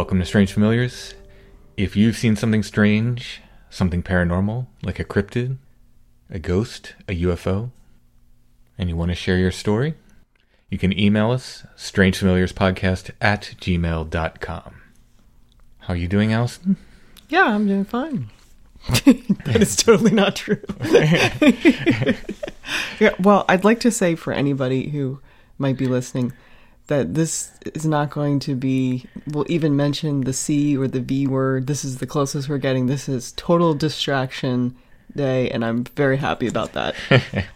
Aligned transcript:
Welcome 0.00 0.20
to 0.20 0.24
Strange 0.24 0.54
Familiars. 0.54 1.12
If 1.76 1.94
you've 1.94 2.16
seen 2.16 2.34
something 2.34 2.62
strange, 2.62 3.42
something 3.68 4.02
paranormal, 4.02 4.66
like 4.82 4.98
a 4.98 5.04
cryptid, 5.04 5.58
a 6.30 6.38
ghost, 6.38 6.94
a 7.06 7.12
UFO, 7.20 7.70
and 8.78 8.88
you 8.88 8.96
want 8.96 9.10
to 9.10 9.14
share 9.14 9.36
your 9.36 9.50
story, 9.50 9.96
you 10.70 10.78
can 10.78 10.98
email 10.98 11.30
us, 11.30 11.66
strangefamiliarspodcast 11.76 13.10
at 13.20 13.52
gmail.com. 13.60 14.80
How 15.80 15.92
are 15.92 15.98
you 15.98 16.08
doing, 16.08 16.32
Allison? 16.32 16.78
Yeah, 17.28 17.44
I'm 17.44 17.68
doing 17.68 17.84
fine. 17.84 18.30
that 19.04 19.58
is 19.60 19.76
totally 19.76 20.12
not 20.12 20.34
true. 20.34 20.62
yeah, 22.98 23.14
well, 23.20 23.44
I'd 23.50 23.64
like 23.64 23.80
to 23.80 23.90
say 23.90 24.14
for 24.14 24.32
anybody 24.32 24.88
who 24.88 25.20
might 25.58 25.76
be 25.76 25.86
listening 25.86 26.32
that 26.90 27.14
this 27.14 27.52
is 27.74 27.86
not 27.86 28.10
going 28.10 28.40
to 28.40 28.54
be, 28.56 29.06
we'll 29.28 29.46
even 29.48 29.76
mention 29.76 30.22
the 30.22 30.32
C 30.32 30.76
or 30.76 30.88
the 30.88 31.00
V 31.00 31.26
word. 31.26 31.68
This 31.68 31.84
is 31.84 31.98
the 31.98 32.06
closest 32.06 32.48
we're 32.48 32.58
getting. 32.58 32.86
This 32.86 33.08
is 33.08 33.32
total 33.32 33.74
distraction 33.74 34.76
day, 35.14 35.48
and 35.50 35.64
I'm 35.64 35.84
very 35.84 36.18
happy 36.18 36.46
about 36.46 36.72
that. 36.74 36.94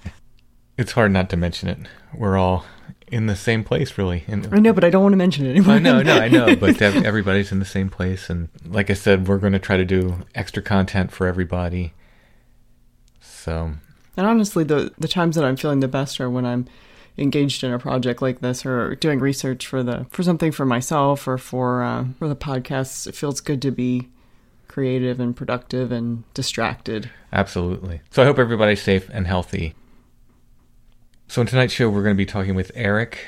It's 0.77 0.91
hard 0.91 1.13
not 1.13 1.31
to 1.31 1.37
mention 1.37 1.69
it. 1.69 1.79
We're 2.13 2.37
all 2.37 2.65
in 3.07 3.27
the 3.27 3.37
same 3.37 3.63
place, 3.63 3.97
really. 3.97 4.25
And 4.27 4.49
I 4.53 4.59
know, 4.59 4.73
but 4.73 4.83
I 4.83 4.91
don't 4.91 5.05
want 5.05 5.13
to 5.13 5.17
mention 5.17 5.47
it 5.47 5.51
anymore. 5.51 5.77
I 5.77 5.79
know, 5.79 6.03
no, 6.03 6.19
I 6.19 6.27
know, 6.27 6.57
but 6.61 6.83
everybody's 6.83 7.53
in 7.53 7.61
the 7.61 7.65
same 7.65 7.89
place. 7.89 8.29
And 8.29 8.49
like 8.67 8.91
I 8.91 8.95
said, 8.95 9.29
we're 9.29 9.39
going 9.39 9.53
to 9.53 9.61
try 9.61 9.77
to 9.77 9.85
do 9.85 10.25
extra 10.35 10.61
content 10.61 11.13
for 11.13 11.29
everybody. 11.29 11.93
So, 13.21 13.75
And 14.17 14.27
honestly, 14.27 14.65
the 14.65 14.93
the 14.99 15.07
times 15.07 15.37
that 15.37 15.45
I'm 15.45 15.55
feeling 15.55 15.79
the 15.79 15.87
best 15.87 16.21
are 16.21 16.29
when 16.29 16.45
I'm 16.45 16.67
engaged 17.17 17.63
in 17.63 17.73
a 17.73 17.79
project 17.79 18.21
like 18.21 18.41
this 18.41 18.67
or 18.67 18.95
doing 18.97 19.21
research 19.21 19.67
for 19.67 19.83
the 19.83 20.07
for 20.11 20.23
something 20.23 20.51
for 20.53 20.67
myself 20.67 21.29
or 21.29 21.39
for 21.39 21.83
uh, 21.83 22.07
for 22.19 22.29
the 22.29 22.37
podcasts. 22.37 23.07
It 23.07 23.15
feels 23.15 23.41
good 23.41 23.63
to 23.63 23.71
be 23.71 24.09
creative 24.69 25.21
and 25.21 25.37
productive 25.37 25.93
and 25.93 26.25
distracted. 26.35 27.09
absolutely. 27.33 28.01
So, 28.11 28.23
I 28.23 28.27
hope 28.27 28.39
everybody's 28.41 28.83
safe 28.83 29.09
and 29.13 29.27
healthy. 29.27 29.75
So, 31.29 31.41
in 31.41 31.47
tonight's 31.47 31.73
show, 31.73 31.89
we're 31.89 32.03
going 32.03 32.17
to 32.17 32.19
be 32.19 32.27
talking 32.27 32.55
with 32.57 32.73
Eric. 32.75 33.21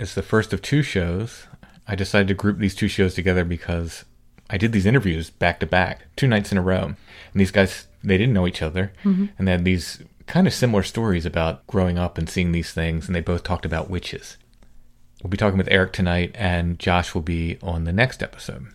It's 0.00 0.14
the 0.14 0.22
first 0.22 0.52
of 0.52 0.62
two 0.62 0.82
shows. 0.82 1.46
I 1.86 1.94
decided 1.94 2.26
to 2.28 2.34
group 2.34 2.58
these 2.58 2.74
two 2.74 2.88
shows 2.88 3.14
together 3.14 3.44
because 3.44 4.04
I 4.50 4.58
did 4.58 4.72
these 4.72 4.86
interviews 4.86 5.30
back 5.30 5.60
to 5.60 5.66
back, 5.66 6.02
two 6.16 6.26
nights 6.26 6.50
in 6.50 6.58
a 6.58 6.62
row. 6.62 6.82
And 6.82 6.96
these 7.34 7.52
guys, 7.52 7.86
they 8.02 8.18
didn't 8.18 8.34
know 8.34 8.46
each 8.46 8.60
other. 8.62 8.92
And 9.38 9.46
they 9.46 9.52
had 9.52 9.64
these 9.64 10.02
kind 10.26 10.46
of 10.46 10.54
similar 10.54 10.82
stories 10.82 11.26
about 11.26 11.66
growing 11.66 11.98
up 11.98 12.18
and 12.18 12.28
seeing 12.28 12.52
these 12.52 12.72
things. 12.72 13.06
And 13.06 13.14
they 13.14 13.20
both 13.20 13.42
talked 13.42 13.64
about 13.64 13.90
witches. 13.90 14.36
We'll 15.22 15.30
be 15.30 15.36
talking 15.36 15.58
with 15.58 15.68
Eric 15.70 15.92
tonight, 15.92 16.32
and 16.34 16.78
Josh 16.78 17.14
will 17.14 17.22
be 17.22 17.58
on 17.62 17.84
the 17.84 17.92
next 17.92 18.22
episode. 18.22 18.66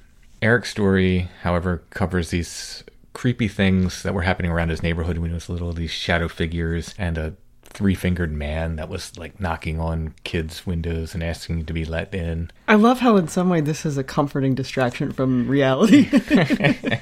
Eric's 0.42 0.72
story, 0.72 1.30
however, 1.44 1.84
covers 1.92 2.32
these 2.32 2.84
creepy 3.14 3.48
things 3.48 4.04
that 4.04 4.14
were 4.14 4.24
happening 4.24 4.52
around 4.52 4.70
his 4.70 4.82
neighborhood 4.82 5.18
when 5.18 5.30
he 5.30 5.34
was 5.34 5.50
little 5.50 5.74
these 5.74 5.92
shadow 5.92 6.28
figures 6.28 6.96
and 6.98 7.18
a 7.18 7.34
three 7.64 7.96
fingered 7.96 8.32
man 8.32 8.76
that 8.76 8.90
was 8.90 9.18
like 9.18 9.40
knocking 9.40 9.80
on 9.80 10.14
kids' 10.24 10.66
windows 10.66 11.14
and 11.14 11.24
asking 11.24 11.66
to 11.66 11.74
be 11.74 11.86
let 11.86 12.14
in. 12.14 12.52
I 12.68 12.76
love 12.76 13.00
how, 13.00 13.18
in 13.18 13.28
some 13.28 13.50
way, 13.50 13.62
this 13.62 13.86
is 13.86 13.98
a 13.98 14.04
comforting 14.04 14.56
distraction 14.56 15.12
from 15.12 15.48
reality. 15.48 16.10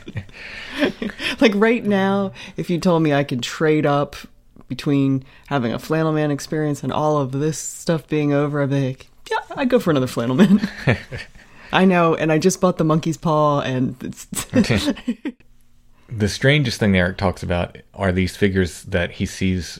like 1.41 1.53
right 1.55 1.83
now, 1.83 2.33
if 2.55 2.69
you 2.69 2.79
told 2.79 3.03
me 3.03 3.13
I 3.13 3.23
could 3.23 3.41
trade 3.41 3.85
up 3.85 4.15
between 4.69 5.25
having 5.47 5.73
a 5.73 5.79
flannel 5.79 6.13
man 6.13 6.31
experience 6.31 6.83
and 6.83 6.93
all 6.93 7.17
of 7.17 7.33
this 7.33 7.57
stuff 7.57 8.07
being 8.07 8.31
over, 8.31 8.61
I'd 8.61 8.69
be 8.69 8.87
like, 8.87 9.09
yeah, 9.29 9.37
I'd 9.55 9.69
go 9.69 9.79
for 9.79 9.91
another 9.91 10.07
flannel 10.07 10.35
man. 10.35 10.69
I 11.73 11.85
know, 11.85 12.15
and 12.15 12.31
I 12.31 12.37
just 12.37 12.61
bought 12.61 12.77
the 12.77 12.83
monkey's 12.83 13.17
paw, 13.17 13.61
and 13.61 13.95
it's 14.01 14.25
The 16.11 16.27
strangest 16.29 16.79
thing 16.79 16.97
Eric 16.97 17.17
talks 17.17 17.43
about 17.43 17.77
are 17.93 18.11
these 18.11 18.35
figures 18.35 18.83
that 18.83 19.11
he 19.11 19.25
sees 19.27 19.79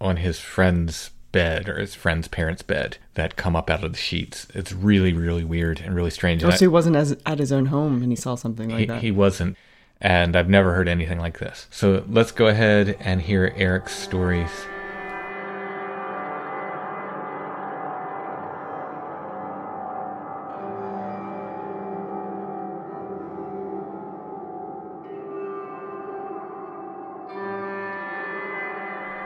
on 0.00 0.18
his 0.18 0.38
friend's 0.38 1.10
bed 1.32 1.68
or 1.68 1.78
his 1.78 1.94
friend's 1.94 2.28
parents' 2.28 2.62
bed 2.62 2.98
that 3.14 3.36
come 3.36 3.56
up 3.56 3.70
out 3.70 3.82
of 3.82 3.92
the 3.92 3.98
sheets. 3.98 4.46
It's 4.54 4.72
really, 4.72 5.14
really 5.14 5.44
weird 5.44 5.80
and 5.80 5.94
really 5.94 6.10
strange. 6.10 6.44
Oh, 6.44 6.48
I- 6.48 6.52
also 6.52 6.64
he 6.64 6.68
wasn't 6.68 6.96
as, 6.96 7.16
at 7.24 7.38
his 7.38 7.52
own 7.52 7.66
home, 7.66 8.02
and 8.02 8.12
he 8.12 8.16
saw 8.16 8.34
something 8.34 8.68
like 8.68 8.80
he, 8.80 8.86
that. 8.86 9.02
he 9.02 9.10
wasn't 9.10 9.56
and 10.00 10.36
I've 10.36 10.48
never 10.48 10.74
heard 10.74 10.88
anything 10.88 11.18
like 11.18 11.38
this. 11.38 11.66
So 11.70 12.04
let's 12.08 12.32
go 12.32 12.48
ahead 12.48 12.96
and 13.00 13.20
hear 13.22 13.52
Eric's 13.56 13.94
stories. 13.94 14.50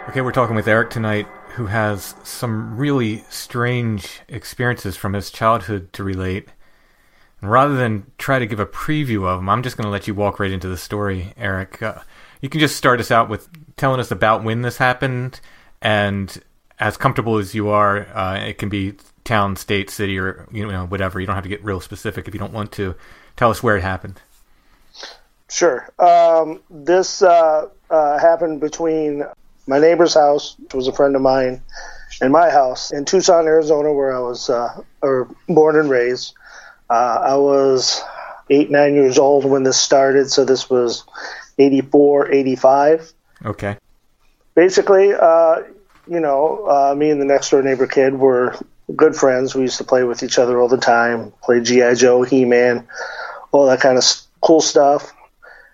Okay, 0.09 0.23
we're 0.23 0.33
talking 0.33 0.57
with 0.57 0.67
Eric 0.67 0.91
tonight, 0.91 1.29
who 1.55 1.67
has 1.67 2.17
some 2.25 2.77
really 2.77 3.25
strange 3.29 4.23
experiences 4.29 4.97
from 4.97 5.13
his 5.13 5.31
childhood 5.31 5.93
to 5.93 6.03
relate. 6.03 6.49
And 7.41 7.51
rather 7.51 7.75
than 7.75 8.11
try 8.19 8.39
to 8.39 8.47
give 8.47 8.61
a 8.61 8.67
preview 8.67 9.27
of 9.27 9.39
them, 9.39 9.49
I'm 9.49 9.63
just 9.63 9.77
going 9.77 9.85
to 9.85 9.91
let 9.91 10.07
you 10.07 10.15
walk 10.15 10.41
right 10.41 10.51
into 10.51 10.69
the 10.69 10.77
story, 10.77 11.33
Eric. 11.37 11.83
Uh, 11.83 12.01
you 12.41 12.49
can 12.49 12.61
just 12.61 12.77
start 12.77 13.01
us 13.01 13.11
out 13.11 13.29
with 13.29 13.49
telling 13.77 14.01
us 14.01 14.11
about 14.11 14.45
when 14.45 14.63
this 14.63 14.77
happened, 14.77 15.41
and 15.81 16.43
as 16.79 16.97
comfortable 16.97 17.39
as 17.39 17.55
you 17.55 17.69
are, 17.69 18.07
uh, 18.17 18.39
it 18.39 18.59
can 18.59 18.69
be 18.69 18.95
town, 19.25 19.57
state, 19.57 19.91
city, 19.91 20.19
or 20.19 20.47
you 20.51 20.67
know 20.67 20.87
whatever. 20.87 21.21
You 21.21 21.27
don't 21.27 21.35
have 21.35 21.45
to 21.45 21.51
get 21.51 21.65
real 21.65 21.81
specific 21.81 22.27
if 22.29 22.35
you 22.35 22.41
don't 22.41 22.53
want 22.53 22.73
to. 22.73 22.95
Tell 23.37 23.51
us 23.51 23.63
where 23.63 23.77
it 23.77 23.83
happened. 23.83 24.21
Sure. 25.51 25.89
Um, 25.99 26.61
this 26.71 27.23
uh, 27.23 27.69
uh, 27.91 28.19
happened 28.19 28.61
between 28.61 29.25
my 29.67 29.79
neighbor's 29.79 30.15
house, 30.15 30.57
which 30.59 30.75
was 30.75 30.89
a 30.89 30.93
friend 30.93 31.17
of 31.17 31.23
mine, 31.23 31.63
and 32.21 32.33
my 32.33 32.51
house 32.51 32.93
in 32.93 33.05
Tucson, 33.05 33.47
Arizona, 33.47 33.93
where 33.93 34.15
I 34.15 34.21
was 34.21 34.49
uh, 34.51 34.83
or 35.03 35.29
born 35.49 35.77
and 35.77 35.91
raised. 35.91 36.35
Uh, 36.91 37.21
I 37.23 37.37
was 37.37 38.03
eight, 38.51 38.71
nine 38.71 38.95
years 38.95 39.19
old 39.19 39.45
when 39.45 39.63
this 39.63 39.79
started, 39.79 40.31
so 40.31 40.45
this 40.45 40.69
was 40.69 41.05
84, 41.59 42.33
85. 42.33 43.13
Okay. 43.45 43.77
Basically, 44.55 45.13
uh, 45.15 45.63
you 46.09 46.19
know, 46.19 46.67
uh, 46.67 46.95
me 46.97 47.11
and 47.11 47.21
the 47.21 47.25
next 47.25 47.51
door 47.51 47.63
neighbor 47.63 47.87
kid 47.87 48.15
were 48.15 48.59
good 48.97 49.15
friends. 49.15 49.55
We 49.55 49.63
used 49.63 49.79
to 49.79 49.85
play 49.85 50.03
with 50.03 50.23
each 50.23 50.39
other 50.39 50.61
all 50.61 50.69
the 50.69 50.77
time, 50.77 51.33
play 51.43 51.61
G.I. 51.61 51.95
Joe, 51.95 52.23
He 52.23 52.45
Man, 52.45 52.87
all 53.53 53.67
that 53.67 53.81
kind 53.81 53.97
of 53.97 54.05
cool 54.41 54.61
stuff. 54.61 55.15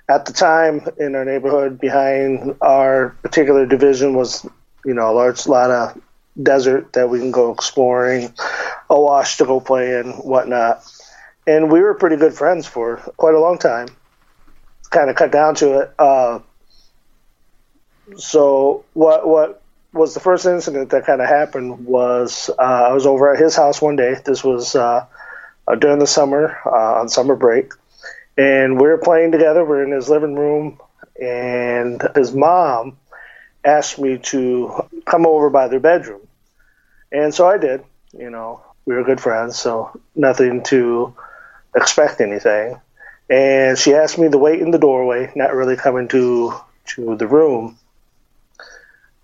At 0.09 0.27
the 0.27 0.33
time 0.33 0.87
in 0.99 1.15
our 1.15 1.25
neighborhood, 1.25 1.81
behind 1.81 2.57
our 2.61 3.11
particular 3.23 3.67
division 3.67 4.15
was, 4.15 4.47
you 4.85 4.95
know, 4.95 5.11
a 5.11 5.15
large 5.15 5.47
lot 5.47 5.71
of 5.71 6.01
desert 6.41 6.93
that 6.93 7.09
we 7.09 7.19
can 7.19 7.31
go 7.31 7.53
exploring, 7.53 8.33
a 8.91 9.01
wash 9.01 9.39
to 9.39 9.45
go 9.45 9.59
play 9.59 9.99
in, 9.99 10.13
whatnot. 10.13 10.85
And 11.47 11.71
we 11.71 11.81
were 11.81 11.95
pretty 11.95 12.17
good 12.17 12.35
friends 12.35 12.67
for 12.67 12.97
quite 13.17 13.35
a 13.35 13.41
long 13.41 13.59
time. 13.59 13.89
Kind 14.91 15.11
of 15.11 15.17
cut 15.17 15.31
down 15.31 15.55
to 15.57 15.81
it. 15.81 15.95
Uh, 15.99 16.41
so 18.17 18.85
what 18.93 19.27
what 19.27 19.63
was 19.93 20.15
the 20.15 20.21
first 20.21 20.47
incident 20.47 20.91
that 20.91 21.07
kind 21.07 21.21
of 21.21 21.29
happened 21.29 21.87
was 21.87 22.51
uh, 22.59 22.63
I 22.63 22.93
was 22.93 23.07
over 23.07 23.33
at 23.33 23.41
his 23.41 23.57
house 23.57 23.81
one 23.81 23.97
day. 23.97 24.17
This 24.25 24.45
was 24.45 24.77
uh, 24.77 25.07
uh 25.67 25.75
during 25.75 25.99
the 25.99 26.07
summer 26.07 26.57
uh, 26.65 27.01
on 27.01 27.09
summer 27.09 27.35
break, 27.35 27.73
and 28.37 28.81
we 28.81 28.87
were 28.87 28.99
playing 28.99 29.33
together. 29.33 29.65
We 29.65 29.79
are 29.79 29.85
in 29.85 29.93
his 29.93 30.09
living 30.09 30.35
room, 30.35 30.81
and 31.21 32.03
his 32.15 32.33
mom 32.33 32.99
asked 33.65 33.99
me 33.99 34.19
to 34.19 34.89
come 35.05 35.27
over 35.27 35.51
by 35.51 35.69
their 35.69 35.81
bedroom, 35.81 36.27
and 37.11 37.35
so 37.35 37.49
I 37.49 37.59
did. 37.59 37.83
You 38.17 38.31
know, 38.31 38.63
we 38.85 38.95
were 38.95 39.05
good 39.05 39.21
friends, 39.21 39.59
so 39.59 39.99
nothing 40.15 40.63
to 40.65 41.15
expect 41.77 42.21
anything. 42.21 42.81
And 43.29 43.77
she 43.79 43.95
asked 43.95 44.19
me 44.19 44.29
to 44.29 44.39
wait 44.39 44.61
in 44.61 44.71
the 44.71 44.79
doorway, 44.79 45.33
not 45.35 45.55
really 45.55 45.77
coming 45.77 46.09
to 46.09 46.55
to 46.87 47.17
the 47.17 47.27
room. 47.27 47.79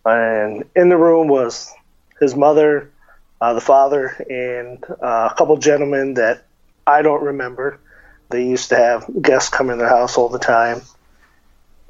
And 0.05 0.65
in 0.75 0.89
the 0.89 0.97
room 0.97 1.29
was 1.29 1.73
his 2.21 2.35
mother, 2.35 2.91
uh, 3.41 3.55
the 3.55 3.61
father, 3.61 4.07
and 4.29 4.83
uh, 5.01 5.29
a 5.31 5.35
couple 5.37 5.57
gentlemen 5.57 6.15
that 6.15 6.45
I 6.87 7.03
don't 7.03 7.23
remember. 7.23 7.79
They 8.31 8.47
used 8.47 8.71
to 8.71 8.77
have 8.77 9.07
guests 9.21 9.51
come 9.51 9.71
in 9.71 9.79
their 9.79 9.89
house 9.89 10.17
all 10.17 10.29
the 10.29 10.39
time. 10.39 10.83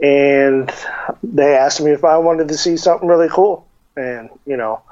And 0.00 0.70
they 1.22 1.54
asked 1.54 1.80
me 1.80 1.92
if 1.92 2.04
I 2.04 2.18
wanted 2.18 2.48
to 2.48 2.58
see 2.58 2.76
something 2.76 3.08
really 3.08 3.28
cool. 3.28 3.66
And, 3.96 4.28
you 4.44 4.56
know, 4.56 4.82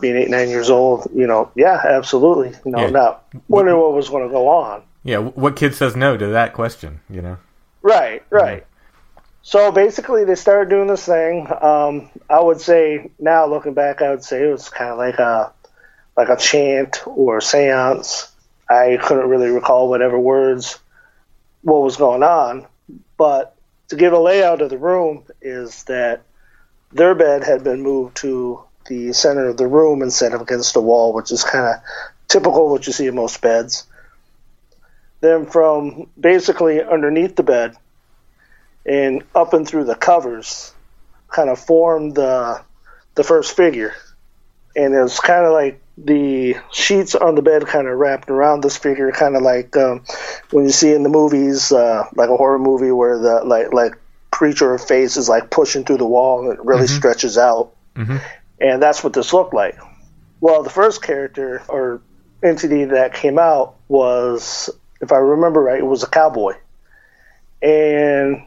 being 0.00 0.16
eight, 0.16 0.30
nine 0.30 0.48
years 0.48 0.70
old, 0.70 1.08
you 1.14 1.26
know, 1.26 1.52
yeah, 1.54 1.80
absolutely. 1.84 2.56
You 2.64 2.72
know, 2.72 2.80
yeah. 2.80 2.90
not 2.90 3.24
wondering 3.48 3.78
what 3.78 3.92
was 3.92 4.08
going 4.08 4.26
to 4.26 4.32
go 4.32 4.48
on. 4.48 4.82
Yeah, 5.02 5.18
what 5.18 5.56
kid 5.56 5.74
says 5.74 5.96
no 5.96 6.16
to 6.16 6.26
that 6.28 6.52
question, 6.52 7.00
you 7.08 7.22
know? 7.22 7.38
Right, 7.82 8.22
right. 8.30 8.66
So 9.42 9.72
basically, 9.72 10.24
they 10.24 10.34
started 10.34 10.68
doing 10.68 10.88
this 10.88 11.06
thing. 11.06 11.46
Um, 11.60 12.10
I 12.28 12.40
would 12.40 12.60
say 12.60 13.10
now, 13.18 13.46
looking 13.46 13.72
back, 13.72 14.02
I 14.02 14.10
would 14.10 14.22
say 14.22 14.46
it 14.46 14.52
was 14.52 14.68
kind 14.68 14.90
of 14.90 14.98
like 14.98 15.18
a 15.18 15.52
like 16.16 16.28
a 16.28 16.36
chant 16.36 17.02
or 17.06 17.38
a 17.38 17.40
séance. 17.40 18.30
I 18.68 18.98
couldn't 19.02 19.28
really 19.28 19.48
recall 19.48 19.88
whatever 19.88 20.18
words, 20.18 20.78
what 21.62 21.82
was 21.82 21.96
going 21.96 22.22
on. 22.22 22.66
But 23.16 23.56
to 23.88 23.96
give 23.96 24.12
a 24.12 24.18
layout 24.18 24.60
of 24.60 24.70
the 24.70 24.78
room 24.78 25.24
is 25.40 25.84
that 25.84 26.22
their 26.92 27.14
bed 27.14 27.42
had 27.42 27.64
been 27.64 27.82
moved 27.82 28.18
to 28.18 28.62
the 28.86 29.12
center 29.12 29.48
of 29.48 29.56
the 29.56 29.66
room 29.66 30.02
instead 30.02 30.34
of 30.34 30.40
against 30.40 30.74
the 30.74 30.80
wall, 30.80 31.14
which 31.14 31.32
is 31.32 31.44
kind 31.44 31.74
of 31.74 31.82
typical 32.28 32.70
what 32.70 32.86
you 32.86 32.92
see 32.92 33.06
in 33.06 33.14
most 33.14 33.40
beds. 33.40 33.86
Then 35.20 35.46
from 35.46 36.08
basically 36.18 36.82
underneath 36.82 37.36
the 37.36 37.42
bed 37.42 37.76
and 38.86 39.22
up 39.34 39.52
and 39.52 39.66
through 39.66 39.84
the 39.84 39.94
covers, 39.94 40.72
kind 41.28 41.50
of 41.50 41.58
formed 41.58 42.14
the 42.14 42.62
the 43.14 43.24
first 43.24 43.56
figure, 43.56 43.94
and 44.74 44.94
it 44.94 45.02
was 45.02 45.20
kind 45.20 45.44
of 45.44 45.52
like 45.52 45.80
the 45.98 46.56
sheets 46.72 47.14
on 47.14 47.34
the 47.34 47.42
bed 47.42 47.66
kind 47.66 47.86
of 47.86 47.98
wrapped 47.98 48.30
around 48.30 48.62
this 48.62 48.76
figure, 48.76 49.12
kind 49.12 49.36
of 49.36 49.42
like 49.42 49.76
um, 49.76 50.02
when 50.50 50.64
you 50.64 50.70
see 50.70 50.92
in 50.92 51.02
the 51.02 51.08
movies, 51.08 51.72
uh, 51.72 52.04
like 52.14 52.30
a 52.30 52.36
horror 52.36 52.58
movie 52.58 52.92
where 52.92 53.18
the 53.18 53.42
like 53.44 53.72
like 53.72 53.92
creature 54.30 54.78
face 54.78 55.16
is 55.16 55.28
like 55.28 55.50
pushing 55.50 55.84
through 55.84 55.98
the 55.98 56.06
wall 56.06 56.40
and 56.42 56.58
it 56.58 56.64
really 56.64 56.86
mm-hmm. 56.86 56.96
stretches 56.96 57.36
out, 57.36 57.74
mm-hmm. 57.94 58.16
and 58.60 58.82
that's 58.82 59.04
what 59.04 59.12
this 59.12 59.32
looked 59.32 59.52
like. 59.52 59.78
Well, 60.40 60.62
the 60.62 60.70
first 60.70 61.02
character 61.02 61.62
or 61.68 62.00
entity 62.42 62.84
that 62.86 63.12
came 63.12 63.38
out 63.38 63.76
was, 63.88 64.70
if 65.00 65.12
I 65.12 65.16
remember 65.16 65.62
right, 65.62 65.78
it 65.78 65.86
was 65.86 66.02
a 66.02 66.08
cowboy, 66.08 66.54
and 67.62 68.42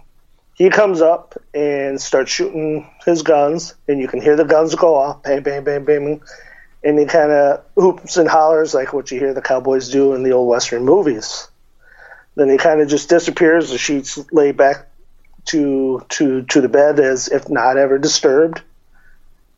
he 0.56 0.70
comes 0.70 1.02
up 1.02 1.36
and 1.54 2.00
starts 2.00 2.32
shooting 2.32 2.90
his 3.06 3.22
guns, 3.24 3.74
and 3.88 4.00
you 4.00 4.08
can 4.08 4.22
hear 4.22 4.36
the 4.36 4.46
guns 4.46 4.76
go 4.76 4.96
off, 4.96 5.24
bang, 5.24 5.42
bang, 5.42 5.64
bang, 5.64 5.84
bang, 5.84 6.22
and 6.84 7.00
he 7.00 7.06
kind 7.06 7.32
of 7.32 7.64
hoops 7.76 8.18
and 8.18 8.30
hollers 8.30 8.74
like 8.74 8.94
what 8.94 9.10
you 9.12 9.20
hear 9.20 9.34
the 9.34 9.42
cowboys 9.42 9.90
do 9.90 10.14
in 10.14 10.24
the 10.24 10.32
old 10.32 10.48
western 10.48 10.84
movies. 10.84 11.48
Then 12.36 12.50
he 12.50 12.58
kind 12.58 12.82
of 12.82 12.88
just 12.88 13.10
disappears. 13.10 13.70
The 13.70 13.78
sheets 13.78 14.20
lay 14.32 14.52
back 14.52 14.88
to 15.46 16.06
to 16.10 16.44
to 16.44 16.62
the 16.62 16.70
bed 16.70 17.00
as 17.00 17.28
if 17.28 17.50
not 17.50 17.78
ever 17.78 17.98
disturbed. 17.98 18.62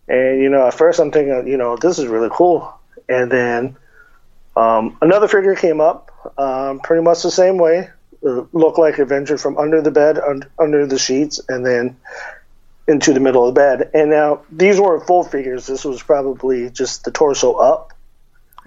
And 0.08 0.42
you 0.42 0.50
know, 0.50 0.68
at 0.68 0.74
first 0.74 1.00
I'm 1.00 1.12
thinking, 1.12 1.48
you 1.48 1.58
know, 1.58 1.78
this 1.78 2.00
is 2.00 2.08
really 2.08 2.30
cool. 2.32 2.74
And 3.08 3.32
then 3.32 3.78
um, 4.56 4.98
another 5.02 5.28
figure 5.28 5.56
came 5.56 5.82
up, 5.82 6.12
um, 6.38 6.80
pretty 6.80 7.04
much 7.04 7.24
the 7.24 7.32
same 7.32 7.58
way 7.58 7.90
look 8.26 8.78
like 8.78 8.98
Avenger 8.98 9.38
from 9.38 9.58
under 9.58 9.82
the 9.82 9.92
bed, 9.92 10.18
un- 10.18 10.44
under 10.60 10.86
the 10.86 10.98
sheets, 10.98 11.40
and 11.48 11.66
then 11.66 11.98
into 12.88 13.14
the 13.14 13.20
middle 13.20 13.48
of 13.48 13.54
the 13.54 13.60
bed. 13.60 13.92
And 13.94 14.10
now 14.10 14.42
these 14.52 14.80
weren't 14.80 15.06
full 15.06 15.24
figures. 15.24 15.68
This 15.68 15.86
was 15.86 16.02
probably 16.02 16.70
just 16.70 17.04
the 17.04 17.12
torso 17.12 17.54
up. 17.54 17.94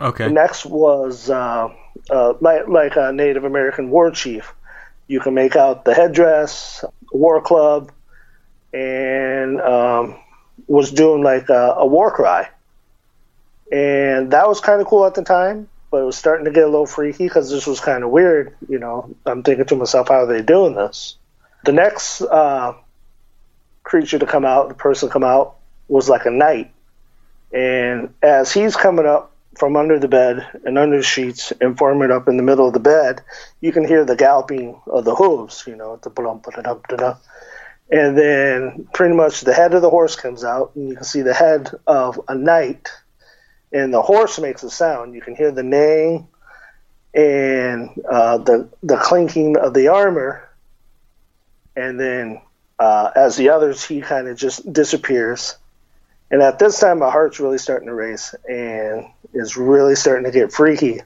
Okay. 0.00 0.24
The 0.24 0.30
next 0.30 0.64
was 0.64 1.28
uh, 1.28 1.72
uh, 2.10 2.34
like, 2.40 2.68
like 2.68 2.96
a 2.96 3.12
Native 3.12 3.44
American 3.44 3.90
war 3.90 4.10
chief. 4.10 4.52
You 5.08 5.20
can 5.20 5.34
make 5.34 5.56
out 5.56 5.84
the 5.84 5.94
headdress, 5.94 6.84
war 7.12 7.40
club, 7.40 7.90
and 8.72 9.60
um, 9.60 10.16
was 10.66 10.92
doing 10.92 11.22
like 11.22 11.48
a, 11.48 11.74
a 11.78 11.86
war 11.86 12.10
cry. 12.10 12.48
And 13.72 14.30
that 14.30 14.46
was 14.46 14.60
kind 14.60 14.80
of 14.80 14.86
cool 14.86 15.04
at 15.04 15.14
the 15.14 15.22
time 15.22 15.68
but 15.90 16.02
it 16.02 16.04
was 16.04 16.16
starting 16.16 16.45
to 16.45 16.50
get 16.50 16.64
a 16.64 16.68
little 16.68 16.87
freaky 16.87 17.25
because 17.25 17.50
this 17.50 17.66
was 17.66 17.80
kind 17.80 18.04
of 18.04 18.11
weird. 18.11 18.57
You 18.68 18.78
know, 18.78 19.14
I'm 19.26 19.42
thinking 19.42 19.66
to 19.66 19.76
myself, 19.76 20.09
how 20.09 20.23
are 20.23 20.26
they 20.26 20.42
doing 20.42 20.75
this? 20.75 21.16
The 21.64 21.73
next 21.73 22.23
uh, 22.23 22.75
creature 23.83 24.18
to 24.18 24.26
come 24.26 24.45
out, 24.45 24.68
the 24.68 24.75
person 24.75 25.09
come 25.09 25.25
out, 25.25 25.57
was 25.88 26.09
like 26.09 26.26
a 26.26 26.30
knight. 26.30 26.73
And 27.52 28.14
as 28.23 28.52
he's 28.52 28.76
coming 28.76 29.07
up 29.07 29.33
from 29.57 29.76
under 29.76 29.99
the 29.99 30.09
bed 30.09 30.47
and 30.64 30.78
under 30.78 30.99
the 30.99 31.02
sheets 31.02 31.52
and 31.61 31.76
forming 31.76 32.11
up 32.11 32.28
in 32.28 32.37
the 32.37 32.42
middle 32.42 32.66
of 32.66 32.75
the 32.75 32.80
bed, 32.80 33.23
you 33.61 33.73
can 33.73 33.87
hear 33.87 34.04
the 34.04 34.16
galloping 34.16 34.80
of 34.87 35.04
the 35.04 35.14
hooves, 35.14 35.64
you 35.66 35.75
know, 35.75 35.99
the 36.02 36.11
blump, 36.11 36.45
da 36.45 36.97
da 36.97 37.14
and 37.90 38.18
then 38.18 38.87
pretty 38.92 39.14
much 39.14 39.42
the 39.42 39.54
head 39.54 39.75
of 39.75 39.83
the 39.83 39.90
horse 39.90 40.14
comes 40.16 40.45
out, 40.45 40.73
and 40.75 40.88
you 40.88 40.95
can 40.95 41.04
see 41.04 41.23
the 41.23 41.35
head 41.35 41.71
of 41.87 42.21
a 42.28 42.35
knight 42.35 42.88
and 43.72 43.92
the 43.92 44.02
horse 44.02 44.38
makes 44.38 44.62
a 44.62 44.70
sound. 44.70 45.14
You 45.14 45.20
can 45.20 45.37
hear 45.37 45.50
the 45.50 45.62
neighing 45.62 46.28
and 47.14 47.90
uh, 48.08 48.38
the 48.38 48.68
the 48.82 48.96
clinking 48.96 49.56
of 49.56 49.75
the 49.75 49.88
armor, 49.88 50.48
and 51.76 51.98
then 51.98 52.40
uh, 52.78 53.10
as 53.14 53.37
the 53.37 53.50
others, 53.50 53.84
he 53.84 54.00
kind 54.00 54.28
of 54.28 54.37
just 54.37 54.72
disappears. 54.72 55.56
And 56.30 56.42
at 56.42 56.58
this 56.58 56.78
time, 56.78 56.98
my 56.98 57.10
heart's 57.10 57.40
really 57.40 57.58
starting 57.58 57.88
to 57.88 57.94
race 57.94 58.34
and 58.48 59.06
is 59.32 59.56
really 59.56 59.94
starting 59.94 60.25
to 60.25 60.30
get 60.30 60.52
freaky. 60.52 61.00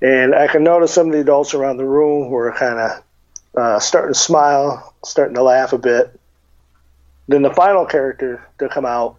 And 0.00 0.34
I 0.34 0.46
can 0.46 0.62
notice 0.62 0.92
some 0.92 1.08
of 1.08 1.12
the 1.12 1.20
adults 1.20 1.54
around 1.54 1.78
the 1.78 1.86
room 1.86 2.30
were 2.30 2.52
kind 2.52 2.78
of 2.78 3.02
uh, 3.56 3.80
starting 3.80 4.12
to 4.12 4.18
smile, 4.18 4.94
starting 5.04 5.34
to 5.34 5.42
laugh 5.42 5.72
a 5.72 5.78
bit. 5.78 6.18
Then 7.26 7.42
the 7.42 7.52
final 7.52 7.86
character 7.86 8.46
to 8.58 8.68
come 8.68 8.86
out 8.86 9.16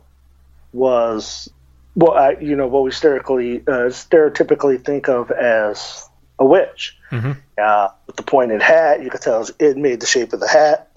was 0.71 1.49
well, 1.95 2.13
I, 2.13 2.31
you 2.39 2.55
know, 2.55 2.67
what 2.67 2.83
we 2.83 2.91
stereotypically 2.91 3.67
uh, 3.67 3.89
stereotypically 3.89 4.83
think 4.83 5.09
of 5.09 5.31
as 5.31 6.07
a 6.37 6.45
witch. 6.45 6.97
Mm-hmm. 7.11 7.31
Uh, 7.57 7.89
with 8.07 8.15
the 8.15 8.23
pointed 8.23 8.61
hat, 8.61 9.03
you 9.03 9.09
could 9.09 9.21
tell 9.21 9.45
it 9.59 9.77
made 9.77 9.99
the 9.99 10.05
shape 10.05 10.33
of 10.33 10.39
the 10.39 10.47
hat. 10.47 10.87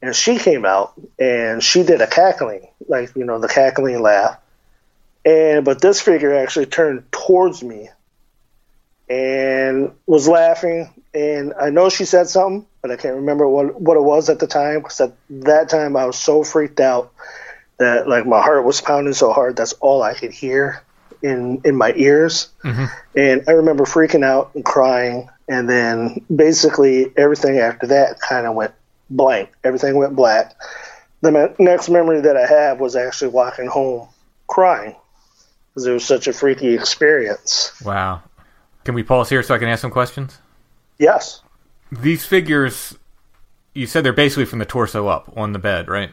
And 0.00 0.14
she 0.14 0.38
came 0.38 0.64
out 0.64 0.92
and 1.18 1.62
she 1.62 1.82
did 1.82 2.00
a 2.00 2.06
cackling, 2.06 2.68
like 2.86 3.14
you 3.16 3.24
know, 3.24 3.40
the 3.40 3.48
cackling 3.48 4.00
laugh. 4.00 4.38
And 5.24 5.64
but 5.64 5.80
this 5.80 6.00
figure 6.00 6.34
actually 6.34 6.66
turned 6.66 7.10
towards 7.10 7.62
me 7.62 7.90
and 9.10 9.92
was 10.06 10.28
laughing. 10.28 10.90
And 11.12 11.52
I 11.60 11.70
know 11.70 11.88
she 11.88 12.04
said 12.04 12.28
something, 12.28 12.64
but 12.80 12.92
I 12.92 12.96
can't 12.96 13.16
remember 13.16 13.48
what 13.48 13.80
what 13.80 13.96
it 13.96 14.02
was 14.02 14.28
at 14.28 14.38
the 14.38 14.46
time 14.46 14.82
because 14.82 15.00
at 15.00 15.14
that 15.30 15.68
time 15.68 15.96
I 15.96 16.06
was 16.06 16.16
so 16.16 16.44
freaked 16.44 16.80
out 16.80 17.12
that 17.78 18.08
like 18.08 18.26
my 18.26 18.42
heart 18.42 18.64
was 18.64 18.80
pounding 18.80 19.14
so 19.14 19.32
hard 19.32 19.56
that's 19.56 19.72
all 19.74 20.02
I 20.02 20.14
could 20.14 20.32
hear 20.32 20.82
in 21.22 21.60
in 21.64 21.76
my 21.76 21.92
ears. 21.96 22.48
Mm-hmm. 22.64 22.84
And 23.16 23.44
I 23.48 23.52
remember 23.52 23.84
freaking 23.84 24.24
out 24.24 24.54
and 24.54 24.64
crying. 24.64 25.28
And 25.48 25.68
then 25.68 26.24
basically 26.34 27.10
everything 27.16 27.58
after 27.58 27.86
that 27.88 28.20
kind 28.20 28.46
of 28.46 28.54
went 28.54 28.74
blank. 29.08 29.50
Everything 29.64 29.96
went 29.96 30.14
black. 30.14 30.54
The 31.22 31.32
me- 31.32 31.64
next 31.64 31.88
memory 31.88 32.20
that 32.20 32.36
I 32.36 32.46
have 32.46 32.80
was 32.80 32.94
actually 32.94 33.30
walking 33.30 33.66
home 33.66 34.08
crying 34.46 34.94
because 35.70 35.86
it 35.86 35.92
was 35.92 36.04
such 36.04 36.26
a 36.26 36.32
freaky 36.32 36.74
experience. 36.74 37.72
Wow. 37.84 38.22
Can 38.84 38.94
we 38.94 39.02
pause 39.02 39.28
here 39.28 39.42
so 39.42 39.54
I 39.54 39.58
can 39.58 39.68
ask 39.68 39.80
some 39.80 39.90
questions? 39.90 40.38
Yes. 40.98 41.42
These 41.90 42.24
figures, 42.24 42.96
you 43.74 43.86
said 43.86 44.04
they're 44.04 44.12
basically 44.12 44.44
from 44.44 44.58
the 44.58 44.64
torso 44.64 45.08
up 45.08 45.32
on 45.36 45.52
the 45.52 45.58
bed, 45.58 45.88
right? 45.88 46.12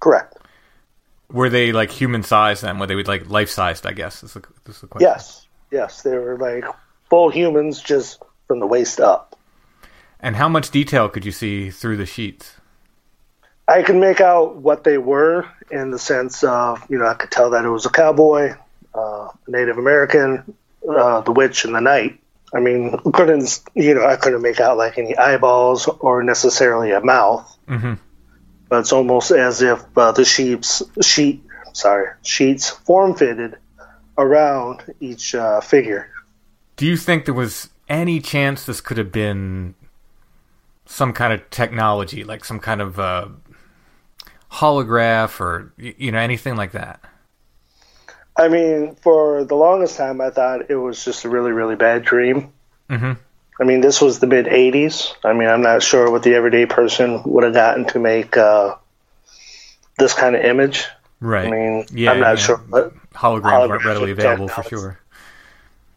Correct. 0.00 0.36
Were 1.32 1.48
they 1.48 1.72
like 1.72 1.90
human 1.90 2.22
sized 2.22 2.62
then? 2.62 2.78
Were 2.78 2.86
they 2.86 3.02
like 3.02 3.28
life 3.28 3.50
sized? 3.50 3.86
I 3.86 3.92
guess 3.92 4.22
is 4.22 4.34
the, 4.34 4.42
this 4.64 4.76
is 4.76 4.80
the 4.82 4.86
question. 4.88 5.08
Yes. 5.08 5.46
Yes. 5.70 6.02
They 6.02 6.16
were 6.16 6.38
like 6.38 6.64
full 7.08 7.30
humans 7.30 7.80
just 7.80 8.22
from 8.46 8.60
the 8.60 8.66
waist 8.66 9.00
up. 9.00 9.36
And 10.18 10.36
how 10.36 10.48
much 10.48 10.70
detail 10.70 11.08
could 11.08 11.24
you 11.24 11.32
see 11.32 11.70
through 11.70 11.96
the 11.96 12.06
sheets? 12.06 12.54
I 13.66 13.82
can 13.82 14.00
make 14.00 14.20
out 14.20 14.56
what 14.56 14.84
they 14.84 14.98
were 14.98 15.46
in 15.70 15.92
the 15.92 15.98
sense 15.98 16.42
of, 16.42 16.84
you 16.90 16.98
know, 16.98 17.06
I 17.06 17.14
could 17.14 17.30
tell 17.30 17.50
that 17.50 17.64
it 17.64 17.68
was 17.68 17.86
a 17.86 17.90
cowboy, 17.90 18.56
uh, 18.92 19.28
Native 19.46 19.78
American, 19.78 20.54
uh, 20.88 21.20
the 21.20 21.30
witch, 21.30 21.64
and 21.64 21.74
the 21.74 21.80
knight. 21.80 22.20
I 22.52 22.58
mean, 22.58 22.98
couldn't 23.12 23.60
you 23.74 23.94
know? 23.94 24.04
I 24.04 24.16
couldn't 24.16 24.42
make 24.42 24.58
out 24.58 24.76
like 24.76 24.98
any 24.98 25.16
eyeballs 25.16 25.86
or 25.86 26.24
necessarily 26.24 26.90
a 26.90 27.00
mouth, 27.00 27.56
Mm-hmm. 27.68 27.94
But 28.70 28.78
it's 28.78 28.92
almost 28.92 29.32
as 29.32 29.60
if 29.60 29.84
uh, 29.96 30.12
the 30.12 30.24
sheets 30.24 30.82
sheet, 31.02 31.44
sorry, 31.74 32.08
sheets 32.22 32.70
form 32.70 33.14
fitted 33.14 33.58
around 34.16 34.82
each 35.00 35.34
uh, 35.34 35.60
figure. 35.60 36.08
Do 36.76 36.86
you 36.86 36.96
think 36.96 37.26
there 37.26 37.34
was 37.34 37.68
any 37.88 38.20
chance 38.20 38.64
this 38.64 38.80
could 38.80 38.96
have 38.96 39.12
been 39.12 39.74
some 40.86 41.12
kind 41.12 41.32
of 41.32 41.50
technology, 41.50 42.24
like 42.24 42.44
some 42.44 42.60
kind 42.60 42.80
of 42.80 42.98
uh, 42.98 43.28
holograph 44.52 45.40
or 45.40 45.74
you 45.76 46.12
know 46.12 46.18
anything 46.18 46.56
like 46.56 46.72
that? 46.72 47.00
I 48.36 48.48
mean, 48.48 48.94
for 48.94 49.44
the 49.44 49.56
longest 49.56 49.96
time, 49.96 50.20
I 50.20 50.30
thought 50.30 50.70
it 50.70 50.76
was 50.76 51.04
just 51.04 51.24
a 51.24 51.28
really, 51.28 51.50
really 51.50 51.76
bad 51.76 52.04
dream. 52.04 52.52
Mm-hmm. 52.88 53.12
I 53.60 53.64
mean, 53.64 53.82
this 53.82 54.00
was 54.00 54.18
the 54.18 54.26
mid 54.26 54.46
80s. 54.46 55.14
I 55.22 55.34
mean, 55.34 55.48
I'm 55.48 55.62
not 55.62 55.82
sure 55.82 56.10
what 56.10 56.22
the 56.22 56.34
everyday 56.34 56.64
person 56.66 57.22
would 57.24 57.44
have 57.44 57.52
gotten 57.52 57.84
to 57.88 57.98
make 57.98 58.36
uh, 58.36 58.76
this 59.98 60.14
kind 60.14 60.34
of 60.34 60.42
image. 60.44 60.86
Right. 61.20 61.46
I 61.46 61.50
mean, 61.50 61.86
Yeah, 61.92 62.12
I'm 62.12 62.20
not 62.20 62.38
yeah. 62.38 62.44
sure. 62.44 62.56
But, 62.56 62.94
Holograms 63.12 63.68
weren't 63.68 63.84
readily 63.84 64.12
available 64.12 64.48
for 64.48 64.62
sure. 64.62 65.00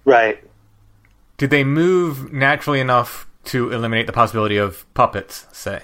right. 0.03 0.43
Did 1.38 1.51
they 1.51 1.63
move 1.63 2.34
naturally 2.34 2.79
enough 2.79 3.27
to 3.46 3.72
eliminate 3.72 4.08
the 4.08 4.13
possibility 4.13 4.58
of 4.58 4.86
puppets? 4.93 5.48
Say. 5.51 5.84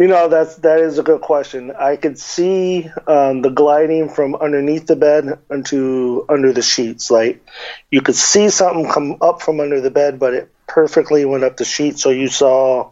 You 0.00 0.08
know, 0.08 0.28
that's 0.28 0.56
that 0.56 0.80
is 0.80 0.98
a 0.98 1.02
good 1.02 1.20
question. 1.20 1.72
I 1.78 1.96
could 1.96 2.18
see 2.18 2.88
um, 3.06 3.42
the 3.42 3.50
gliding 3.50 4.08
from 4.08 4.34
underneath 4.34 4.86
the 4.86 4.96
bed 4.96 5.38
into 5.50 6.24
under 6.26 6.54
the 6.54 6.62
sheets. 6.62 7.10
Like 7.10 7.46
you 7.90 8.00
could 8.00 8.14
see 8.14 8.48
something 8.48 8.90
come 8.90 9.18
up 9.20 9.42
from 9.42 9.60
under 9.60 9.78
the 9.78 9.90
bed, 9.90 10.18
but 10.18 10.32
it 10.32 10.50
perfectly 10.66 11.26
went 11.26 11.44
up 11.44 11.58
the 11.58 11.66
sheet, 11.66 11.98
so 11.98 12.08
you 12.08 12.28
saw 12.28 12.90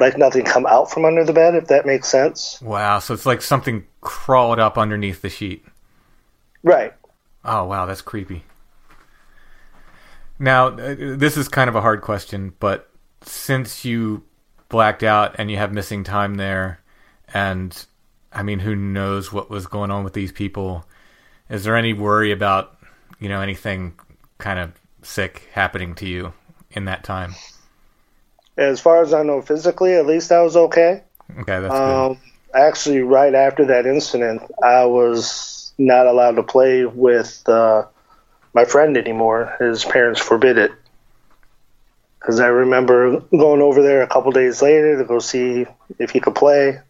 like 0.00 0.18
nothing 0.18 0.44
come 0.44 0.66
out 0.66 0.90
from 0.90 1.04
under 1.04 1.22
the 1.22 1.32
bed. 1.32 1.54
If 1.54 1.68
that 1.68 1.86
makes 1.86 2.08
sense. 2.08 2.60
Wow. 2.60 2.98
So 2.98 3.14
it's 3.14 3.24
like 3.24 3.40
something 3.40 3.86
crawled 4.00 4.58
up 4.58 4.76
underneath 4.76 5.22
the 5.22 5.30
sheet. 5.30 5.64
Right. 6.64 6.94
Oh 7.44 7.64
wow, 7.64 7.86
that's 7.86 8.02
creepy. 8.02 8.42
Now, 10.40 10.66
uh, 10.66 10.96
this 10.98 11.36
is 11.36 11.46
kind 11.46 11.70
of 11.70 11.76
a 11.76 11.80
hard 11.80 12.02
question, 12.02 12.54
but 12.58 12.90
since 13.22 13.84
you 13.84 14.24
blacked 14.68 15.02
out 15.02 15.36
and 15.38 15.50
you 15.50 15.56
have 15.56 15.72
missing 15.72 16.04
time 16.04 16.34
there, 16.34 16.80
and 17.32 17.86
I 18.32 18.42
mean, 18.42 18.58
who 18.58 18.74
knows 18.74 19.32
what 19.32 19.50
was 19.50 19.66
going 19.66 19.90
on 19.90 20.04
with 20.04 20.12
these 20.12 20.32
people? 20.32 20.84
Is 21.48 21.64
there 21.64 21.76
any 21.76 21.92
worry 21.92 22.32
about 22.32 22.76
you 23.18 23.28
know 23.28 23.40
anything 23.40 23.94
kind 24.38 24.58
of 24.58 24.72
sick 25.02 25.48
happening 25.52 25.94
to 25.96 26.06
you 26.06 26.32
in 26.72 26.84
that 26.86 27.04
time? 27.04 27.34
As 28.56 28.80
far 28.80 29.02
as 29.02 29.14
I 29.14 29.22
know, 29.22 29.40
physically, 29.40 29.94
at 29.94 30.06
least 30.06 30.32
I 30.32 30.42
was 30.42 30.56
okay. 30.56 31.02
Okay, 31.38 31.60
that's 31.60 31.72
good. 31.72 32.10
Um, 32.10 32.18
actually, 32.54 33.00
right 33.00 33.34
after 33.34 33.64
that 33.66 33.86
incident, 33.86 34.42
I 34.62 34.84
was 34.84 35.72
not 35.78 36.06
allowed 36.06 36.36
to 36.36 36.42
play 36.42 36.84
with 36.84 37.48
uh, 37.48 37.84
my 38.54 38.64
friend 38.64 38.96
anymore. 38.96 39.54
His 39.60 39.84
parents 39.84 40.20
forbid 40.20 40.58
it. 40.58 40.72
Because 42.18 42.40
I 42.40 42.48
remember 42.48 43.20
going 43.30 43.62
over 43.62 43.82
there 43.82 44.02
a 44.02 44.06
couple 44.08 44.32
days 44.32 44.60
later 44.60 44.98
to 44.98 45.04
go 45.04 45.18
see 45.20 45.66
if 45.98 46.10
he 46.10 46.20
could 46.20 46.34
play, 46.34 46.80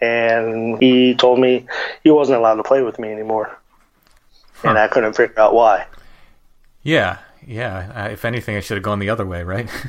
and 0.00 0.78
he 0.80 1.14
told 1.14 1.38
me 1.40 1.66
he 2.04 2.10
wasn't 2.10 2.38
allowed 2.38 2.54
to 2.56 2.62
play 2.62 2.82
with 2.82 2.98
me 2.98 3.10
anymore. 3.10 3.56
And 4.62 4.78
I 4.78 4.88
couldn't 4.88 5.14
figure 5.14 5.38
out 5.40 5.54
why. 5.54 5.86
Yeah, 6.82 7.18
yeah. 7.46 7.92
Uh, 7.94 8.08
if 8.12 8.24
anything, 8.24 8.56
I 8.56 8.60
should 8.60 8.76
have 8.76 8.84
gone 8.84 8.98
the 9.00 9.10
other 9.10 9.26
way, 9.26 9.42
right? 9.42 9.68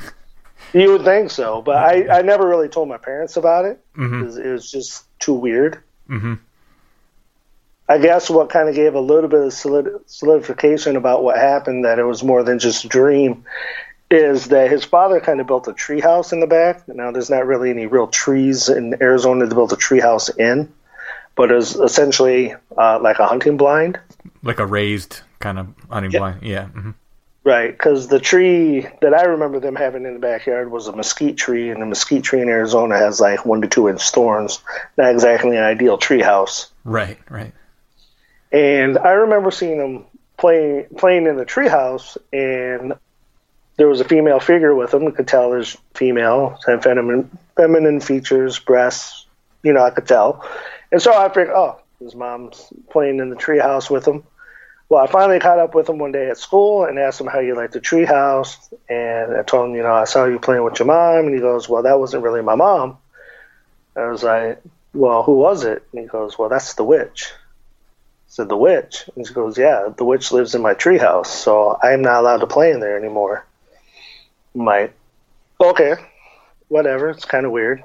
You 0.74 0.90
would 0.92 1.04
think 1.04 1.30
so, 1.30 1.62
but 1.62 1.76
I, 1.76 2.18
I 2.18 2.22
never 2.22 2.46
really 2.46 2.68
told 2.68 2.88
my 2.90 2.98
parents 2.98 3.38
about 3.38 3.64
it. 3.64 3.80
Mhm. 3.96 4.22
'cause 4.24 4.36
It 4.36 4.50
was 4.50 4.70
just 4.70 5.04
too 5.18 5.32
weird. 5.32 5.78
mm-hmm. 6.10 6.34
I 7.88 7.96
guess 7.96 8.28
what 8.28 8.50
kind 8.50 8.68
of 8.68 8.74
gave 8.74 8.94
a 8.94 9.00
little 9.00 9.30
bit 9.30 9.40
of 9.46 9.52
solid, 9.54 9.88
solidification 10.04 10.96
about 10.96 11.22
what 11.22 11.38
happened, 11.38 11.86
that 11.86 11.98
it 11.98 12.02
was 12.04 12.22
more 12.22 12.42
than 12.42 12.58
just 12.58 12.84
a 12.84 12.88
dream, 12.88 13.44
is 14.10 14.46
that 14.48 14.70
his 14.70 14.84
father 14.84 15.20
kind 15.20 15.40
of 15.40 15.46
built 15.46 15.68
a 15.68 15.72
tree 15.72 16.00
house 16.00 16.32
in 16.32 16.40
the 16.40 16.46
back. 16.46 16.86
Now, 16.88 17.10
there's 17.10 17.30
not 17.30 17.46
really 17.46 17.70
any 17.70 17.86
real 17.86 18.06
trees 18.06 18.68
in 18.68 18.96
Arizona 19.02 19.46
to 19.48 19.54
build 19.54 19.72
a 19.72 19.76
tree 19.76 20.00
house 20.00 20.28
in, 20.30 20.72
but 21.34 21.50
it 21.50 21.54
was 21.54 21.76
essentially 21.76 22.54
uh, 22.76 22.98
like 23.00 23.18
a 23.18 23.26
hunting 23.26 23.56
blind. 23.56 23.98
Like 24.42 24.58
a 24.60 24.66
raised 24.66 25.20
kind 25.40 25.58
of 25.58 25.68
hunting 25.90 26.12
Yeah. 26.12 26.18
blind. 26.20 26.42
Yeah. 26.42 26.66
hmm 26.66 26.90
Right, 27.44 27.70
because 27.70 28.08
the 28.08 28.18
tree 28.20 28.86
that 29.00 29.14
I 29.14 29.22
remember 29.22 29.58
them 29.58 29.74
having 29.74 30.04
in 30.04 30.12
the 30.12 30.18
backyard 30.20 30.70
was 30.70 30.86
a 30.86 30.94
mesquite 30.94 31.38
tree, 31.38 31.70
and 31.70 31.80
the 31.80 31.86
mesquite 31.86 32.22
tree 32.22 32.42
in 32.42 32.48
Arizona 32.50 32.98
has 32.98 33.20
like 33.20 33.46
one 33.46 33.62
to 33.62 33.68
two 33.68 33.88
inch 33.88 34.10
thorns. 34.10 34.60
Not 34.98 35.12
exactly 35.12 35.56
an 35.56 35.62
ideal 35.62 35.96
tree 35.96 36.20
house. 36.20 36.70
Right. 36.84 37.16
Right. 37.30 37.54
And 38.52 38.98
I 38.98 39.10
remember 39.12 39.50
seeing 39.50 39.78
them 39.78 40.04
playing 40.36 40.86
playing 40.98 41.26
in 41.26 41.36
the 41.36 41.46
treehouse, 41.46 42.18
and 42.34 42.94
there 43.78 43.88
was 43.88 44.00
a 44.00 44.04
female 44.04 44.40
figure 44.40 44.74
with 44.74 44.92
him. 44.92 45.06
I 45.06 45.12
could 45.12 45.28
tell 45.28 45.50
there's 45.50 45.76
female, 45.94 46.58
feminine 46.64 47.30
feminine 47.56 48.00
features, 48.00 48.58
breasts. 48.58 49.26
You 49.62 49.72
know, 49.72 49.82
I 49.82 49.90
could 49.90 50.06
tell. 50.06 50.46
And 50.92 51.00
so 51.00 51.12
I 51.12 51.28
figured, 51.28 51.50
oh, 51.50 51.80
his 52.00 52.14
mom's 52.14 52.72
playing 52.90 53.18
in 53.18 53.30
the 53.30 53.36
treehouse 53.36 53.90
with 53.90 54.06
him. 54.06 54.24
Well, 54.88 55.02
I 55.02 55.06
finally 55.06 55.38
caught 55.38 55.58
up 55.58 55.74
with 55.74 55.88
him 55.88 55.98
one 55.98 56.12
day 56.12 56.28
at 56.28 56.38
school 56.38 56.84
and 56.84 56.98
asked 56.98 57.20
him 57.20 57.26
how 57.26 57.40
you 57.40 57.54
liked 57.54 57.74
the 57.74 57.80
treehouse. 57.80 58.56
And 58.88 59.36
I 59.36 59.42
told 59.42 59.68
him, 59.68 59.76
you 59.76 59.82
know, 59.82 59.92
I 59.92 60.04
saw 60.04 60.24
you 60.24 60.38
playing 60.38 60.64
with 60.64 60.78
your 60.78 60.86
mom. 60.86 61.26
And 61.26 61.34
he 61.34 61.40
goes, 61.40 61.68
well, 61.68 61.82
that 61.82 61.98
wasn't 61.98 62.22
really 62.22 62.42
my 62.42 62.54
mom. 62.54 62.98
I 63.96 64.06
was 64.06 64.22
like, 64.22 64.62
well, 64.94 65.22
who 65.22 65.34
was 65.34 65.64
it? 65.64 65.82
And 65.92 66.02
he 66.02 66.08
goes, 66.08 66.38
well, 66.38 66.48
that's 66.48 66.74
the 66.74 66.84
witch. 66.84 67.32
I 67.32 68.28
said, 68.28 68.48
the 68.48 68.56
witch? 68.56 69.08
And 69.14 69.26
he 69.26 69.34
goes, 69.34 69.58
yeah, 69.58 69.88
the 69.96 70.04
witch 70.04 70.32
lives 70.32 70.54
in 70.54 70.62
my 70.62 70.74
treehouse, 70.74 71.26
so 71.26 71.78
I 71.82 71.92
am 71.92 72.02
not 72.02 72.20
allowed 72.20 72.38
to 72.38 72.46
play 72.46 72.70
in 72.70 72.80
there 72.80 72.98
anymore. 72.98 73.44
I'm 74.58 74.64
like, 74.64 74.94
okay, 75.60 75.94
whatever. 76.68 77.10
It's 77.10 77.24
kind 77.24 77.46
of 77.46 77.52
weird. 77.52 77.82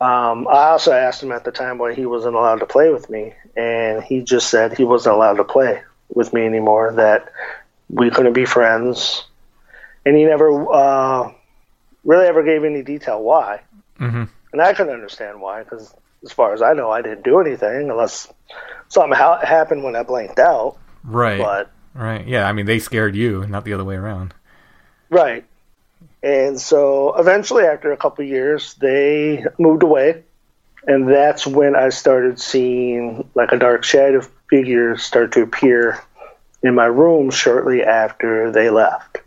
Um, 0.00 0.46
I 0.46 0.68
also 0.68 0.92
asked 0.92 1.22
him 1.22 1.32
at 1.32 1.44
the 1.44 1.50
time 1.50 1.78
why 1.78 1.94
he 1.94 2.06
wasn't 2.06 2.36
allowed 2.36 2.60
to 2.60 2.66
play 2.66 2.92
with 2.92 3.10
me, 3.10 3.34
and 3.56 4.02
he 4.02 4.22
just 4.22 4.48
said 4.48 4.76
he 4.76 4.84
wasn't 4.84 5.16
allowed 5.16 5.38
to 5.38 5.44
play 5.44 5.82
with 6.14 6.32
me 6.32 6.46
anymore, 6.46 6.92
that 6.94 7.32
we 7.88 8.10
couldn't 8.10 8.32
be 8.34 8.44
friends. 8.44 9.24
And 10.06 10.16
he 10.16 10.24
never 10.24 10.72
uh, 10.72 11.32
really 12.04 12.26
ever 12.26 12.42
gave 12.42 12.64
any 12.64 12.82
detail 12.82 13.22
why. 13.22 13.62
hmm 13.96 14.24
and 14.50 14.62
I 14.62 14.72
couldn't 14.72 14.94
understand 14.94 15.42
why 15.42 15.62
because 15.62 15.94
as 16.24 16.32
far 16.32 16.54
as 16.54 16.62
I 16.62 16.72
know, 16.72 16.90
I 16.90 17.02
didn't 17.02 17.22
do 17.22 17.38
anything 17.38 17.90
unless 17.90 18.32
something 18.88 19.12
ha- 19.12 19.44
happened 19.44 19.84
when 19.84 19.94
I 19.94 20.02
blanked 20.04 20.38
out. 20.38 20.78
Right. 21.04 21.38
But 21.38 21.70
Right. 21.94 22.26
Yeah. 22.26 22.48
I 22.48 22.52
mean, 22.52 22.64
they 22.64 22.78
scared 22.78 23.14
you, 23.14 23.46
not 23.46 23.64
the 23.64 23.74
other 23.74 23.84
way 23.84 23.96
around. 23.96 24.32
Right. 25.10 25.44
And 26.22 26.60
so 26.60 27.14
eventually, 27.16 27.64
after 27.64 27.92
a 27.92 27.96
couple 27.96 28.24
years, 28.24 28.74
they 28.74 29.44
moved 29.58 29.82
away. 29.82 30.24
And 30.86 31.08
that's 31.08 31.46
when 31.46 31.76
I 31.76 31.90
started 31.90 32.40
seeing 32.40 33.28
like 33.34 33.52
a 33.52 33.58
dark 33.58 33.84
shadow 33.84 34.22
figure 34.48 34.96
start 34.96 35.32
to 35.32 35.42
appear 35.42 36.02
in 36.62 36.74
my 36.74 36.86
room 36.86 37.30
shortly 37.30 37.82
after 37.82 38.50
they 38.50 38.70
left. 38.70 39.18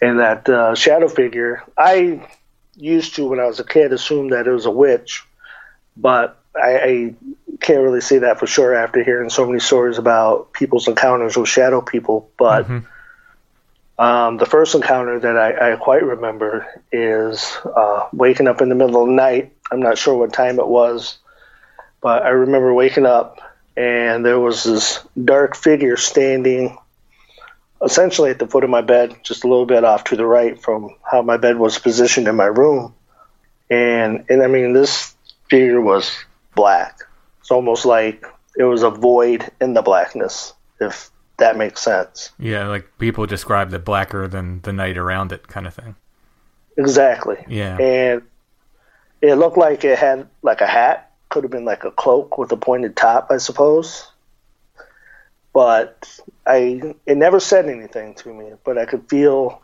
And 0.00 0.20
that 0.20 0.48
uh, 0.48 0.74
shadow 0.74 1.08
figure, 1.08 1.62
I 1.76 2.28
used 2.76 3.16
to, 3.16 3.26
when 3.26 3.40
I 3.40 3.46
was 3.46 3.60
a 3.60 3.64
kid, 3.64 3.92
assume 3.92 4.30
that 4.30 4.46
it 4.46 4.50
was 4.50 4.66
a 4.66 4.70
witch. 4.70 5.24
But 5.96 6.40
I, 6.56 6.78
I 6.78 7.14
can't 7.60 7.82
really 7.82 8.00
say 8.00 8.18
that 8.18 8.38
for 8.38 8.46
sure 8.46 8.74
after 8.74 9.02
hearing 9.02 9.30
so 9.30 9.46
many 9.46 9.60
stories 9.60 9.98
about 9.98 10.52
people's 10.52 10.88
encounters 10.88 11.36
with 11.36 11.48
shadow 11.48 11.80
people. 11.80 12.30
But. 12.36 12.68
Um, 13.98 14.36
the 14.36 14.46
first 14.46 14.74
encounter 14.74 15.18
that 15.18 15.36
I, 15.36 15.72
I 15.72 15.76
quite 15.76 16.04
remember 16.04 16.66
is 16.92 17.56
uh, 17.64 18.08
waking 18.12 18.46
up 18.46 18.60
in 18.60 18.68
the 18.68 18.76
middle 18.76 19.02
of 19.02 19.08
the 19.08 19.14
night. 19.14 19.52
I'm 19.72 19.80
not 19.80 19.98
sure 19.98 20.16
what 20.16 20.32
time 20.32 20.60
it 20.60 20.68
was, 20.68 21.18
but 22.00 22.22
I 22.22 22.28
remember 22.28 22.72
waking 22.72 23.06
up 23.06 23.40
and 23.76 24.24
there 24.26 24.40
was 24.40 24.64
this 24.64 25.00
dark 25.24 25.56
figure 25.56 25.96
standing 25.96 26.76
essentially 27.80 28.30
at 28.30 28.40
the 28.40 28.46
foot 28.48 28.64
of 28.64 28.70
my 28.70 28.80
bed, 28.80 29.16
just 29.22 29.44
a 29.44 29.48
little 29.48 29.66
bit 29.66 29.84
off 29.84 30.04
to 30.04 30.16
the 30.16 30.26
right 30.26 30.60
from 30.60 30.96
how 31.08 31.22
my 31.22 31.36
bed 31.36 31.58
was 31.58 31.78
positioned 31.78 32.26
in 32.26 32.34
my 32.34 32.46
room. 32.46 32.92
And 33.70 34.24
and 34.28 34.42
I 34.42 34.48
mean 34.48 34.72
this 34.72 35.14
figure 35.48 35.80
was 35.80 36.10
black. 36.56 37.00
It's 37.40 37.52
almost 37.52 37.84
like 37.84 38.26
it 38.56 38.64
was 38.64 38.82
a 38.82 38.90
void 38.90 39.48
in 39.60 39.74
the 39.74 39.82
blackness, 39.82 40.54
if 40.80 41.10
that 41.38 41.56
makes 41.56 41.80
sense. 41.80 42.30
Yeah. 42.38 42.68
Like 42.68 42.86
people 42.98 43.26
describe 43.26 43.70
the 43.70 43.78
blacker 43.78 44.28
than 44.28 44.60
the 44.62 44.72
night 44.72 44.98
around 44.98 45.32
it 45.32 45.48
kind 45.48 45.66
of 45.66 45.74
thing. 45.74 45.96
Exactly. 46.76 47.44
Yeah. 47.48 47.76
And 47.78 48.22
it 49.20 49.34
looked 49.34 49.56
like 49.56 49.84
it 49.84 49.98
had 49.98 50.28
like 50.42 50.60
a 50.60 50.66
hat, 50.66 51.12
could 51.28 51.44
have 51.44 51.50
been 51.50 51.64
like 51.64 51.84
a 51.84 51.90
cloak 51.90 52.38
with 52.38 52.52
a 52.52 52.56
pointed 52.56 52.96
top, 52.96 53.28
I 53.30 53.38
suppose. 53.38 54.10
But 55.52 56.20
I 56.46 56.94
it 57.06 57.16
never 57.16 57.40
said 57.40 57.68
anything 57.68 58.14
to 58.16 58.32
me, 58.32 58.52
but 58.64 58.78
I 58.78 58.84
could 58.84 59.08
feel 59.08 59.60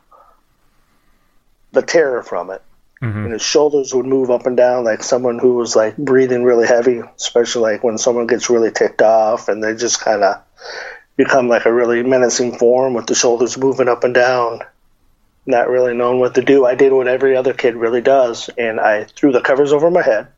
the 1.72 1.82
terror 1.82 2.22
from 2.22 2.50
it. 2.50 2.62
Mhm. 3.02 3.24
And 3.24 3.32
his 3.32 3.42
shoulders 3.42 3.94
would 3.94 4.06
move 4.06 4.30
up 4.30 4.46
and 4.46 4.56
down 4.56 4.84
like 4.84 5.02
someone 5.02 5.38
who 5.38 5.54
was 5.54 5.76
like 5.76 5.96
breathing 5.96 6.44
really 6.44 6.66
heavy, 6.66 7.02
especially 7.16 7.72
like 7.72 7.84
when 7.84 7.98
someone 7.98 8.26
gets 8.26 8.48
really 8.48 8.70
ticked 8.70 9.02
off 9.02 9.48
and 9.48 9.62
they 9.62 9.74
just 9.74 10.00
kind 10.00 10.24
of 10.24 10.40
become 11.16 11.48
like 11.48 11.66
a 11.66 11.72
really 11.72 12.02
menacing 12.02 12.58
form 12.58 12.94
with 12.94 13.06
the 13.06 13.14
shoulders 13.14 13.56
moving 13.56 13.88
up 13.88 14.04
and 14.04 14.14
down 14.14 14.60
not 15.46 15.68
really 15.68 15.94
knowing 15.94 16.20
what 16.20 16.34
to 16.34 16.42
do. 16.42 16.64
I 16.64 16.74
did 16.74 16.92
what 16.92 17.08
every 17.08 17.36
other 17.36 17.52
kid 17.52 17.76
really 17.76 18.00
does, 18.00 18.48
and 18.56 18.80
I 18.80 19.04
threw 19.04 19.32
the 19.32 19.40
covers 19.40 19.72
over 19.72 19.90
my 19.90 20.02
head. 20.02 20.28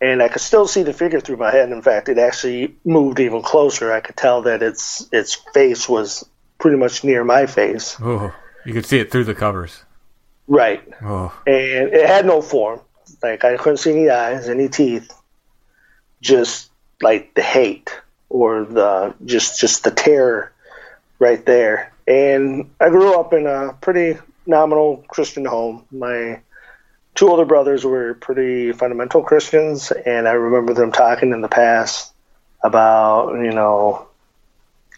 And 0.00 0.22
I 0.22 0.28
could 0.28 0.42
still 0.42 0.66
see 0.66 0.82
the 0.82 0.92
figure 0.92 1.20
through 1.20 1.36
my 1.36 1.50
head. 1.50 1.70
In 1.70 1.82
fact, 1.82 2.08
it 2.08 2.18
actually 2.18 2.74
moved 2.84 3.20
even 3.20 3.42
closer. 3.42 3.92
I 3.92 4.00
could 4.00 4.16
tell 4.16 4.42
that 4.42 4.62
its 4.62 5.08
its 5.12 5.34
face 5.54 5.88
was 5.88 6.26
pretty 6.58 6.76
much 6.76 7.04
near 7.04 7.24
my 7.24 7.46
face. 7.46 7.96
Oh, 8.00 8.34
you 8.64 8.72
could 8.72 8.86
see 8.86 8.98
it 8.98 9.10
through 9.10 9.24
the 9.24 9.34
covers. 9.34 9.84
Right. 10.46 10.82
Oh. 11.02 11.32
And 11.46 11.92
it 11.92 12.06
had 12.06 12.26
no 12.26 12.42
form. 12.42 12.80
Like 13.22 13.44
I 13.44 13.56
couldn't 13.56 13.78
see 13.78 13.92
any 13.92 14.10
eyes, 14.10 14.48
any 14.48 14.68
teeth. 14.68 15.10
Just 16.20 16.70
like 17.00 17.34
the 17.34 17.42
hate 17.42 17.90
or 18.34 18.64
the 18.64 19.14
just 19.24 19.60
just 19.60 19.84
the 19.84 19.92
terror 19.92 20.52
right 21.20 21.46
there. 21.46 21.92
And 22.08 22.72
I 22.80 22.88
grew 22.88 23.14
up 23.18 23.32
in 23.32 23.46
a 23.46 23.74
pretty 23.80 24.18
nominal 24.44 25.04
Christian 25.06 25.44
home. 25.44 25.84
My 25.92 26.40
two 27.14 27.28
older 27.28 27.44
brothers 27.44 27.84
were 27.84 28.14
pretty 28.14 28.72
fundamental 28.72 29.22
Christians, 29.22 29.92
and 29.92 30.26
I 30.26 30.32
remember 30.32 30.74
them 30.74 30.90
talking 30.90 31.30
in 31.32 31.42
the 31.42 31.48
past 31.48 32.12
about, 32.64 33.34
you 33.34 33.52
know, 33.52 34.08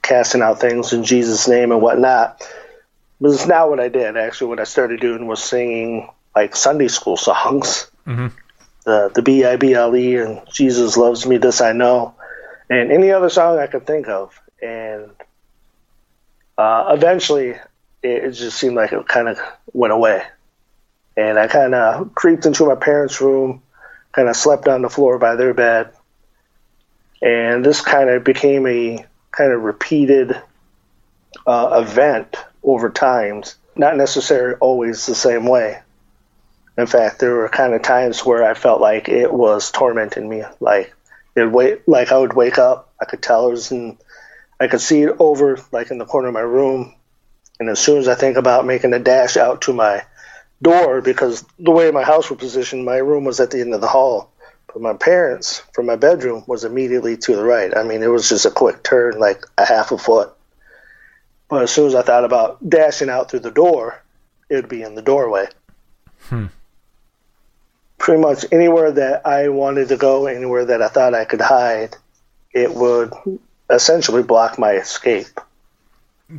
casting 0.00 0.40
out 0.40 0.58
things 0.58 0.94
in 0.94 1.04
Jesus' 1.04 1.46
name 1.46 1.72
and 1.72 1.82
whatnot. 1.82 2.42
But 3.20 3.32
it's 3.32 3.46
not 3.46 3.68
what 3.68 3.80
I 3.80 3.90
did. 3.90 4.16
Actually, 4.16 4.48
what 4.48 4.60
I 4.60 4.64
started 4.64 5.00
doing 5.00 5.26
was 5.26 5.44
singing 5.44 6.08
like 6.34 6.56
Sunday 6.56 6.88
school 6.88 7.18
songs. 7.18 7.90
Mhm. 8.06 8.32
The 8.86 9.10
the 9.14 9.20
B 9.20 9.44
I 9.44 9.56
B 9.56 9.74
L 9.74 9.94
E 9.94 10.16
and 10.16 10.40
Jesus 10.50 10.96
loves 10.96 11.26
me, 11.26 11.36
this 11.36 11.60
I 11.60 11.72
know, 11.72 12.14
and 12.68 12.92
any 12.92 13.10
other 13.10 13.28
song 13.28 13.58
I 13.58 13.66
could 13.66 13.86
think 13.86 14.08
of. 14.08 14.40
And 14.62 15.10
uh, 16.58 16.92
eventually, 16.96 17.50
it, 17.50 17.60
it 18.02 18.30
just 18.32 18.58
seemed 18.58 18.76
like 18.76 18.92
it 18.92 19.08
kind 19.08 19.28
of 19.28 19.38
went 19.72 19.92
away. 19.92 20.22
And 21.16 21.38
I 21.38 21.46
kind 21.46 21.74
of 21.74 22.14
creeped 22.14 22.46
into 22.46 22.66
my 22.66 22.74
parents' 22.74 23.20
room, 23.20 23.62
kind 24.12 24.28
of 24.28 24.36
slept 24.36 24.68
on 24.68 24.82
the 24.82 24.90
floor 24.90 25.18
by 25.18 25.36
their 25.36 25.54
bed. 25.54 25.92
And 27.22 27.64
this 27.64 27.80
kind 27.80 28.10
of 28.10 28.24
became 28.24 28.66
a 28.66 29.04
kind 29.30 29.52
of 29.52 29.62
repeated 29.62 30.40
uh, 31.46 31.82
event 31.82 32.36
over 32.62 32.90
times, 32.90 33.56
not 33.76 33.96
necessarily 33.96 34.56
always 34.60 35.06
the 35.06 35.14
same 35.14 35.46
way. 35.46 35.80
In 36.76 36.86
fact, 36.86 37.20
there 37.20 37.34
were 37.34 37.48
kind 37.48 37.72
of 37.72 37.82
times 37.82 38.24
where 38.24 38.44
I 38.44 38.52
felt 38.52 38.80
like 38.80 39.08
it 39.08 39.32
was 39.32 39.70
tormenting 39.70 40.28
me. 40.28 40.42
Like 40.60 40.92
it 41.36 41.52
wait, 41.52 41.86
like 41.86 42.10
I 42.10 42.18
would 42.18 42.32
wake 42.32 42.58
up, 42.58 42.92
I 43.00 43.04
could 43.04 43.22
tell 43.22 43.48
it 43.48 43.50
was 43.50 43.70
in, 43.70 43.98
I 44.58 44.68
could 44.68 44.80
see 44.80 45.02
it 45.02 45.16
over 45.18 45.58
like 45.70 45.90
in 45.90 45.98
the 45.98 46.06
corner 46.06 46.28
of 46.28 46.34
my 46.34 46.40
room, 46.40 46.94
and 47.60 47.68
as 47.68 47.78
soon 47.78 47.98
as 47.98 48.08
I 48.08 48.14
think 48.14 48.36
about 48.36 48.66
making 48.66 48.94
a 48.94 48.98
dash 48.98 49.36
out 49.36 49.62
to 49.62 49.72
my 49.72 50.04
door, 50.62 51.02
because 51.02 51.44
the 51.58 51.70
way 51.70 51.90
my 51.90 52.02
house 52.02 52.30
was 52.30 52.38
positioned, 52.38 52.84
my 52.84 52.96
room 52.96 53.24
was 53.24 53.38
at 53.40 53.50
the 53.50 53.60
end 53.60 53.74
of 53.74 53.80
the 53.80 53.86
hall, 53.86 54.32
but 54.66 54.80
my 54.80 54.94
parents 54.94 55.62
from 55.74 55.86
my 55.86 55.96
bedroom 55.96 56.42
was 56.46 56.64
immediately 56.64 57.16
to 57.18 57.36
the 57.36 57.44
right. 57.44 57.76
I 57.76 57.82
mean, 57.82 58.02
it 58.02 58.08
was 58.08 58.28
just 58.28 58.46
a 58.46 58.50
quick 58.50 58.82
turn, 58.82 59.18
like 59.18 59.44
a 59.58 59.64
half 59.64 59.92
a 59.92 59.98
foot. 59.98 60.32
But 61.48 61.62
as 61.62 61.70
soon 61.70 61.86
as 61.86 61.94
I 61.94 62.02
thought 62.02 62.24
about 62.24 62.68
dashing 62.68 63.08
out 63.08 63.30
through 63.30 63.40
the 63.40 63.50
door, 63.50 64.02
it 64.48 64.56
would 64.56 64.68
be 64.68 64.82
in 64.82 64.94
the 64.94 65.02
doorway. 65.02 65.46
Hmm. 66.28 66.46
Pretty 67.98 68.20
much 68.20 68.44
anywhere 68.52 68.92
that 68.92 69.26
I 69.26 69.48
wanted 69.48 69.88
to 69.88 69.96
go, 69.96 70.26
anywhere 70.26 70.66
that 70.66 70.82
I 70.82 70.88
thought 70.88 71.14
I 71.14 71.24
could 71.24 71.40
hide, 71.40 71.96
it 72.52 72.74
would 72.74 73.12
essentially 73.70 74.22
block 74.22 74.58
my 74.58 74.72
escape. 74.72 75.40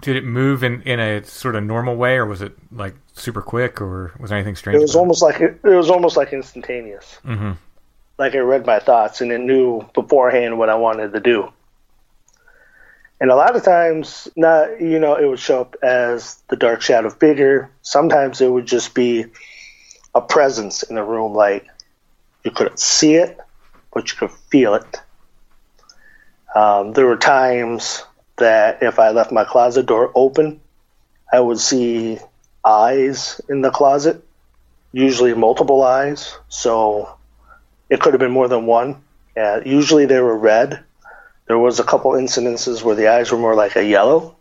Did 0.01 0.17
it 0.17 0.25
move 0.25 0.63
in, 0.63 0.81
in 0.81 0.99
a 0.99 1.23
sort 1.23 1.55
of 1.55 1.63
normal 1.63 1.95
way, 1.95 2.17
or 2.17 2.25
was 2.25 2.41
it 2.41 2.53
like 2.71 2.93
super 3.13 3.41
quick, 3.41 3.79
or 3.81 4.13
was 4.19 4.31
anything 4.31 4.55
strange? 4.55 4.75
It 4.75 4.81
was 4.81 4.95
almost 4.95 5.21
like 5.21 5.39
it 5.39 5.63
was 5.63 5.89
almost 5.89 6.17
like 6.17 6.33
instantaneous. 6.33 7.15
hmm 7.23 7.53
Like 8.17 8.33
it 8.33 8.41
read 8.43 8.65
my 8.65 8.79
thoughts 8.79 9.21
and 9.21 9.31
it 9.31 9.39
knew 9.39 9.87
beforehand 9.93 10.59
what 10.59 10.69
I 10.69 10.75
wanted 10.75 11.13
to 11.13 11.19
do. 11.19 11.51
And 13.19 13.31
a 13.31 13.35
lot 13.35 13.55
of 13.55 13.63
times, 13.63 14.27
not 14.35 14.79
you 14.79 14.99
know, 14.99 15.15
it 15.15 15.25
would 15.25 15.39
show 15.39 15.61
up 15.61 15.75
as 15.81 16.35
the 16.49 16.55
dark 16.55 16.81
shadow 16.81 17.09
figure. 17.09 17.71
Sometimes 17.81 18.41
it 18.41 18.51
would 18.51 18.65
just 18.65 18.93
be 18.93 19.25
a 20.17 20.21
presence 20.21 20.83
in 20.83 20.95
the 20.95 21.03
room, 21.03 21.33
like 21.33 21.67
you 22.43 22.51
couldn't 22.51 22.79
see 22.79 23.15
it, 23.15 23.37
but 23.93 24.09
you 24.09 24.17
could 24.17 24.31
feel 24.49 24.75
it. 24.75 25.01
Um, 26.55 26.93
there 26.93 27.05
were 27.05 27.17
times 27.17 28.03
that 28.37 28.81
if 28.81 28.99
I 28.99 29.11
left 29.11 29.31
my 29.31 29.43
closet 29.43 29.85
door 29.85 30.11
open, 30.15 30.59
I 31.31 31.39
would 31.39 31.59
see 31.59 32.19
eyes 32.63 33.41
in 33.49 33.61
the 33.61 33.71
closet, 33.71 34.23
usually 34.91 35.33
multiple 35.33 35.83
eyes. 35.83 36.35
So 36.49 37.17
it 37.89 37.99
could 37.99 38.13
have 38.13 38.19
been 38.19 38.31
more 38.31 38.47
than 38.47 38.65
one. 38.65 39.03
Uh, 39.35 39.61
usually 39.65 40.05
they 40.05 40.19
were 40.19 40.37
red. 40.37 40.83
There 41.47 41.59
was 41.59 41.79
a 41.79 41.83
couple 41.83 42.11
incidences 42.11 42.83
where 42.83 42.95
the 42.95 43.07
eyes 43.07 43.31
were 43.31 43.37
more 43.37 43.55
like 43.55 43.75
a 43.75 43.85
yellow, 43.85 44.35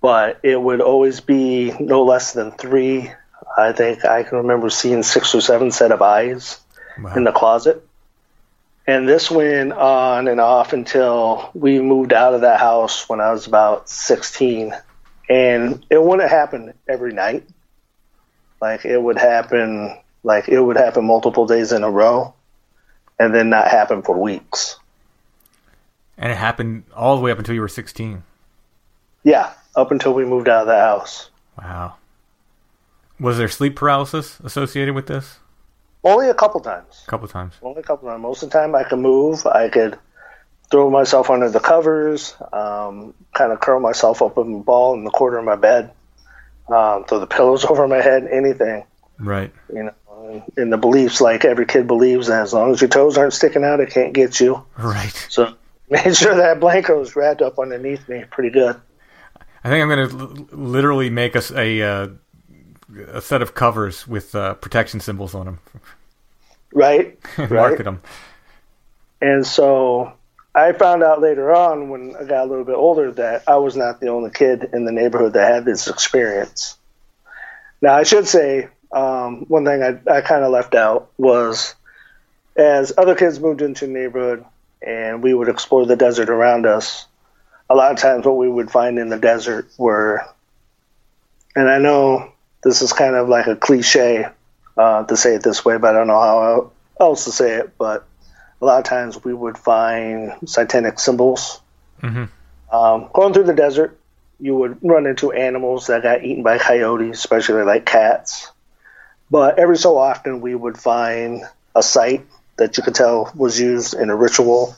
but 0.00 0.38
it 0.42 0.60
would 0.60 0.80
always 0.80 1.20
be 1.20 1.72
no 1.80 2.04
less 2.04 2.32
than 2.32 2.52
three. 2.52 3.10
I 3.56 3.72
think 3.72 4.04
I 4.04 4.22
can 4.24 4.38
remember 4.38 4.68
seeing 4.70 5.02
six 5.02 5.34
or 5.34 5.40
seven 5.40 5.70
set 5.70 5.92
of 5.92 6.02
eyes 6.02 6.60
Wow. 6.98 7.14
in 7.14 7.24
the 7.24 7.32
closet. 7.32 7.86
And 8.86 9.08
this 9.08 9.30
went 9.30 9.72
on 9.72 10.28
and 10.28 10.40
off 10.40 10.72
until 10.72 11.50
we 11.54 11.80
moved 11.80 12.12
out 12.12 12.34
of 12.34 12.42
that 12.42 12.60
house 12.60 13.08
when 13.08 13.20
I 13.20 13.32
was 13.32 13.46
about 13.46 13.88
16. 13.88 14.74
And 15.30 15.84
it 15.88 16.02
wouldn't 16.02 16.28
happen 16.28 16.74
every 16.86 17.12
night. 17.12 17.48
Like 18.60 18.84
it 18.84 19.00
would 19.00 19.18
happen, 19.18 19.98
like 20.22 20.48
it 20.48 20.60
would 20.60 20.76
happen 20.76 21.04
multiple 21.04 21.46
days 21.46 21.72
in 21.72 21.82
a 21.82 21.90
row 21.90 22.34
and 23.18 23.34
then 23.34 23.48
not 23.50 23.68
happen 23.68 24.02
for 24.02 24.18
weeks. 24.18 24.78
And 26.18 26.30
it 26.30 26.36
happened 26.36 26.84
all 26.94 27.16
the 27.16 27.22
way 27.22 27.30
up 27.30 27.38
until 27.38 27.54
you 27.54 27.60
were 27.60 27.68
16. 27.68 28.22
Yeah, 29.24 29.52
up 29.74 29.90
until 29.90 30.12
we 30.14 30.24
moved 30.24 30.48
out 30.48 30.62
of 30.62 30.66
the 30.66 30.78
house. 30.78 31.30
Wow. 31.58 31.94
Was 33.20 33.38
there 33.38 33.48
sleep 33.48 33.76
paralysis 33.76 34.40
associated 34.40 34.94
with 34.94 35.06
this? 35.06 35.38
Only 36.02 36.28
a 36.28 36.34
couple 36.34 36.60
times. 36.60 37.02
A 37.06 37.10
couple 37.10 37.28
times. 37.28 37.54
Only 37.62 37.80
a 37.80 37.82
couple 37.82 38.08
times. 38.08 38.20
Most 38.20 38.42
of 38.42 38.50
the 38.50 38.58
time, 38.58 38.74
I 38.74 38.84
could 38.84 38.98
move. 38.98 39.46
I 39.46 39.68
could 39.68 39.98
throw 40.70 40.90
myself 40.90 41.30
under 41.30 41.48
the 41.48 41.60
covers, 41.60 42.34
um, 42.52 43.14
kind 43.32 43.52
of 43.52 43.60
curl 43.60 43.80
myself 43.80 44.22
up 44.22 44.36
in 44.38 44.54
a 44.54 44.58
ball 44.58 44.94
in 44.94 45.04
the 45.04 45.10
corner 45.10 45.38
of 45.38 45.44
my 45.44 45.56
bed, 45.56 45.92
um, 46.68 47.04
throw 47.04 47.20
the 47.20 47.26
pillows 47.26 47.64
over 47.70 47.86
my 47.86 48.00
head, 48.00 48.26
anything. 48.30 48.84
Right. 49.18 49.52
You 49.72 49.84
know, 49.84 50.44
in 50.56 50.70
the 50.70 50.76
beliefs 50.76 51.20
like 51.20 51.44
every 51.44 51.66
kid 51.66 51.86
believes 51.86 52.26
that 52.26 52.42
as 52.42 52.52
long 52.52 52.72
as 52.72 52.80
your 52.80 52.88
toes 52.88 53.16
aren't 53.16 53.34
sticking 53.34 53.64
out, 53.64 53.80
it 53.80 53.90
can't 53.90 54.12
get 54.12 54.40
you. 54.40 54.64
Right. 54.76 55.12
So 55.28 55.54
made 55.88 56.16
sure 56.16 56.34
that 56.34 56.60
blanket 56.60 56.96
was 56.96 57.14
wrapped 57.14 57.42
up 57.42 57.58
underneath 57.58 58.08
me 58.08 58.24
pretty 58.30 58.50
good. 58.50 58.80
I 59.62 59.70
think 59.70 59.82
I'm 59.82 59.88
going 59.88 60.08
to 60.08 60.18
l- 60.18 60.58
literally 60.58 61.08
make 61.08 61.36
us 61.36 61.50
a, 61.50 61.80
uh, 61.80 62.08
a 63.08 63.20
set 63.20 63.42
of 63.42 63.54
covers 63.54 64.06
with 64.06 64.34
uh, 64.34 64.54
protection 64.54 65.00
symbols 65.00 65.34
on 65.34 65.46
them. 65.46 65.58
Right. 66.72 67.18
Market 67.38 67.50
right. 67.54 67.84
them. 67.84 68.02
And 69.20 69.46
so 69.46 70.12
I 70.54 70.72
found 70.72 71.02
out 71.02 71.20
later 71.20 71.52
on 71.52 71.88
when 71.88 72.14
I 72.16 72.24
got 72.24 72.44
a 72.44 72.48
little 72.48 72.64
bit 72.64 72.76
older 72.76 73.12
that 73.12 73.44
I 73.48 73.56
was 73.56 73.76
not 73.76 74.00
the 74.00 74.08
only 74.08 74.30
kid 74.30 74.70
in 74.72 74.84
the 74.84 74.92
neighborhood 74.92 75.32
that 75.32 75.52
had 75.52 75.64
this 75.64 75.88
experience. 75.88 76.76
Now, 77.80 77.94
I 77.94 78.02
should 78.02 78.28
say 78.28 78.68
um, 78.92 79.46
one 79.48 79.64
thing 79.64 79.82
I, 79.82 79.98
I 80.10 80.20
kind 80.20 80.44
of 80.44 80.52
left 80.52 80.74
out 80.74 81.10
was 81.18 81.74
as 82.56 82.92
other 82.96 83.14
kids 83.14 83.40
moved 83.40 83.62
into 83.62 83.86
the 83.86 83.92
neighborhood 83.92 84.44
and 84.80 85.22
we 85.22 85.34
would 85.34 85.48
explore 85.48 85.86
the 85.86 85.96
desert 85.96 86.28
around 86.28 86.66
us, 86.66 87.06
a 87.68 87.74
lot 87.74 87.92
of 87.92 87.98
times 87.98 88.26
what 88.26 88.36
we 88.36 88.48
would 88.48 88.70
find 88.70 88.98
in 88.98 89.08
the 89.08 89.18
desert 89.18 89.68
were, 89.78 90.22
and 91.56 91.68
I 91.68 91.78
know 91.78 92.33
this 92.64 92.82
is 92.82 92.92
kind 92.92 93.14
of 93.14 93.28
like 93.28 93.46
a 93.46 93.56
cliche 93.56 94.26
uh, 94.76 95.04
to 95.04 95.16
say 95.16 95.36
it 95.36 95.42
this 95.42 95.64
way, 95.64 95.76
but 95.78 95.94
I 95.94 95.98
don't 95.98 96.06
know 96.08 96.20
how 96.20 96.70
else 96.98 97.26
to 97.26 97.32
say 97.32 97.56
it, 97.56 97.76
but 97.78 98.06
a 98.60 98.64
lot 98.64 98.78
of 98.78 98.84
times 98.84 99.22
we 99.22 99.34
would 99.34 99.58
find 99.58 100.32
satanic 100.46 100.98
symbols. 100.98 101.60
Mhm. 102.02 102.28
Um, 102.72 103.08
going 103.12 103.32
through 103.32 103.44
the 103.44 103.54
desert, 103.54 103.98
you 104.40 104.56
would 104.56 104.78
run 104.82 105.06
into 105.06 105.32
animals 105.32 105.86
that 105.86 106.02
got 106.02 106.24
eaten 106.24 106.42
by 106.42 106.58
coyotes, 106.58 107.18
especially 107.18 107.62
like 107.62 107.86
cats. 107.86 108.50
But 109.30 109.58
every 109.58 109.76
so 109.76 109.96
often, 109.96 110.40
we 110.40 110.54
would 110.54 110.78
find 110.78 111.42
a 111.74 111.82
site 111.82 112.26
that 112.56 112.76
you 112.76 112.82
could 112.82 112.94
tell 112.94 113.32
was 113.34 113.60
used 113.60 113.94
in 113.94 114.10
a 114.10 114.16
ritual. 114.16 114.74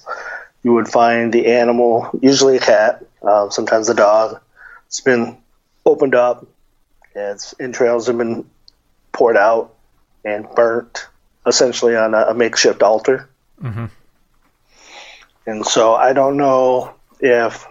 You 0.62 0.74
would 0.74 0.88
find 0.88 1.32
the 1.32 1.46
animal, 1.46 2.10
usually 2.20 2.56
a 2.56 2.60
cat, 2.60 3.04
uh, 3.22 3.50
sometimes 3.50 3.88
a 3.88 3.94
dog. 3.94 4.40
It's 4.86 5.00
been 5.00 5.36
opened 5.84 6.14
up, 6.14 6.46
its 7.16 7.54
entrails 7.58 8.06
have 8.06 8.18
been 8.18 8.48
poured 9.12 9.36
out 9.36 9.74
and 10.24 10.46
burnt, 10.54 11.06
essentially 11.46 11.96
on 11.96 12.14
a, 12.14 12.26
a 12.28 12.34
makeshift 12.34 12.82
altar. 12.82 13.28
Mhm. 13.62 13.90
And 15.46 15.64
so 15.66 15.94
I 15.94 16.12
don't 16.12 16.36
know 16.36 16.94
if 17.20 17.66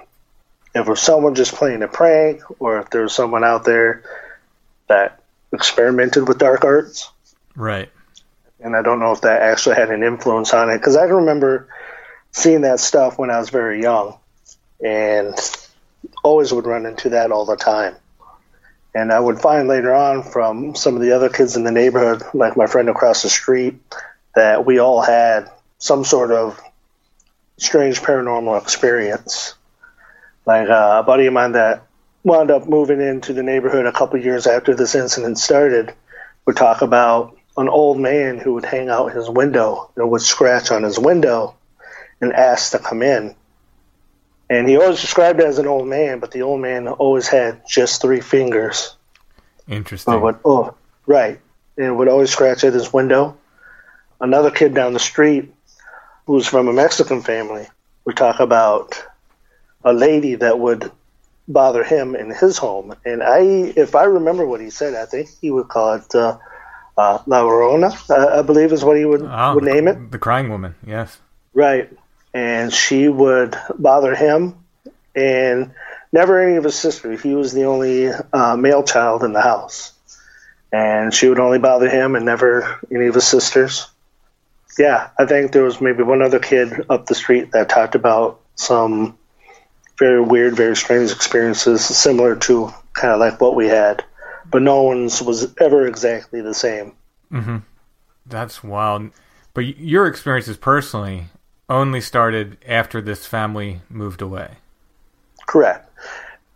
if 0.74 0.88
it 0.88 0.90
was 0.90 1.02
someone 1.02 1.36
just 1.36 1.54
playing 1.54 1.84
a 1.84 1.88
prank 1.88 2.42
or 2.60 2.80
if 2.80 2.90
there 2.90 3.04
was 3.04 3.14
someone 3.14 3.44
out 3.44 3.64
there 3.64 4.04
that 4.88 5.22
experimented 5.54 6.28
with 6.28 6.38
dark 6.38 6.66
arts. 6.66 7.10
Right. 7.56 7.90
And 8.60 8.76
I 8.76 8.82
don't 8.82 9.00
know 9.00 9.14
if 9.14 9.22
that 9.22 9.42
actually 9.42 9.76
had 9.76 9.90
an 9.90 10.04
influence 10.04 10.54
on 10.54 10.70
it 10.70 10.78
because 10.78 10.98
I 10.98 11.04
remember 11.04 11.70
seeing 12.32 12.62
that 12.62 12.80
stuff 12.80 13.18
when 13.18 13.30
I 13.30 13.40
was 13.40 13.50
very 13.50 13.82
young 13.82 14.18
and 14.84 15.34
always 16.24 16.52
would 16.52 16.66
run 16.66 16.86
into 16.86 17.10
that 17.10 17.32
all 17.32 17.46
the 17.46 17.56
time. 17.56 17.96
And 18.96 19.12
I 19.12 19.20
would 19.20 19.42
find 19.42 19.68
later 19.68 19.94
on 19.94 20.24
from 20.24 20.74
some 20.74 20.96
of 20.96 21.02
the 21.02 21.12
other 21.12 21.28
kids 21.28 21.58
in 21.58 21.66
the 21.66 21.72
neighborhood, 21.72 22.24
like 22.34 22.56
my 22.56 22.66
friend 22.66 22.88
across 22.88 23.24
the 23.24 23.30
street, 23.30 23.76
that 24.36 24.66
we 24.66 24.80
all 24.80 25.02
had 25.02 25.52
some 25.78 26.06
sort 26.06 26.32
of 26.32 26.60
strange 27.58 28.02
paranormal 28.02 28.62
experience. 28.62 29.54
Like 30.46 30.70
uh, 30.70 31.02
a 31.02 31.06
buddy 31.06 31.26
of 31.26 31.34
mine 31.34 31.52
that 31.52 31.84
wound 32.24 32.52
up 32.52 32.70
moving 32.70 33.02
into 33.02 33.34
the 33.34 33.44
neighborhood 33.44 33.86
a 33.86 33.92
couple 33.92 34.20
years 34.20 34.48
after 34.48 34.74
this 34.74 34.96
incident 34.96 35.38
started 35.40 35.94
would 36.46 36.56
talk 36.56 36.82
about 36.82 37.38
an 37.58 37.68
old 37.68 38.00
man 38.00 38.38
who 38.38 38.54
would 38.54 38.66
hang 38.66 38.90
out 38.90 39.14
his 39.14 39.30
window 39.30 39.92
and 39.98 40.10
would 40.10 40.22
scratch 40.22 40.72
on 40.72 40.84
his 40.84 40.98
window 40.98 41.56
and 42.22 42.32
ask 42.32 42.72
to 42.72 42.80
come 42.80 43.02
in. 43.02 43.36
And 44.50 44.68
he 44.70 44.78
always 44.78 45.02
described 45.02 45.40
it 45.40 45.46
as 45.48 45.58
an 45.58 45.68
old 45.68 45.88
man, 45.88 46.20
but 46.20 46.32
the 46.32 46.44
old 46.44 46.62
man 46.62 46.88
always 46.88 47.28
had 47.28 47.62
just 47.68 48.02
three 48.02 48.22
fingers. 48.22 48.96
Interesting. 49.68 50.20
But, 50.22 50.40
oh, 50.46 50.76
right. 51.08 51.40
And 51.78 51.98
would 51.98 52.08
always 52.08 52.30
scratch 52.30 52.64
at 52.64 52.74
his 52.74 52.94
window. 52.94 53.38
Another 54.22 54.52
kid 54.52 54.74
down 54.74 54.94
the 54.94 55.00
street 55.00 55.52
who 56.28 56.34
was 56.34 56.48
from 56.48 56.68
a 56.68 56.74
Mexican 56.74 57.22
family 57.22 57.68
would 58.06 58.16
talk 58.18 58.40
about 58.40 59.02
a 59.84 59.94
lady 59.94 60.36
that 60.36 60.60
would 60.60 60.92
bother 61.48 61.84
him 61.84 62.16
in 62.16 62.30
his 62.32 62.58
home. 62.58 62.96
And 63.04 63.22
I, 63.24 63.40
if 63.76 63.96
I 63.96 64.04
remember 64.06 64.46
what 64.46 64.62
he 64.62 64.70
said, 64.70 64.94
I 64.96 65.06
think 65.06 65.30
he 65.42 65.52
would 65.52 65.68
call 65.68 65.94
it 65.96 66.16
uh, 66.16 66.38
uh, 66.98 67.20
La 67.26 67.42
Llorona, 67.42 67.92
uh, 68.10 68.40
I 68.40 68.42
believe 68.42 68.72
is 68.72 68.84
what 68.84 68.98
he 68.98 69.06
would, 69.06 69.24
Ah, 69.24 69.54
would 69.54 69.64
the- 69.66 69.74
name 69.74 69.88
it. 69.88 70.12
The 70.12 70.20
crying 70.20 70.50
woman. 70.50 70.76
Yes. 70.86 71.18
Right. 71.54 71.92
And 72.36 72.74
she 72.74 73.08
would 73.08 73.58
bother 73.80 74.14
him 74.14 74.58
and 75.16 75.74
never 76.12 76.42
any 76.42 76.58
of 76.58 76.66
his 76.66 76.76
sisters. 76.76 77.22
He 77.22 77.34
was 77.34 77.54
the 77.54 77.64
only 77.64 78.10
uh, 78.10 78.58
male 78.58 78.84
child 78.84 79.24
in 79.24 79.32
the 79.32 79.42
house. 79.42 79.94
And 80.70 81.14
she 81.14 81.30
would 81.30 81.40
only 81.40 81.60
bother 81.60 81.88
him 81.90 82.16
and 82.16 82.26
never 82.26 82.82
any 82.92 83.08
of 83.08 83.16
his 83.16 83.26
sisters. 83.26 83.88
Yeah, 84.78 85.10
I 85.18 85.26
think 85.26 85.54
there 85.54 85.64
was 85.64 85.80
maybe 85.80 86.04
one 86.04 86.22
other 86.22 86.40
kid 86.40 86.86
up 86.90 87.06
the 87.06 87.16
street 87.16 87.54
that 87.54 87.70
talked 87.70 87.96
about 87.96 88.42
some 88.56 89.18
very 89.98 90.20
weird, 90.22 90.58
very 90.58 90.76
strange 90.76 91.12
experiences 91.12 91.86
similar 91.86 92.36
to 92.36 92.74
kind 92.92 93.14
of 93.14 93.22
like 93.22 93.40
what 93.40 93.56
we 93.56 93.68
had. 93.68 94.04
But 94.52 94.62
no 94.62 94.84
one's 94.84 95.22
was 95.22 95.56
ever 95.62 95.88
exactly 95.88 96.42
the 96.42 96.54
same. 96.54 96.92
That's 98.26 98.62
wild. 98.62 99.12
But 99.54 99.78
your 99.78 100.08
experiences 100.08 100.58
personally 100.58 101.28
only 101.70 102.02
started 102.02 102.58
after 102.68 103.02
this 103.02 103.26
family 103.26 103.82
moved 103.90 104.22
away. 104.22 104.52
Correct. 105.46 105.90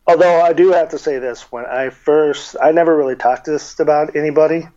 Although 0.08 0.41
I 0.41 0.54
do 0.54 0.72
have 0.72 0.89
to 0.89 0.98
say 0.98 1.19
this, 1.19 1.52
when 1.52 1.65
I 1.65 1.89
first, 1.89 2.56
I 2.62 2.72
never 2.72 2.95
really 2.95 3.15
talked 3.15 3.45
this 3.45 3.80
about 3.80 4.15
anybody. 4.15 4.67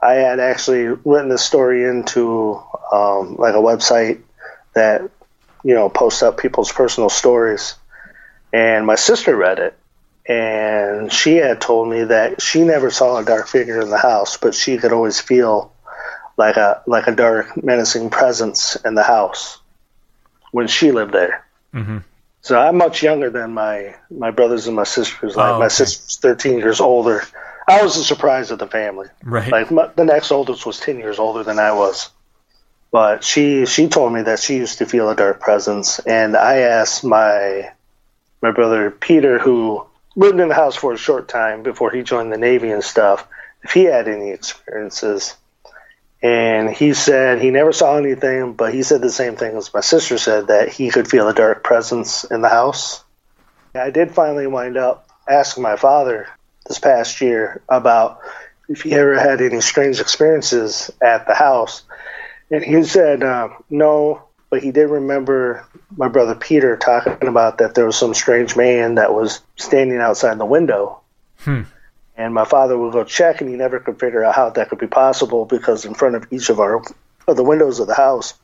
I 0.00 0.14
had 0.14 0.40
actually 0.40 0.84
written 0.84 1.28
this 1.28 1.44
story 1.44 1.84
into 1.84 2.60
um, 2.90 3.36
like 3.36 3.54
a 3.54 3.58
website 3.58 4.22
that 4.74 5.02
you 5.62 5.74
know 5.74 5.88
posts 5.88 6.22
up 6.22 6.38
people's 6.38 6.72
personal 6.72 7.10
stories, 7.10 7.74
and 8.52 8.86
my 8.86 8.94
sister 8.94 9.36
read 9.36 9.58
it, 9.58 9.78
and 10.26 11.12
she 11.12 11.36
had 11.36 11.60
told 11.60 11.88
me 11.88 12.04
that 12.04 12.42
she 12.42 12.62
never 12.64 12.90
saw 12.90 13.18
a 13.18 13.24
dark 13.24 13.46
figure 13.46 13.80
in 13.80 13.90
the 13.90 13.98
house, 13.98 14.38
but 14.38 14.54
she 14.54 14.78
could 14.78 14.92
always 14.92 15.20
feel 15.20 15.72
like 16.36 16.56
a 16.56 16.82
like 16.86 17.06
a 17.06 17.14
dark 17.14 17.62
menacing 17.62 18.10
presence 18.10 18.76
in 18.76 18.94
the 18.94 19.02
house 19.02 19.61
when 20.52 20.68
she 20.68 20.92
lived 20.92 21.12
there. 21.12 21.44
hmm 21.72 21.98
So 22.42 22.58
I'm 22.58 22.76
much 22.76 23.02
younger 23.02 23.30
than 23.30 23.52
my 23.52 23.96
my 24.10 24.30
brothers 24.30 24.66
and 24.68 24.76
my 24.76 24.84
sisters. 24.84 25.36
Like 25.36 25.54
Oh, 25.54 25.58
my 25.58 25.68
sister's 25.68 26.16
13 26.18 26.58
years 26.58 26.80
older. 26.80 27.22
I 27.68 27.82
was 27.82 27.96
the 27.96 28.04
surprise 28.04 28.50
of 28.50 28.58
the 28.58 28.66
family. 28.66 29.08
Right. 29.22 29.50
Like 29.50 29.70
my, 29.70 29.86
the 29.94 30.04
next 30.04 30.32
oldest 30.32 30.66
was 30.66 30.80
10 30.80 30.98
years 30.98 31.18
older 31.18 31.42
than 31.44 31.58
I 31.58 31.72
was. 31.72 32.10
But 32.90 33.24
she 33.24 33.64
she 33.66 33.88
told 33.88 34.12
me 34.12 34.22
that 34.22 34.38
she 34.40 34.56
used 34.56 34.78
to 34.78 34.86
feel 34.86 35.08
a 35.08 35.16
dark 35.16 35.40
presence, 35.40 35.98
and 36.00 36.36
I 36.36 36.58
asked 36.58 37.02
my 37.04 37.70
my 38.42 38.50
brother 38.50 38.90
Peter, 38.90 39.38
who 39.38 39.86
lived 40.14 40.38
in 40.40 40.48
the 40.48 40.54
house 40.54 40.76
for 40.76 40.92
a 40.92 40.98
short 40.98 41.26
time 41.28 41.62
before 41.62 41.90
he 41.90 42.02
joined 42.02 42.30
the 42.32 42.36
Navy 42.36 42.70
and 42.70 42.84
stuff, 42.84 43.26
if 43.62 43.70
he 43.72 43.84
had 43.84 44.08
any 44.08 44.30
experiences. 44.30 45.34
And 46.22 46.70
he 46.70 46.94
said 46.94 47.42
he 47.42 47.50
never 47.50 47.72
saw 47.72 47.96
anything, 47.96 48.52
but 48.52 48.72
he 48.72 48.84
said 48.84 49.00
the 49.00 49.10
same 49.10 49.36
thing 49.36 49.56
as 49.56 49.74
my 49.74 49.80
sister 49.80 50.18
said 50.18 50.46
that 50.46 50.68
he 50.68 50.90
could 50.90 51.08
feel 51.08 51.28
a 51.28 51.34
dark 51.34 51.64
presence 51.64 52.24
in 52.24 52.42
the 52.42 52.48
house. 52.48 53.02
I 53.74 53.90
did 53.90 54.12
finally 54.12 54.46
wind 54.46 54.76
up 54.76 55.08
asking 55.28 55.62
my 55.62 55.76
father 55.76 56.28
this 56.66 56.78
past 56.78 57.20
year 57.20 57.62
about 57.68 58.20
if 58.68 58.82
he 58.82 58.92
ever 58.92 59.18
had 59.18 59.40
any 59.40 59.60
strange 59.60 60.00
experiences 60.00 60.90
at 61.02 61.26
the 61.26 61.34
house. 61.34 61.82
And 62.50 62.62
he 62.62 62.84
said 62.84 63.24
uh, 63.24 63.48
no, 63.68 64.22
but 64.50 64.62
he 64.62 64.70
did 64.70 64.90
remember 64.90 65.66
my 65.96 66.08
brother 66.08 66.34
Peter 66.34 66.76
talking 66.76 67.26
about 67.26 67.58
that 67.58 67.74
there 67.74 67.86
was 67.86 67.96
some 67.96 68.14
strange 68.14 68.54
man 68.54 68.94
that 68.94 69.12
was 69.12 69.40
standing 69.56 69.98
outside 69.98 70.38
the 70.38 70.44
window. 70.44 71.00
Hmm. 71.38 71.62
And 72.22 72.32
my 72.32 72.44
father 72.44 72.78
would 72.78 72.92
go 72.92 73.02
check, 73.02 73.40
and 73.40 73.50
he 73.50 73.56
never 73.56 73.80
could 73.80 73.98
figure 73.98 74.22
out 74.22 74.36
how 74.36 74.48
that 74.50 74.68
could 74.68 74.78
be 74.78 74.86
possible 74.86 75.44
because 75.44 75.84
in 75.84 75.94
front 75.94 76.14
of 76.14 76.26
each 76.30 76.50
of 76.50 76.60
our 76.60 76.80
of 77.26 77.36
the 77.36 77.42
windows 77.42 77.80
of 77.80 77.88
the 77.88 77.96
house 77.96 78.34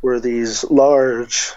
were 0.00 0.20
these 0.20 0.64
large. 0.64 1.52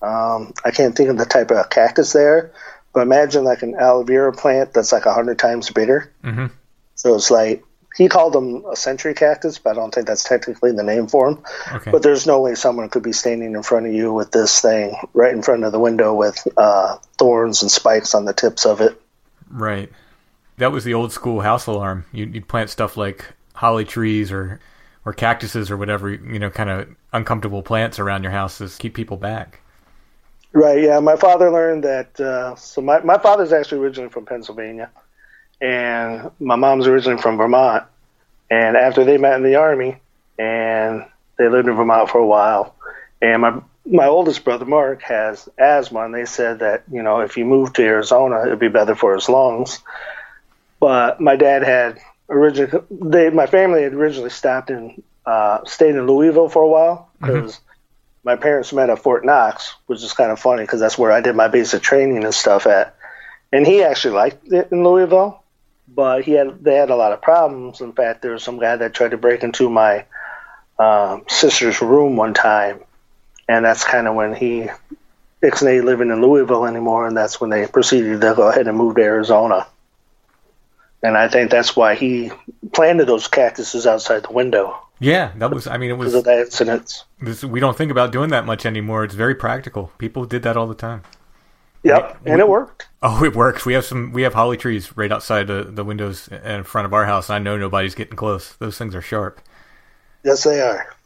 Um, 0.00 0.54
I 0.64 0.70
can't 0.70 0.96
think 0.96 1.10
of 1.10 1.18
the 1.18 1.26
type 1.26 1.50
of 1.50 1.68
cactus 1.68 2.14
there, 2.14 2.52
but 2.94 3.00
imagine 3.00 3.44
like 3.44 3.62
an 3.62 3.74
aloe 3.74 4.04
vera 4.04 4.32
plant 4.32 4.72
that's 4.72 4.90
like 4.90 5.04
a 5.04 5.12
hundred 5.12 5.38
times 5.38 5.68
bigger. 5.68 6.10
Mhm. 6.24 6.50
So 6.94 7.14
it's 7.14 7.30
like 7.30 7.62
he 7.94 8.08
called 8.08 8.32
them 8.32 8.64
a 8.64 8.74
century 8.74 9.12
cactus, 9.12 9.58
but 9.58 9.72
I 9.72 9.74
don't 9.74 9.94
think 9.94 10.06
that's 10.06 10.24
technically 10.24 10.72
the 10.72 10.82
name 10.82 11.08
for 11.08 11.30
them. 11.30 11.44
Okay. 11.74 11.90
But 11.90 12.02
there's 12.02 12.26
no 12.26 12.40
way 12.40 12.54
someone 12.54 12.88
could 12.88 13.02
be 13.02 13.12
standing 13.12 13.54
in 13.54 13.62
front 13.62 13.86
of 13.86 13.92
you 13.92 14.14
with 14.14 14.30
this 14.30 14.62
thing 14.62 14.96
right 15.12 15.34
in 15.34 15.42
front 15.42 15.64
of 15.64 15.72
the 15.72 15.78
window 15.78 16.14
with 16.14 16.38
uh, 16.56 16.96
thorns 17.18 17.60
and 17.60 17.70
spikes 17.70 18.14
on 18.14 18.24
the 18.24 18.32
tips 18.32 18.64
of 18.64 18.80
it. 18.80 18.98
Right. 19.50 19.92
That 20.58 20.72
was 20.72 20.84
the 20.84 20.94
old 20.94 21.12
school 21.12 21.40
house 21.40 21.66
alarm. 21.66 22.06
You'd, 22.12 22.34
you'd 22.34 22.48
plant 22.48 22.70
stuff 22.70 22.96
like 22.96 23.24
holly 23.54 23.84
trees 23.84 24.32
or 24.32 24.60
or 25.04 25.12
cactuses 25.12 25.70
or 25.70 25.76
whatever, 25.76 26.10
you 26.10 26.38
know, 26.38 26.50
kind 26.50 26.68
of 26.68 26.88
uncomfortable 27.12 27.62
plants 27.62 27.98
around 27.98 28.24
your 28.24 28.32
house 28.32 28.58
to 28.58 28.68
keep 28.68 28.92
people 28.92 29.16
back. 29.16 29.60
Right. 30.52 30.82
Yeah. 30.82 30.98
My 31.00 31.16
father 31.16 31.50
learned 31.50 31.84
that. 31.84 32.18
Uh, 32.18 32.56
so 32.56 32.80
my 32.80 33.00
my 33.00 33.18
father's 33.18 33.52
actually 33.52 33.82
originally 33.82 34.10
from 34.10 34.26
Pennsylvania, 34.26 34.90
and 35.60 36.30
my 36.40 36.56
mom's 36.56 36.86
originally 36.86 37.20
from 37.20 37.36
Vermont. 37.36 37.84
And 38.50 38.76
after 38.76 39.04
they 39.04 39.18
met 39.18 39.36
in 39.36 39.42
the 39.42 39.56
army, 39.56 40.00
and 40.38 41.04
they 41.36 41.48
lived 41.48 41.68
in 41.68 41.74
Vermont 41.74 42.08
for 42.08 42.18
a 42.18 42.26
while, 42.26 42.74
and 43.20 43.42
my 43.42 43.60
my 43.84 44.06
oldest 44.06 44.44
brother 44.44 44.64
Mark 44.64 45.02
has 45.02 45.48
asthma, 45.58 46.04
and 46.04 46.14
they 46.14 46.24
said 46.24 46.60
that 46.60 46.84
you 46.90 47.02
know 47.02 47.20
if 47.20 47.36
you 47.36 47.44
moved 47.44 47.76
to 47.76 47.82
Arizona, 47.82 48.42
it'd 48.46 48.58
be 48.58 48.68
better 48.68 48.94
for 48.94 49.14
his 49.14 49.28
lungs. 49.28 49.80
But 50.80 51.20
my 51.20 51.36
dad 51.36 51.62
had 51.62 51.98
originally, 52.28 52.84
they 52.90 53.30
my 53.30 53.46
family 53.46 53.82
had 53.82 53.94
originally 53.94 54.30
stopped 54.30 54.70
in 54.70 55.02
uh, 55.24 55.64
stayed 55.64 55.94
in 55.94 56.06
Louisville 56.06 56.48
for 56.48 56.62
a 56.62 56.68
while 56.68 57.10
because 57.20 57.60
my 58.24 58.36
parents 58.36 58.72
met 58.72 58.90
at 58.90 58.98
Fort 58.98 59.24
Knox, 59.24 59.74
which 59.86 60.02
is 60.02 60.12
kind 60.12 60.30
of 60.30 60.38
funny 60.38 60.62
because 60.62 60.80
that's 60.80 60.98
where 60.98 61.12
I 61.12 61.20
did 61.20 61.36
my 61.36 61.48
basic 61.48 61.82
training 61.82 62.24
and 62.24 62.34
stuff 62.34 62.66
at. 62.66 62.94
And 63.52 63.66
he 63.66 63.82
actually 63.82 64.14
liked 64.14 64.52
it 64.52 64.72
in 64.72 64.84
Louisville, 64.84 65.42
but 65.88 66.24
he 66.24 66.32
had 66.32 66.62
they 66.62 66.74
had 66.74 66.90
a 66.90 66.96
lot 66.96 67.12
of 67.12 67.22
problems. 67.22 67.80
In 67.80 67.92
fact, 67.92 68.22
there 68.22 68.32
was 68.32 68.42
some 68.42 68.58
guy 68.58 68.76
that 68.76 68.94
tried 68.94 69.12
to 69.12 69.16
break 69.16 69.42
into 69.42 69.70
my 69.70 70.04
um, 70.78 71.24
sister's 71.28 71.80
room 71.80 72.16
one 72.16 72.34
time, 72.34 72.80
and 73.48 73.64
that's 73.64 73.84
kind 73.84 74.06
of 74.06 74.14
when 74.14 74.34
he 74.34 74.68
ixnayed 75.42 75.84
living 75.84 76.10
in 76.10 76.20
Louisville 76.20 76.66
anymore, 76.66 77.06
and 77.06 77.16
that's 77.16 77.40
when 77.40 77.50
they 77.50 77.66
proceeded 77.66 78.20
to 78.20 78.34
go 78.34 78.48
ahead 78.48 78.66
and 78.66 78.76
move 78.76 78.96
to 78.96 79.02
Arizona. 79.02 79.66
And 81.02 81.16
I 81.16 81.28
think 81.28 81.50
that's 81.50 81.76
why 81.76 81.94
he 81.94 82.32
planted 82.72 83.06
those 83.06 83.28
cactuses 83.28 83.86
outside 83.86 84.24
the 84.24 84.32
window 84.32 84.76
Yeah, 84.98 85.32
that 85.36 85.50
was. 85.50 85.66
I 85.66 85.76
mean, 85.78 85.90
it 85.90 85.98
because 85.98 86.14
was. 86.14 86.14
of 86.14 86.24
that 86.24 86.38
incident. 86.38 87.04
this- 87.20 87.44
we 87.44 87.60
don't 87.60 87.76
think 87.76 87.90
about 87.90 88.12
doing 88.12 88.30
that 88.30 88.46
much 88.46 88.64
anymore. 88.66 89.04
It's 89.04 89.14
very 89.14 89.34
practical. 89.34 89.92
People 89.98 90.24
did 90.24 90.42
that 90.42 90.56
all 90.56 90.66
the 90.66 90.74
time. 90.74 91.02
Yep, 91.82 92.18
and 92.26 92.40
it 92.40 92.48
worked. 92.48 92.88
Oh, 93.02 93.22
it 93.22 93.36
works. 93.36 93.64
We 93.64 93.74
have 93.74 93.84
some. 93.84 94.10
We 94.12 94.22
have 94.22 94.34
holly 94.34 94.56
trees 94.56 94.96
right 94.96 95.12
outside 95.12 95.46
the, 95.46 95.62
the 95.64 95.84
windows 95.84 96.26
in 96.28 96.64
front 96.64 96.86
of 96.86 96.92
our 96.92 97.04
house. 97.04 97.30
I 97.30 97.38
know 97.38 97.56
nobody's 97.56 97.94
getting 97.94 98.16
close. 98.16 98.54
Those 98.54 98.76
things 98.76 98.94
are 98.94 99.02
sharp. 99.02 99.40
Yes, 100.24 100.42
they 100.42 100.60
are. 100.60 100.96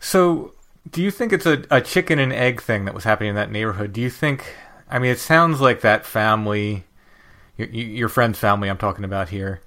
So, 0.00 0.54
do 0.90 1.02
you 1.02 1.10
think 1.10 1.32
it's 1.32 1.46
a, 1.46 1.64
a 1.70 1.80
chicken 1.80 2.18
and 2.18 2.32
egg 2.32 2.62
thing 2.62 2.84
that 2.84 2.94
was 2.94 3.04
happening 3.04 3.30
in 3.30 3.34
that 3.36 3.50
neighborhood? 3.50 3.92
Do 3.92 4.00
you 4.00 4.10
think? 4.10 4.54
I 4.88 4.98
mean, 4.98 5.10
it 5.10 5.18
sounds 5.18 5.60
like 5.60 5.80
that 5.80 6.06
family, 6.06 6.84
your, 7.56 7.68
your 7.68 8.08
friend's 8.08 8.38
family, 8.38 8.68
I'm 8.68 8.78
talking 8.78 9.04
about 9.04 9.28
here, 9.28 9.60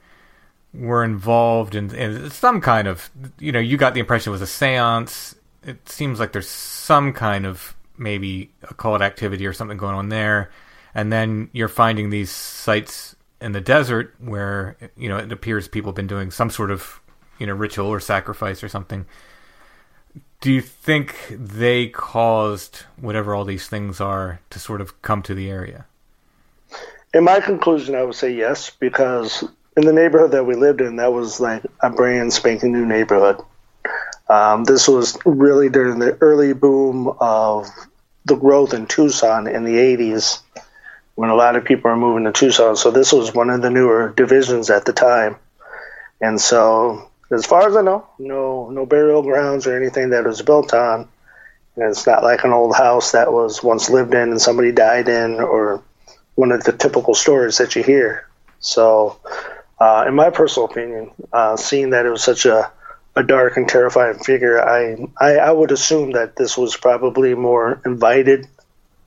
were 0.73 1.03
involved 1.03 1.75
in, 1.75 1.93
in 1.93 2.29
some 2.29 2.61
kind 2.61 2.87
of. 2.87 3.09
You 3.39 3.51
know, 3.51 3.59
you 3.59 3.77
got 3.77 3.93
the 3.93 3.99
impression 3.99 4.31
it 4.31 4.39
was 4.39 4.41
a 4.41 4.45
séance. 4.45 5.35
It 5.63 5.87
seems 5.89 6.19
like 6.19 6.31
there's 6.31 6.49
some 6.49 7.13
kind 7.13 7.45
of 7.45 7.75
maybe 7.97 8.51
occult 8.63 9.01
activity 9.01 9.45
or 9.45 9.53
something 9.53 9.77
going 9.77 9.95
on 9.95 10.09
there, 10.09 10.51
and 10.93 11.11
then 11.11 11.49
you're 11.51 11.67
finding 11.67 12.09
these 12.09 12.31
sites 12.31 13.15
in 13.41 13.51
the 13.53 13.61
desert 13.61 14.15
where 14.19 14.77
you 14.97 15.09
know 15.09 15.17
it 15.17 15.31
appears 15.31 15.67
people 15.67 15.91
have 15.91 15.95
been 15.95 16.07
doing 16.07 16.31
some 16.31 16.49
sort 16.49 16.71
of 16.71 16.99
you 17.39 17.47
know 17.47 17.53
ritual 17.53 17.87
or 17.87 17.99
sacrifice 17.99 18.63
or 18.63 18.67
something 18.67 19.05
do 20.41 20.51
you 20.51 20.61
think 20.61 21.15
they 21.29 21.87
caused 21.87 22.83
whatever 22.95 23.35
all 23.35 23.43
these 23.43 23.67
things 23.67 23.99
are 23.99 24.39
to 24.49 24.59
sort 24.59 24.79
of 24.81 25.01
come 25.01 25.21
to 25.23 25.35
the 25.35 25.49
area? 25.49 25.85
In 27.13 27.23
my 27.23 27.39
conclusion, 27.39 27.95
I 27.95 28.03
would 28.03 28.15
say 28.15 28.31
yes, 28.31 28.69
because 28.69 29.43
in 29.75 29.85
the 29.85 29.93
neighborhood 29.93 30.31
that 30.31 30.45
we 30.45 30.55
lived 30.55 30.81
in, 30.81 30.97
that 30.97 31.11
was 31.11 31.39
like 31.39 31.63
a 31.81 31.89
brand 31.89 32.31
spanking 32.33 32.71
new 32.71 32.85
neighborhood. 32.85 33.41
Um, 34.29 34.63
this 34.63 34.87
was 34.87 35.17
really 35.25 35.69
during 35.69 35.97
the 35.97 36.17
early 36.21 36.53
boom 36.53 37.11
of 37.19 37.67
the 38.25 38.35
growth 38.35 38.75
in 38.75 38.85
Tucson 38.85 39.47
in 39.47 39.63
the 39.63 39.75
80s 39.75 40.41
when 41.15 41.31
a 41.31 41.35
lot 41.35 41.55
of 41.55 41.65
people 41.65 41.89
are 41.89 41.97
moving 41.97 42.25
to 42.25 42.31
Tucson. 42.31 42.75
So 42.75 42.91
this 42.91 43.11
was 43.11 43.33
one 43.33 43.49
of 43.49 43.63
the 43.63 43.71
newer 43.71 44.13
divisions 44.15 44.69
at 44.69 44.85
the 44.85 44.93
time. 44.93 45.37
And 46.21 46.39
so, 46.39 47.09
as 47.31 47.45
far 47.45 47.67
as 47.67 47.75
I 47.75 47.81
know, 47.81 48.05
no 48.19 48.69
no 48.69 48.85
burial 48.85 49.23
grounds 49.23 49.65
or 49.65 49.75
anything 49.75 50.11
that 50.11 50.25
was 50.25 50.43
built 50.43 50.73
on. 50.75 51.07
And 51.75 51.89
it's 51.89 52.05
not 52.05 52.23
like 52.23 52.43
an 52.43 52.51
old 52.51 52.75
house 52.75 53.13
that 53.13 53.33
was 53.33 53.63
once 53.63 53.89
lived 53.89 54.13
in 54.13 54.29
and 54.29 54.41
somebody 54.41 54.71
died 54.71 55.07
in, 55.09 55.39
or 55.39 55.81
one 56.39 56.53
of 56.53 56.63
the 56.63 56.71
typical 56.71 57.13
stories 57.13 57.57
that 57.57 57.75
you 57.75 57.83
hear. 57.83 58.25
So, 58.61 59.19
uh, 59.77 60.05
in 60.07 60.15
my 60.15 60.29
personal 60.29 60.69
opinion, 60.69 61.11
uh, 61.33 61.57
seeing 61.57 61.89
that 61.89 62.05
it 62.05 62.09
was 62.09 62.23
such 62.23 62.45
a, 62.45 62.71
a 63.17 63.23
dark 63.23 63.57
and 63.57 63.67
terrifying 63.67 64.19
figure, 64.19 64.57
I, 64.61 64.95
I 65.19 65.31
I 65.35 65.51
would 65.51 65.71
assume 65.71 66.13
that 66.13 66.37
this 66.37 66.57
was 66.57 66.77
probably 66.77 67.35
more 67.35 67.81
invited 67.85 68.47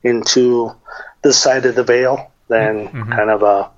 into 0.02 0.76
this 1.22 1.38
side 1.38 1.64
of 1.64 1.74
the 1.74 1.84
veil 1.84 2.30
than 2.48 2.88
kind 2.88 3.30
of 3.30 3.42
a 3.42 3.70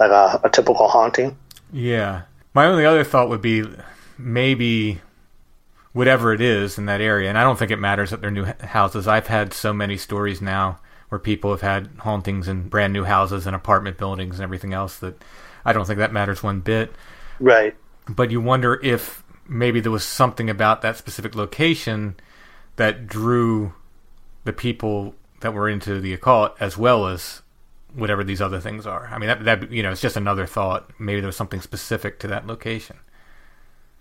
like 0.00 0.10
a, 0.10 0.40
a 0.42 0.50
typical 0.50 0.88
haunting. 0.88 1.36
Yeah. 1.72 2.22
My 2.54 2.66
only 2.66 2.84
other 2.84 3.04
thought 3.04 3.28
would 3.28 3.42
be 3.42 3.62
maybe 4.18 5.00
whatever 5.92 6.32
it 6.32 6.40
is 6.40 6.76
in 6.76 6.86
that 6.86 7.00
area, 7.00 7.28
and 7.28 7.38
I 7.38 7.44
don't 7.44 7.56
think 7.56 7.70
it 7.70 7.78
matters 7.78 8.10
that 8.10 8.20
they're 8.20 8.32
new 8.32 8.46
houses. 8.60 9.06
I've 9.06 9.28
had 9.28 9.52
so 9.52 9.72
many 9.72 9.96
stories 9.96 10.42
now 10.42 10.80
where 11.10 11.18
people 11.18 11.50
have 11.50 11.60
had 11.60 11.90
hauntings 11.98 12.48
in 12.48 12.68
brand 12.68 12.92
new 12.92 13.04
houses 13.04 13.46
and 13.46 13.54
apartment 13.54 13.98
buildings 13.98 14.36
and 14.36 14.44
everything 14.44 14.72
else 14.72 14.98
that 14.98 15.22
I 15.64 15.72
don't 15.72 15.84
think 15.84 15.98
that 15.98 16.12
matters 16.12 16.42
one 16.42 16.60
bit. 16.60 16.94
Right. 17.38 17.74
but 18.08 18.30
you 18.30 18.40
wonder 18.40 18.78
if 18.82 19.22
maybe 19.48 19.80
there 19.80 19.92
was 19.92 20.04
something 20.04 20.50
about 20.50 20.82
that 20.82 20.96
specific 20.96 21.34
location 21.34 22.16
that 22.76 23.06
drew 23.06 23.72
the 24.44 24.52
people 24.52 25.14
that 25.40 25.52
were 25.52 25.68
into 25.68 26.00
the 26.00 26.12
occult 26.12 26.54
as 26.60 26.76
well 26.76 27.06
as 27.06 27.42
whatever 27.94 28.22
these 28.22 28.40
other 28.40 28.60
things 28.60 28.86
are. 28.86 29.08
I 29.12 29.18
mean, 29.18 29.26
that, 29.28 29.44
that 29.44 29.72
you 29.72 29.82
know, 29.82 29.90
it's 29.90 30.00
just 30.00 30.16
another 30.16 30.46
thought. 30.46 30.90
Maybe 30.98 31.20
there 31.20 31.28
was 31.28 31.36
something 31.36 31.60
specific 31.60 32.18
to 32.20 32.28
that 32.28 32.46
location. 32.46 32.96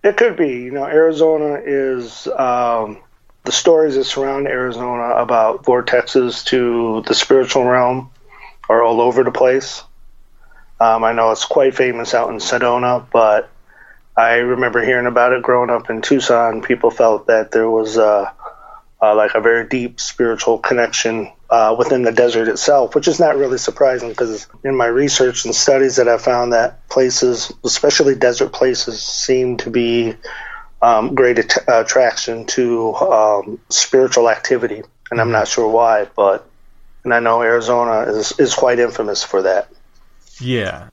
It 0.04 0.18
could 0.18 0.38
be. 0.38 0.50
You 0.50 0.72
know, 0.72 0.86
Arizona 0.86 1.62
is 1.66 2.28
um, 2.28 3.02
the 3.50 3.54
stories 3.54 3.96
that 3.96 4.04
surround 4.04 4.46
Arizona 4.46 5.16
about 5.16 5.64
vortexes 5.64 6.46
to 6.46 7.02
the 7.08 7.16
spiritual 7.16 7.64
realm 7.64 8.12
are 8.70 8.84
all 8.84 9.02
over 9.02 9.24
the 9.24 9.32
place. 9.32 9.84
Um, 10.80 11.04
I 11.04 11.14
know 11.14 11.32
it's 11.32 11.46
quite 11.46 11.76
famous 11.76 12.14
out 12.14 12.30
in 12.30 12.36
Sedona, 12.36 13.08
but 13.12 13.50
I 14.16 14.36
remember 14.36 14.86
hearing 14.86 15.08
about 15.08 15.34
it 15.34 15.42
growing 15.42 15.72
up 15.72 15.90
in 15.90 16.04
Tucson. 16.04 16.62
People 16.62 16.92
felt 16.92 17.26
that 17.26 17.50
there 17.52 17.68
was 17.68 17.98
uh, 17.98 18.30
uh, 19.02 19.16
like 19.16 19.34
a 19.34 19.42
very 19.42 19.68
deep 19.68 20.00
spiritual 20.00 20.60
connection 20.60 21.32
uh, 21.50 21.76
within 21.76 22.04
the 22.04 22.12
desert 22.12 22.50
itself, 22.50 22.94
which 22.94 23.08
is 23.08 23.20
not 23.20 23.36
really 23.36 23.58
surprising 23.58 24.10
because 24.10 24.46
in 24.64 24.78
my 24.78 24.86
research 24.86 25.44
and 25.46 25.56
studies 25.56 25.96
that 25.96 26.08
I 26.08 26.20
found 26.20 26.54
that 26.54 26.88
places, 26.88 27.52
especially 27.64 28.14
desert 28.14 28.54
places, 28.54 29.02
seem 29.02 29.58
to 29.58 29.72
be 29.72 30.14
um, 30.82 31.16
great 31.16 31.40
att- 31.40 31.68
attraction 31.68 32.46
to 32.48 32.96
um, 32.96 33.60
spiritual 33.70 34.30
activity, 34.30 34.84
and 35.12 35.20
I'm 35.20 35.32
not 35.32 35.48
sure 35.48 35.70
why, 35.70 36.08
but 36.16 36.50
and 37.04 37.14
I 37.14 37.20
know 37.20 37.42
Arizona 37.42 38.12
is 38.12 38.38
is 38.40 38.54
quite 38.54 38.80
infamous 38.80 39.24
for 39.24 39.42
that. 39.44 39.70
Yeah, 40.40 40.90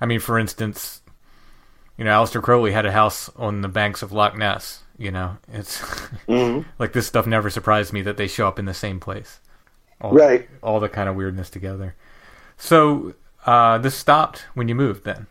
I 0.00 0.06
mean, 0.06 0.20
for 0.20 0.38
instance, 0.38 1.00
you 1.96 2.04
know, 2.04 2.10
Aleister 2.22 2.42
Crowley 2.42 2.72
had 2.72 2.86
a 2.86 2.92
house 2.92 3.30
on 3.36 3.60
the 3.60 3.68
banks 3.68 4.02
of 4.02 4.12
Loch 4.12 4.36
Ness. 4.36 4.82
You 4.98 5.10
know, 5.10 5.38
it's 5.52 5.82
like 6.78 6.92
this 6.92 7.06
stuff 7.06 7.26
never 7.26 7.48
surprised 7.48 7.92
me 7.92 8.02
that 8.02 8.16
they 8.18 8.26
show 8.26 8.46
up 8.46 8.58
in 8.58 8.66
the 8.66 8.74
same 8.74 9.00
place. 9.00 9.40
All, 10.00 10.12
Right. 10.12 10.48
All 10.62 10.80
the 10.80 10.88
kind 10.88 11.08
of 11.08 11.16
weirdness 11.16 11.50
together. 11.50 11.94
So 12.56 13.14
uh, 13.46 13.78
this 13.78 13.94
stopped 13.94 14.44
when 14.54 14.68
you 14.68 14.74
moved 14.74 15.04
then 15.04 15.26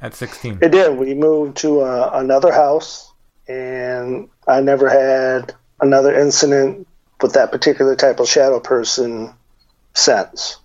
at 0.00 0.14
16. 0.14 0.58
It 0.62 0.72
did. 0.72 0.96
We 0.96 1.14
moved 1.14 1.58
to 1.58 1.80
uh, 1.80 2.10
another 2.14 2.52
house, 2.52 3.11
and 3.48 4.28
I 4.46 4.60
never 4.60 4.88
had 4.88 5.54
another 5.80 6.14
incident 6.14 6.86
with 7.20 7.34
that 7.34 7.52
particular 7.52 7.96
type 7.96 8.20
of 8.20 8.28
shadow 8.28 8.60
person 8.60 9.32
since. 9.94 10.56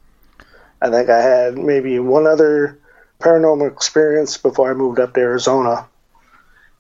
I 0.81 0.89
think 0.89 1.09
I 1.09 1.21
had 1.21 1.57
maybe 1.57 1.99
one 1.99 2.27
other 2.27 2.79
paranormal 3.19 3.71
experience 3.71 4.37
before 4.37 4.69
I 4.69 4.73
moved 4.73 4.99
up 4.99 5.13
to 5.15 5.19
Arizona, 5.19 5.87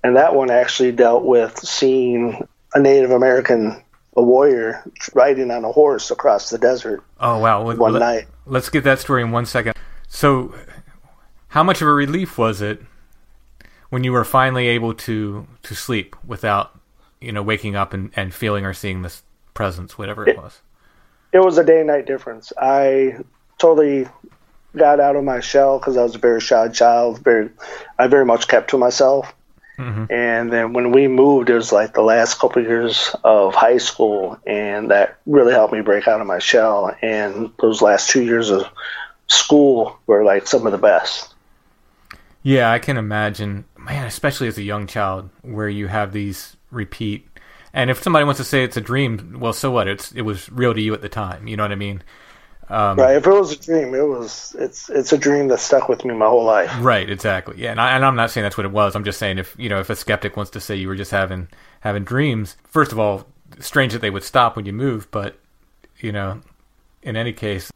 and 0.03 0.15
that 0.15 0.35
one 0.35 0.51
actually 0.51 0.91
dealt 0.91 1.23
with 1.23 1.57
seeing 1.57 2.47
a 2.73 2.79
Native 2.79 3.11
American, 3.11 3.81
a 4.15 4.21
warrior, 4.21 4.83
riding 5.13 5.49
on 5.51 5.65
a 5.65 5.71
horse 5.71 6.11
across 6.11 6.49
the 6.49 6.57
desert 6.57 7.03
Oh 7.19 7.39
wow! 7.39 7.63
Let, 7.63 7.77
one 7.77 7.93
let- 7.93 7.99
night. 7.99 8.27
Let's 8.45 8.69
get 8.69 8.83
that 8.83 8.99
story 8.99 9.23
in 9.23 9.31
one 9.31 9.45
second. 9.45 9.73
So, 10.07 10.53
how 11.49 11.63
much 11.63 11.81
of 11.81 11.87
a 11.87 11.91
relief 11.91 12.37
was 12.37 12.61
it 12.61 12.81
when 13.89 14.03
you 14.03 14.11
were 14.11 14.25
finally 14.25 14.67
able 14.67 14.93
to 14.93 15.47
to 15.63 15.75
sleep 15.75 16.15
without 16.25 16.77
you 17.21 17.31
know 17.31 17.43
waking 17.43 17.75
up 17.75 17.93
and, 17.93 18.11
and 18.15 18.33
feeling 18.33 18.65
or 18.65 18.73
seeing 18.73 19.01
this 19.01 19.23
presence, 19.53 19.97
whatever 19.97 20.27
it 20.27 20.37
was. 20.37 20.61
It 21.33 21.39
was 21.39 21.57
a 21.57 21.63
day 21.63 21.79
and 21.79 21.87
night 21.87 22.05
difference. 22.05 22.53
I 22.57 23.17
totally 23.57 24.07
got 24.75 24.99
out 24.99 25.15
of 25.15 25.23
my 25.23 25.39
shell 25.39 25.79
because 25.79 25.97
I 25.97 26.03
was 26.03 26.15
a 26.15 26.19
very 26.19 26.39
shy 26.39 26.69
child. 26.69 27.19
Very, 27.23 27.49
I 27.97 28.07
very 28.07 28.25
much 28.25 28.47
kept 28.47 28.69
to 28.69 28.77
myself. 28.77 29.33
Mm-hmm. 29.77 30.11
And 30.11 30.51
then 30.51 30.73
when 30.73 30.91
we 30.91 31.07
moved, 31.07 31.49
it 31.49 31.55
was 31.55 31.71
like 31.71 31.93
the 31.93 32.01
last 32.01 32.39
couple 32.39 32.61
of 32.61 32.67
years 32.67 33.15
of 33.23 33.53
high 33.53 33.77
school, 33.77 34.39
and 34.47 34.89
that 34.89 35.19
really 35.25 35.53
helped 35.53 35.73
me 35.73 35.81
break 35.81 36.07
out 36.07 36.21
of 36.21 36.25
my 36.25 36.39
shell. 36.39 36.95
And 37.01 37.51
those 37.59 37.81
last 37.81 38.09
two 38.09 38.23
years 38.23 38.49
of 38.49 38.65
school 39.27 39.99
were 40.07 40.23
like 40.23 40.47
some 40.47 40.65
of 40.65 40.71
the 40.71 40.77
best. 40.79 41.33
Yeah, 42.43 42.71
I 42.71 42.79
can 42.79 42.97
imagine, 42.97 43.65
man, 43.77 44.05
especially 44.05 44.47
as 44.47 44.57
a 44.57 44.63
young 44.63 44.87
child, 44.87 45.29
where 45.41 45.69
you 45.69 45.87
have 45.87 46.13
these 46.13 46.55
repeat. 46.71 47.27
And 47.73 47.89
if 47.89 48.01
somebody 48.01 48.25
wants 48.25 48.39
to 48.39 48.43
say 48.43 48.63
it's 48.63 48.77
a 48.77 48.81
dream, 48.81 49.37
well, 49.39 49.53
so 49.53 49.71
what? 49.71 49.87
It's 49.87 50.11
it 50.13 50.21
was 50.21 50.49
real 50.51 50.73
to 50.73 50.81
you 50.81 50.93
at 50.93 51.01
the 51.01 51.09
time. 51.09 51.47
You 51.47 51.57
know 51.57 51.63
what 51.63 51.71
I 51.71 51.75
mean? 51.75 52.01
Um, 52.69 52.97
right. 52.97 53.15
If 53.15 53.25
it 53.25 53.31
was 53.31 53.51
a 53.51 53.59
dream, 53.59 53.93
it 53.93 54.01
was. 54.01 54.55
It's 54.59 54.89
it's 54.89 55.13
a 55.13 55.17
dream 55.17 55.47
that 55.49 55.59
stuck 55.59 55.87
with 55.87 56.03
me 56.03 56.13
my 56.13 56.27
whole 56.27 56.43
life. 56.43 56.73
Right. 56.79 57.09
Exactly. 57.09 57.55
Yeah. 57.57 57.71
And, 57.71 57.79
I, 57.79 57.95
and 57.95 58.03
I'm 58.03 58.15
not 58.15 58.31
saying 58.31 58.43
that's 58.43 58.57
what 58.57 58.65
it 58.65 58.71
was. 58.71 58.95
I'm 58.95 59.03
just 59.03 59.19
saying 59.19 59.37
if 59.37 59.55
you 59.57 59.69
know 59.69 59.79
if 59.79 59.89
a 59.89 59.95
skeptic 59.95 60.35
wants 60.35 60.51
to 60.51 60.59
say 60.59 60.75
you 60.75 60.87
were 60.87 60.95
just 60.95 61.11
having 61.11 61.47
having 61.81 62.03
dreams, 62.03 62.57
first 62.65 62.91
of 62.91 62.99
all, 62.99 63.27
strange 63.59 63.93
that 63.93 63.99
they 63.99 64.09
would 64.09 64.23
stop 64.23 64.55
when 64.55 64.65
you 64.65 64.73
move, 64.73 65.09
but 65.11 65.37
you 65.99 66.11
know, 66.11 66.41
in 67.01 67.15
any 67.15 67.33
case, 67.33 67.71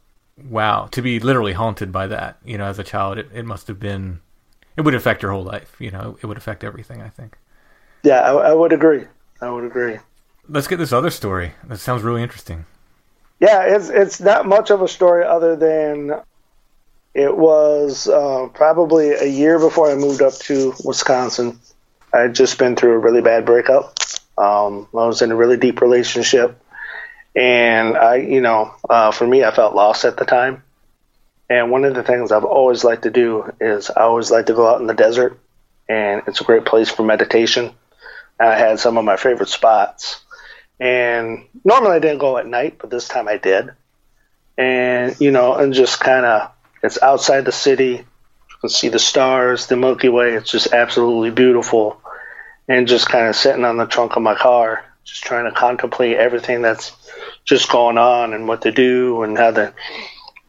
wow, 0.48 0.88
to 0.92 1.02
be 1.02 1.20
literally 1.20 1.52
haunted 1.52 1.90
by 1.92 2.06
that, 2.06 2.38
you 2.44 2.58
know, 2.58 2.66
as 2.66 2.78
a 2.78 2.84
child, 2.84 3.18
it, 3.18 3.30
it 3.32 3.44
must 3.44 3.68
have 3.68 3.80
been. 3.80 4.20
It 4.76 4.82
would 4.82 4.94
affect 4.94 5.22
your 5.22 5.32
whole 5.32 5.44
life. 5.44 5.76
You 5.78 5.90
know, 5.90 6.18
it 6.22 6.26
would 6.26 6.36
affect 6.36 6.64
everything. 6.64 7.02
I 7.02 7.08
think. 7.08 7.36
Yeah, 8.02 8.20
I, 8.20 8.50
I 8.50 8.54
would 8.54 8.72
agree. 8.72 9.04
I 9.40 9.50
would 9.50 9.64
agree. 9.64 9.98
Let's 10.48 10.66
get 10.66 10.76
this 10.76 10.92
other 10.92 11.10
story. 11.10 11.52
That 11.64 11.78
sounds 11.78 12.02
really 12.02 12.22
interesting. 12.22 12.64
Yeah, 13.40 13.62
it's 13.76 13.88
it's 13.88 14.20
not 14.20 14.46
much 14.46 14.70
of 14.70 14.82
a 14.82 14.88
story 14.88 15.24
other 15.24 15.56
than 15.56 16.20
it 17.14 17.36
was 17.36 18.08
uh, 18.08 18.48
probably 18.54 19.10
a 19.10 19.26
year 19.26 19.58
before 19.58 19.90
I 19.90 19.94
moved 19.94 20.22
up 20.22 20.34
to 20.34 20.74
Wisconsin. 20.84 21.58
I 22.14 22.20
had 22.20 22.34
just 22.34 22.58
been 22.58 22.76
through 22.76 22.92
a 22.92 22.98
really 22.98 23.20
bad 23.20 23.44
breakup. 23.44 23.98
Um, 24.38 24.88
I 24.92 25.06
was 25.06 25.22
in 25.22 25.30
a 25.30 25.36
really 25.36 25.56
deep 25.56 25.80
relationship, 25.80 26.62
and 27.34 27.96
I, 27.96 28.16
you 28.16 28.40
know, 28.40 28.74
uh, 28.88 29.10
for 29.10 29.26
me, 29.26 29.44
I 29.44 29.50
felt 29.50 29.74
lost 29.74 30.04
at 30.04 30.16
the 30.16 30.24
time. 30.24 30.62
And 31.48 31.70
one 31.70 31.84
of 31.84 31.94
the 31.94 32.02
things 32.02 32.32
I've 32.32 32.44
always 32.44 32.84
liked 32.84 33.02
to 33.02 33.10
do 33.10 33.52
is 33.60 33.90
I 33.90 34.02
always 34.02 34.30
like 34.30 34.46
to 34.46 34.54
go 34.54 34.66
out 34.68 34.80
in 34.80 34.86
the 34.86 34.94
desert, 34.94 35.38
and 35.88 36.22
it's 36.26 36.40
a 36.40 36.44
great 36.44 36.64
place 36.64 36.90
for 36.90 37.02
meditation. 37.02 37.74
I 38.40 38.56
had 38.56 38.80
some 38.80 38.96
of 38.96 39.04
my 39.04 39.16
favorite 39.16 39.48
spots. 39.48 40.20
And 40.80 41.44
normally 41.64 41.96
I 41.96 41.98
didn't 42.00 42.18
go 42.18 42.38
at 42.38 42.46
night, 42.46 42.78
but 42.78 42.90
this 42.90 43.06
time 43.06 43.28
I 43.28 43.36
did. 43.36 43.70
And, 44.58 45.20
you 45.20 45.30
know, 45.30 45.54
and 45.54 45.72
just 45.72 46.00
kind 46.00 46.26
of, 46.26 46.50
it's 46.82 47.00
outside 47.00 47.44
the 47.44 47.52
city. 47.52 47.92
You 47.92 48.56
can 48.60 48.68
see 48.68 48.88
the 48.88 48.98
stars, 48.98 49.66
the 49.66 49.76
Milky 49.76 50.08
Way. 50.08 50.32
It's 50.32 50.50
just 50.50 50.72
absolutely 50.72 51.30
beautiful. 51.30 52.00
And 52.68 52.88
just 52.88 53.08
kind 53.08 53.28
of 53.28 53.36
sitting 53.36 53.64
on 53.64 53.76
the 53.76 53.86
trunk 53.86 54.16
of 54.16 54.22
my 54.22 54.34
car, 54.34 54.84
just 55.04 55.22
trying 55.22 55.44
to 55.44 55.52
contemplate 55.52 56.16
everything 56.16 56.62
that's 56.62 56.92
just 57.44 57.70
going 57.70 57.98
on 57.98 58.32
and 58.32 58.48
what 58.48 58.62
to 58.62 58.72
do 58.72 59.22
and 59.22 59.36
how 59.36 59.50
to 59.50 59.74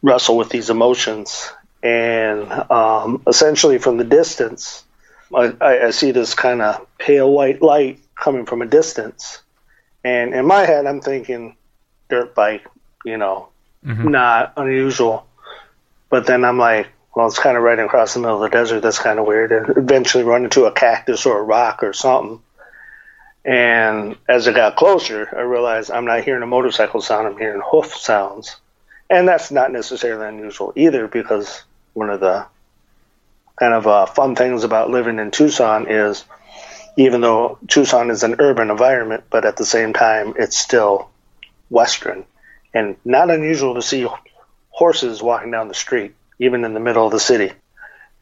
wrestle 0.04 0.36
with 0.36 0.50
these 0.50 0.70
emotions. 0.70 1.50
And 1.82 2.50
um, 2.70 3.22
essentially, 3.26 3.78
from 3.78 3.96
the 3.96 4.04
distance, 4.04 4.84
I, 5.34 5.54
I 5.60 5.90
see 5.90 6.12
this 6.12 6.34
kind 6.34 6.62
of 6.62 6.86
pale 6.98 7.30
white 7.30 7.60
light 7.60 8.00
coming 8.14 8.46
from 8.46 8.62
a 8.62 8.66
distance 8.66 9.42
and 10.04 10.34
in 10.34 10.46
my 10.46 10.66
head, 10.66 10.86
I'm 10.86 11.00
thinking 11.00 11.56
dirt 12.10 12.34
bike, 12.34 12.66
you 13.04 13.16
know, 13.16 13.48
mm-hmm. 13.84 14.08
not 14.08 14.52
unusual. 14.56 15.26
But 16.10 16.26
then 16.26 16.44
I'm 16.44 16.58
like, 16.58 16.88
well, 17.16 17.26
it's 17.26 17.38
kind 17.38 17.56
of 17.56 17.62
right 17.62 17.78
across 17.78 18.14
the 18.14 18.20
middle 18.20 18.42
of 18.42 18.50
the 18.50 18.56
desert. 18.56 18.80
That's 18.80 18.98
kind 18.98 19.18
of 19.18 19.26
weird. 19.26 19.50
And 19.50 19.76
eventually 19.76 20.22
run 20.22 20.44
into 20.44 20.66
a 20.66 20.72
cactus 20.72 21.24
or 21.24 21.38
a 21.38 21.42
rock 21.42 21.82
or 21.82 21.94
something. 21.94 22.40
And 23.46 24.16
as 24.28 24.46
it 24.46 24.54
got 24.54 24.76
closer, 24.76 25.28
I 25.34 25.40
realized 25.40 25.90
I'm 25.90 26.04
not 26.04 26.24
hearing 26.24 26.42
a 26.42 26.46
motorcycle 26.46 27.00
sound. 27.00 27.26
I'm 27.26 27.38
hearing 27.38 27.62
hoof 27.64 27.94
sounds. 27.94 28.56
And 29.14 29.28
that's 29.28 29.50
not 29.50 29.72
necessarily 29.72 30.26
unusual 30.26 30.72
either 30.76 31.06
because 31.06 31.62
one 31.92 32.10
of 32.10 32.20
the 32.20 32.46
kind 33.56 33.72
of 33.74 33.86
uh, 33.86 34.06
fun 34.06 34.34
things 34.34 34.64
about 34.64 34.90
living 34.90 35.18
in 35.18 35.30
Tucson 35.30 35.86
is– 35.88 36.24
even 36.96 37.20
though 37.20 37.58
Tucson 37.68 38.10
is 38.10 38.22
an 38.22 38.36
urban 38.38 38.70
environment, 38.70 39.24
but 39.30 39.44
at 39.44 39.56
the 39.56 39.66
same 39.66 39.92
time, 39.92 40.34
it's 40.36 40.56
still 40.56 41.10
Western. 41.70 42.24
And 42.72 42.96
not 43.04 43.30
unusual 43.30 43.74
to 43.74 43.82
see 43.82 44.06
horses 44.70 45.22
walking 45.22 45.50
down 45.50 45.68
the 45.68 45.74
street, 45.74 46.14
even 46.38 46.64
in 46.64 46.74
the 46.74 46.80
middle 46.80 47.06
of 47.06 47.12
the 47.12 47.20
city. 47.20 47.52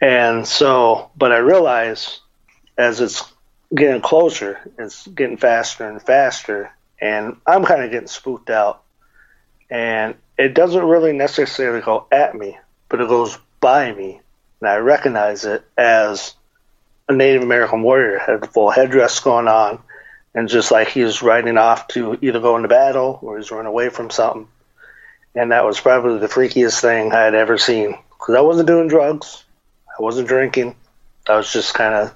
And 0.00 0.46
so, 0.46 1.10
but 1.16 1.32
I 1.32 1.38
realize 1.38 2.20
as 2.76 3.00
it's 3.00 3.22
getting 3.74 4.02
closer, 4.02 4.58
it's 4.78 5.06
getting 5.06 5.36
faster 5.36 5.88
and 5.88 6.02
faster, 6.02 6.72
and 7.00 7.36
I'm 7.46 7.64
kind 7.64 7.82
of 7.82 7.90
getting 7.90 8.08
spooked 8.08 8.50
out. 8.50 8.82
And 9.72 10.16
it 10.36 10.52
doesn't 10.52 10.84
really 10.84 11.14
necessarily 11.14 11.80
go 11.80 12.06
at 12.12 12.36
me, 12.36 12.58
but 12.90 13.00
it 13.00 13.08
goes 13.08 13.38
by 13.58 13.90
me, 13.90 14.20
and 14.60 14.68
I 14.68 14.76
recognize 14.76 15.46
it 15.46 15.64
as 15.78 16.34
a 17.08 17.14
Native 17.14 17.42
American 17.42 17.82
warrior, 17.82 18.18
had 18.18 18.42
the 18.42 18.48
full 18.48 18.70
headdress 18.70 19.20
going 19.20 19.48
on, 19.48 19.78
and 20.34 20.50
just 20.50 20.70
like 20.70 20.88
he 20.88 21.02
was 21.02 21.22
riding 21.22 21.56
off 21.56 21.88
to 21.88 22.18
either 22.20 22.38
go 22.38 22.56
into 22.56 22.68
battle 22.68 23.18
or 23.22 23.38
he's 23.38 23.50
running 23.50 23.66
away 23.66 23.88
from 23.88 24.10
something. 24.10 24.46
And 25.34 25.52
that 25.52 25.64
was 25.64 25.80
probably 25.80 26.18
the 26.18 26.26
freakiest 26.26 26.82
thing 26.82 27.14
I 27.14 27.22
had 27.22 27.34
ever 27.34 27.56
seen 27.56 27.96
because 28.10 28.34
I 28.34 28.42
wasn't 28.42 28.66
doing 28.66 28.88
drugs, 28.88 29.42
I 29.98 30.02
wasn't 30.02 30.28
drinking, 30.28 30.76
I 31.26 31.38
was 31.38 31.50
just 31.50 31.72
kind 31.72 31.94
of, 31.94 32.14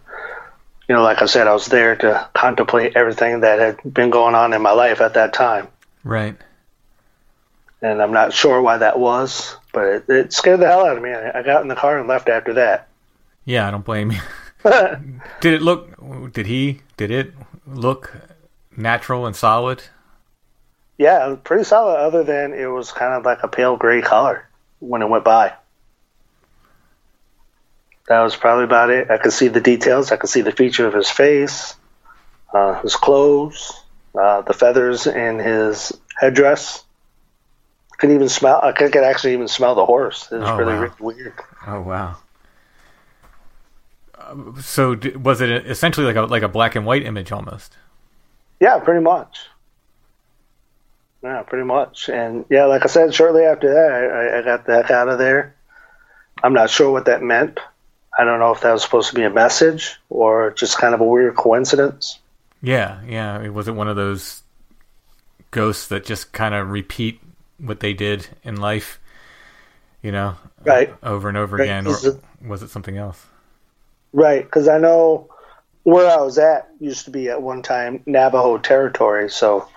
you 0.91 0.95
know, 0.95 1.03
like 1.03 1.23
I 1.23 1.27
said, 1.27 1.47
I 1.47 1.55
was 1.55 1.65
there 1.65 1.97
to 1.97 2.29
contemplate 2.35 2.97
everything 2.97 3.41
that 3.41 3.61
had 3.61 3.95
been 3.95 4.11
going 4.11 4.35
on 4.35 4.53
in 4.53 4.61
my 4.61 4.73
life 4.73 5.01
at 5.01 5.15
that 5.15 5.33
time. 5.33 5.69
Right. 6.05 6.37
And 7.83 8.01
I'm 8.03 8.13
not 8.13 8.33
sure 8.33 8.63
why 8.63 8.79
that 8.79 8.99
was, 8.99 9.57
but 9.73 9.85
it, 9.85 10.09
it 10.09 10.33
scared 10.33 10.61
the 10.61 10.67
hell 10.67 10.87
out 10.87 10.97
of 10.97 11.03
me. 11.03 11.11
I, 11.11 11.41
I 11.41 11.43
got 11.43 11.63
in 11.63 11.69
the 11.69 11.75
car 11.75 11.99
and 11.99 12.09
left 12.09 12.29
after 12.29 12.55
that. 12.55 12.89
Yeah, 13.45 13.69
I 13.69 13.71
don't 13.71 13.85
blame 13.85 14.13
you. 14.13 14.21
did 15.41 15.53
it 15.53 15.63
look? 15.63 16.33
Did 16.33 16.47
he? 16.47 16.81
Did 16.97 17.11
it 17.11 17.35
look 17.67 18.13
natural 18.77 19.27
and 19.27 19.37
solid? 19.37 19.83
Yeah, 20.99 21.37
pretty 21.45 21.65
solid. 21.65 21.99
Other 21.99 22.25
than 22.25 22.55
it 22.55 22.67
was 22.67 22.91
kind 22.93 23.13
of 23.13 23.25
like 23.25 23.43
a 23.43 23.49
pale 23.49 23.77
gray 23.77 24.01
color 24.01 24.49
when 24.81 25.03
it 25.03 25.09
went 25.09 25.25
by. 25.25 25.53
That 28.09 28.23
was 28.23 28.37
probably 28.37 28.65
about 28.65 28.91
it. 28.91 29.11
I 29.11 29.19
could 29.19 29.33
see 29.33 29.49
the 29.49 29.61
details. 29.61 30.13
I 30.13 30.17
could 30.17 30.31
see 30.31 30.41
the 30.41 30.53
feature 30.53 30.87
of 30.87 30.95
his 30.95 31.11
face, 31.11 31.75
uh, 32.55 32.81
his 32.83 32.95
clothes, 32.95 33.73
uh, 34.19 34.43
the 34.43 34.55
feathers 34.55 35.07
in 35.07 35.39
his 35.39 35.93
headdress. 36.19 36.85
I 37.97 37.99
could 37.99 38.11
even 38.11 38.29
smell. 38.29 38.61
I 38.63 38.73
could, 38.73 38.95
actually 38.95 39.33
even 39.33 39.49
smell 39.49 39.75
the 39.75 39.87
horse. 39.87 40.31
It 40.31 40.37
was 40.37 40.49
oh, 40.51 40.57
really, 40.59 40.75
wow. 40.75 40.81
really 40.81 40.95
weird. 41.01 41.35
Oh 41.67 41.81
wow! 41.81 42.17
Um, 44.19 44.59
so 44.61 44.99
was 45.19 45.41
it 45.41 45.67
essentially 45.67 46.07
like 46.07 46.17
a 46.17 46.23
like 46.23 46.43
a 46.43 46.49
black 46.49 46.77
and 46.77 46.85
white 46.85 47.05
image 47.05 47.33
almost? 47.33 47.75
Yeah, 48.61 48.79
pretty 48.81 49.03
much. 49.03 49.47
Yeah, 51.23 51.43
pretty 51.43 51.65
much. 51.65 52.11
And 52.11 52.45
yeah, 52.51 52.67
like 52.67 52.85
I 52.85 52.89
said, 52.89 53.15
shortly 53.15 53.45
after 53.45 53.73
that, 53.73 53.93
I, 53.93 54.39
I 54.39 54.43
got 54.43 54.67
the 54.67 54.75
heck 54.75 54.91
out 54.91 55.09
of 55.09 55.19
there. 55.19 55.55
I'm 56.43 56.53
not 56.53 56.69
sure 56.69 56.93
what 56.93 57.07
that 57.07 57.23
meant. 57.23 57.59
I 58.19 58.25
don't 58.25 58.41
know 58.41 58.53
if 58.53 58.61
that 58.61 58.73
was 58.73 58.83
supposed 58.83 59.09
to 59.09 59.15
be 59.15 59.23
a 59.23 59.31
message 59.31 59.97
or 60.11 60.51
just 60.51 60.79
kind 60.79 60.95
of 60.95 61.01
a 61.01 61.05
weird 61.05 61.35
coincidence. 61.35 62.19
Yeah, 62.63 63.01
yeah. 63.07 63.41
It 63.41 63.55
was 63.55 63.69
it 63.69 63.75
one 63.75 63.89
of 63.89 63.97
those 63.97 64.43
ghosts 65.51 65.89
that 65.89 66.05
just 66.05 66.33
kind 66.33 66.55
of 66.55 66.71
repeat 66.71 67.21
what 67.59 67.81
they 67.81 67.93
did 67.93 68.29
in 68.43 68.57
life, 68.57 69.01
you 70.03 70.13
know, 70.13 70.37
right, 70.65 70.95
over 71.03 71.29
and 71.29 71.37
over 71.37 71.57
right. 71.57 71.65
again, 71.65 71.87
or 71.87 71.97
was 72.47 72.63
it 72.63 72.71
something 72.71 72.97
else? 72.97 73.27
Right, 74.13 74.45
because 74.45 74.69
I 74.69 74.79
know 74.79 75.29
where 75.83 76.11
I 76.11 76.21
was 76.21 76.39
at 76.39 76.69
used 76.81 77.05
to 77.05 77.11
be 77.11 77.29
at 77.29 77.41
one 77.41 77.63
time 77.63 78.03
Navajo 78.07 78.59
territory, 78.59 79.31
so 79.31 79.69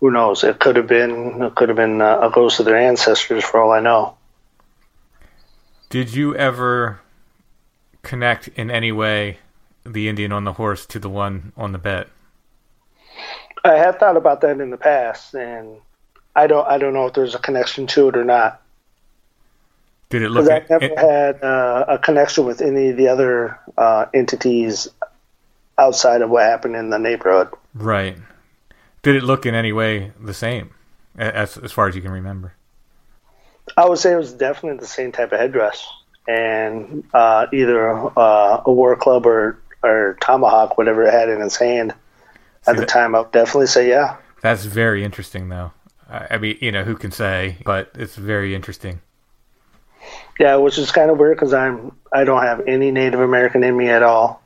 who 0.00 0.10
knows? 0.10 0.42
It 0.44 0.58
could 0.58 0.76
have 0.76 0.86
been 0.86 1.42
it 1.42 1.54
could 1.54 1.68
have 1.68 1.76
been 1.76 2.00
uh, 2.00 2.20
a 2.22 2.30
ghost 2.30 2.58
of 2.60 2.66
their 2.66 2.78
ancestors 2.78 3.44
for 3.44 3.60
all 3.60 3.70
I 3.70 3.80
know. 3.80 4.16
Did 5.90 6.14
you 6.14 6.34
ever 6.36 7.00
connect 8.02 8.48
in 8.48 8.70
any 8.70 8.92
way 8.92 9.38
the 9.84 10.08
Indian 10.08 10.32
on 10.32 10.44
the 10.44 10.54
horse 10.54 10.86
to 10.86 10.98
the 10.98 11.08
one 11.08 11.52
on 11.56 11.72
the 11.72 11.78
bed? 11.78 12.06
I 13.64 13.74
have 13.74 13.98
thought 13.98 14.16
about 14.16 14.40
that 14.40 14.60
in 14.60 14.70
the 14.70 14.78
past, 14.78 15.34
and 15.34 15.76
I 16.34 16.46
don't 16.46 16.66
I 16.66 16.78
don't 16.78 16.94
know 16.94 17.06
if 17.06 17.14
there's 17.14 17.34
a 17.34 17.38
connection 17.38 17.86
to 17.88 18.08
it 18.08 18.16
or 18.16 18.24
not. 18.24 18.60
Did 20.08 20.22
it 20.22 20.30
look? 20.30 20.44
Because 20.46 20.62
I 20.70 20.74
never 20.78 20.84
it- 20.92 20.98
had 20.98 21.42
uh, 21.42 21.84
a 21.88 21.98
connection 21.98 22.44
with 22.44 22.60
any 22.60 22.90
of 22.90 22.96
the 22.96 23.08
other 23.08 23.58
uh, 23.78 24.06
entities 24.12 24.88
outside 25.78 26.20
of 26.22 26.30
what 26.30 26.44
happened 26.44 26.76
in 26.76 26.90
the 26.90 26.98
neighborhood. 26.98 27.48
right. 27.74 28.16
Did 29.02 29.16
it 29.16 29.22
look 29.22 29.46
in 29.46 29.54
any 29.54 29.72
way 29.72 30.12
the 30.20 30.34
same, 30.34 30.74
as 31.16 31.56
as 31.56 31.72
far 31.72 31.88
as 31.88 31.96
you 31.96 32.02
can 32.02 32.10
remember? 32.10 32.52
I 33.76 33.88
would 33.88 33.98
say 33.98 34.12
it 34.12 34.16
was 34.16 34.34
definitely 34.34 34.78
the 34.78 34.86
same 34.86 35.10
type 35.10 35.32
of 35.32 35.40
headdress, 35.40 35.88
and 36.28 37.02
uh, 37.14 37.46
either 37.50 37.90
uh, 38.18 38.60
a 38.66 38.70
war 38.70 38.94
club 38.96 39.24
or 39.26 39.58
or 39.82 40.18
tomahawk, 40.20 40.76
whatever 40.76 41.02
it 41.04 41.12
had 41.14 41.30
in 41.30 41.40
its 41.40 41.56
hand 41.56 41.94
See 42.62 42.70
at 42.72 42.74
the 42.76 42.80
that- 42.82 42.88
time. 42.90 43.14
I 43.14 43.20
would 43.20 43.32
definitely 43.32 43.68
say 43.68 43.88
yeah. 43.88 44.16
That's 44.42 44.64
very 44.66 45.02
interesting, 45.02 45.48
though. 45.48 45.72
I 46.10 46.38
mean, 46.38 46.58
you 46.60 46.72
know, 46.72 46.84
who 46.84 46.96
can 46.96 47.12
say? 47.12 47.56
But 47.64 47.92
it's 47.94 48.16
very 48.16 48.54
interesting. 48.54 49.00
Yeah, 50.38 50.56
which 50.56 50.78
is 50.78 50.90
kind 50.90 51.10
of 51.10 51.18
weird 51.18 51.36
because 51.36 51.52
I'm 51.52 51.92
I 52.12 52.24
don't 52.24 52.42
have 52.42 52.62
any 52.66 52.90
Native 52.90 53.20
American 53.20 53.62
in 53.62 53.76
me 53.76 53.90
at 53.90 54.02
all, 54.02 54.42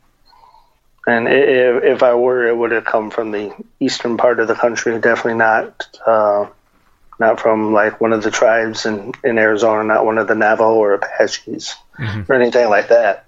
and 1.07 1.29
if, 1.29 1.85
if 1.85 2.03
I 2.03 2.15
were, 2.15 2.47
it 2.47 2.57
would 2.57 2.73
have 2.73 2.85
come 2.85 3.11
from 3.11 3.31
the 3.31 3.55
eastern 3.81 4.17
part 4.17 4.41
of 4.41 4.49
the 4.49 4.55
country. 4.55 4.99
Definitely 4.99 5.39
not 5.39 5.89
uh, 6.05 6.47
not 7.19 7.41
from 7.41 7.73
like 7.73 8.01
one 8.01 8.13
of 8.13 8.23
the 8.23 8.31
tribes 8.31 8.87
in 8.87 9.13
in 9.23 9.39
Arizona, 9.39 9.85
not 9.85 10.05
one 10.05 10.19
of 10.19 10.27
the 10.27 10.35
Navajo 10.35 10.75
or 10.75 10.95
Apaches 10.95 11.75
or 12.29 12.35
anything 12.35 12.69
like 12.69 12.89
that. 12.89 13.27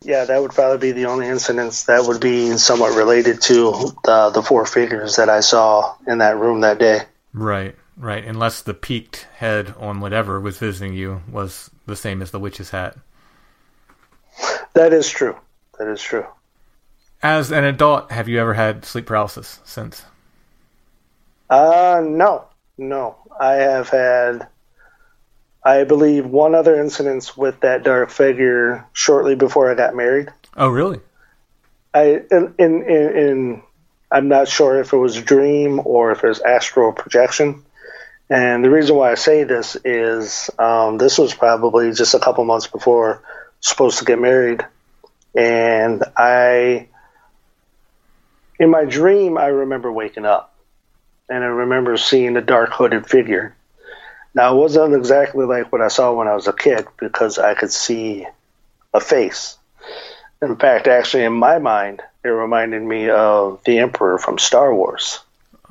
Yeah, 0.00 0.24
that 0.24 0.40
would 0.40 0.52
probably 0.52 0.78
be 0.78 0.92
the 0.92 1.06
only 1.06 1.26
incidents 1.26 1.84
that 1.84 2.04
would 2.04 2.20
be 2.20 2.56
somewhat 2.56 2.96
related 2.96 3.42
to 3.42 3.92
the 4.04 4.30
the 4.30 4.42
four 4.42 4.64
figures 4.64 5.16
that 5.16 5.28
I 5.28 5.40
saw 5.40 5.96
in 6.06 6.18
that 6.18 6.38
room 6.38 6.60
that 6.60 6.78
day. 6.78 7.02
Right, 7.38 7.76
right. 7.96 8.24
Unless 8.24 8.62
the 8.62 8.74
peaked 8.74 9.28
head 9.36 9.72
on 9.78 10.00
whatever 10.00 10.40
was 10.40 10.58
visiting 10.58 10.92
you 10.92 11.22
was 11.30 11.70
the 11.86 11.94
same 11.94 12.20
as 12.20 12.32
the 12.32 12.40
witch's 12.40 12.70
hat. 12.70 12.96
That 14.74 14.92
is 14.92 15.08
true. 15.08 15.36
That 15.78 15.86
is 15.86 16.02
true. 16.02 16.26
As 17.22 17.52
an 17.52 17.62
adult, 17.62 18.10
have 18.10 18.28
you 18.28 18.40
ever 18.40 18.54
had 18.54 18.84
sleep 18.84 19.06
paralysis 19.06 19.60
since? 19.64 20.04
Uh, 21.48 22.02
no, 22.04 22.46
no. 22.76 23.16
I 23.40 23.54
have 23.54 23.88
had, 23.88 24.48
I 25.62 25.84
believe, 25.84 26.26
one 26.26 26.56
other 26.56 26.80
incident 26.80 27.36
with 27.36 27.60
that 27.60 27.84
dark 27.84 28.10
figure 28.10 28.84
shortly 28.92 29.36
before 29.36 29.70
I 29.70 29.76
got 29.76 29.94
married. 29.94 30.28
Oh, 30.56 30.68
really? 30.68 30.98
I 31.94 32.22
in 32.32 32.54
in, 32.58 32.82
in, 32.82 33.16
in 33.16 33.62
I'm 34.10 34.28
not 34.28 34.48
sure 34.48 34.80
if 34.80 34.92
it 34.92 34.96
was 34.96 35.16
a 35.16 35.22
dream 35.22 35.80
or 35.84 36.12
if 36.12 36.24
it 36.24 36.28
was 36.28 36.40
astral 36.40 36.92
projection. 36.92 37.62
And 38.30 38.64
the 38.64 38.70
reason 38.70 38.96
why 38.96 39.10
I 39.10 39.14
say 39.14 39.44
this 39.44 39.76
is 39.84 40.50
um, 40.58 40.98
this 40.98 41.18
was 41.18 41.34
probably 41.34 41.92
just 41.92 42.14
a 42.14 42.18
couple 42.18 42.44
months 42.44 42.66
before 42.66 43.22
supposed 43.60 43.98
to 43.98 44.04
get 44.04 44.20
married, 44.20 44.64
and 45.34 46.02
I, 46.16 46.88
in 48.58 48.70
my 48.70 48.84
dream, 48.84 49.38
I 49.38 49.46
remember 49.46 49.90
waking 49.90 50.26
up, 50.26 50.54
and 51.28 51.42
I 51.42 51.48
remember 51.48 51.96
seeing 51.96 52.36
a 52.36 52.42
dark 52.42 52.70
hooded 52.72 53.06
figure. 53.06 53.54
Now 54.34 54.54
it 54.54 54.58
wasn't 54.58 54.94
exactly 54.94 55.46
like 55.46 55.72
what 55.72 55.80
I 55.80 55.88
saw 55.88 56.12
when 56.12 56.28
I 56.28 56.34
was 56.34 56.48
a 56.48 56.52
kid 56.52 56.86
because 56.98 57.38
I 57.38 57.54
could 57.54 57.72
see 57.72 58.26
a 58.94 59.00
face. 59.00 59.57
In 60.40 60.56
fact, 60.56 60.86
actually, 60.86 61.24
in 61.24 61.32
my 61.32 61.58
mind, 61.58 62.02
it 62.24 62.28
reminded 62.28 62.82
me 62.82 63.10
of 63.10 63.60
the 63.64 63.78
Emperor 63.78 64.18
from 64.18 64.38
Star 64.38 64.72
Wars, 64.74 65.20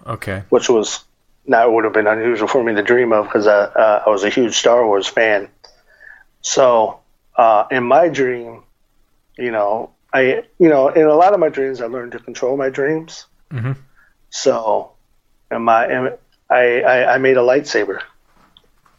Okay. 0.05 0.43
which 0.49 0.69
was 0.69 1.03
now 1.45 1.69
would 1.71 1.85
have 1.85 1.93
been 1.93 2.07
unusual 2.07 2.47
for 2.47 2.63
me 2.63 2.75
to 2.75 2.83
dream 2.83 3.13
of 3.13 3.25
because 3.25 3.47
I, 3.47 3.53
uh, 3.59 4.03
I 4.05 4.09
was 4.09 4.23
a 4.25 4.29
huge 4.29 4.55
Star 4.57 4.85
Wars 4.85 5.07
fan. 5.07 5.47
So, 6.41 6.99
uh, 7.37 7.65
in 7.71 7.83
my 7.83 8.09
dream, 8.09 8.63
you 9.37 9.51
know, 9.51 9.91
I, 10.13 10.43
you 10.59 10.67
know, 10.69 10.89
in 10.89 11.05
a 11.05 11.15
lot 11.15 11.33
of 11.33 11.39
my 11.39 11.49
dreams, 11.49 11.79
I 11.81 11.85
learned 11.85 12.13
to 12.13 12.19
control 12.19 12.57
my 12.57 12.69
dreams. 12.69 13.25
Mhm. 13.51 13.77
So, 14.29 14.91
in 15.49 15.61
my, 15.61 16.11
I, 16.49 16.81
I, 16.81 17.13
I 17.13 17.17
made 17.19 17.37
a 17.37 17.41
lightsaber, 17.41 18.01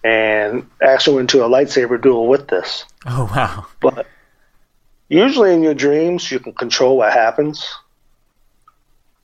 and 0.02 0.68
actually 0.82 1.16
went 1.16 1.30
to 1.30 1.44
a 1.44 1.48
lightsaber 1.48 2.00
duel 2.00 2.26
with 2.28 2.48
this. 2.48 2.84
Oh, 3.06 3.30
wow. 3.34 3.66
But 3.80 4.06
usually 5.08 5.54
in 5.54 5.62
your 5.62 5.74
dreams, 5.74 6.30
you 6.30 6.40
can 6.40 6.52
control 6.52 6.96
what 6.98 7.12
happens. 7.12 7.68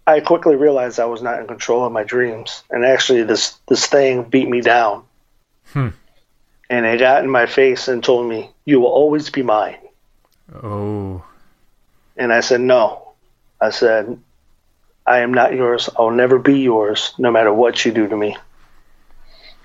I 0.07 0.20
quickly 0.20 0.57
realized 0.57 1.01
I 1.01 1.07
was 1.07 1.22
not 1.22 1.41
in 1.41 1.47
control 1.47 1.85
of 1.87 1.93
my 1.93 2.05
dreams, 2.05 2.62
and 2.70 2.85
actually, 2.85 3.22
this 3.22 3.57
this 3.68 3.87
thing 3.87 4.24
beat 4.24 4.49
me 4.49 4.61
down. 4.61 5.05
Hmm. 5.72 5.89
And 6.68 6.85
it 6.85 6.99
got 6.99 7.24
in 7.24 7.30
my 7.30 7.47
face 7.47 7.89
and 7.89 8.05
told 8.05 8.28
me, 8.28 8.51
"You 8.64 8.80
will 8.80 8.89
always 8.93 9.30
be 9.30 9.43
mine." 9.43 9.78
Oh, 10.62 11.24
And 12.16 12.32
I 12.32 12.41
said, 12.41 12.61
"No." 12.61 13.12
I 13.61 13.70
said, 13.70 14.18
"I 15.07 15.20
am 15.20 15.32
not 15.32 15.55
yours. 15.55 15.89
I'll 15.99 16.11
never 16.11 16.39
be 16.39 16.59
yours, 16.59 17.14
no 17.16 17.30
matter 17.30 17.53
what 17.53 17.85
you 17.85 17.93
do 17.93 18.07
to 18.07 18.16
me." 18.16 18.37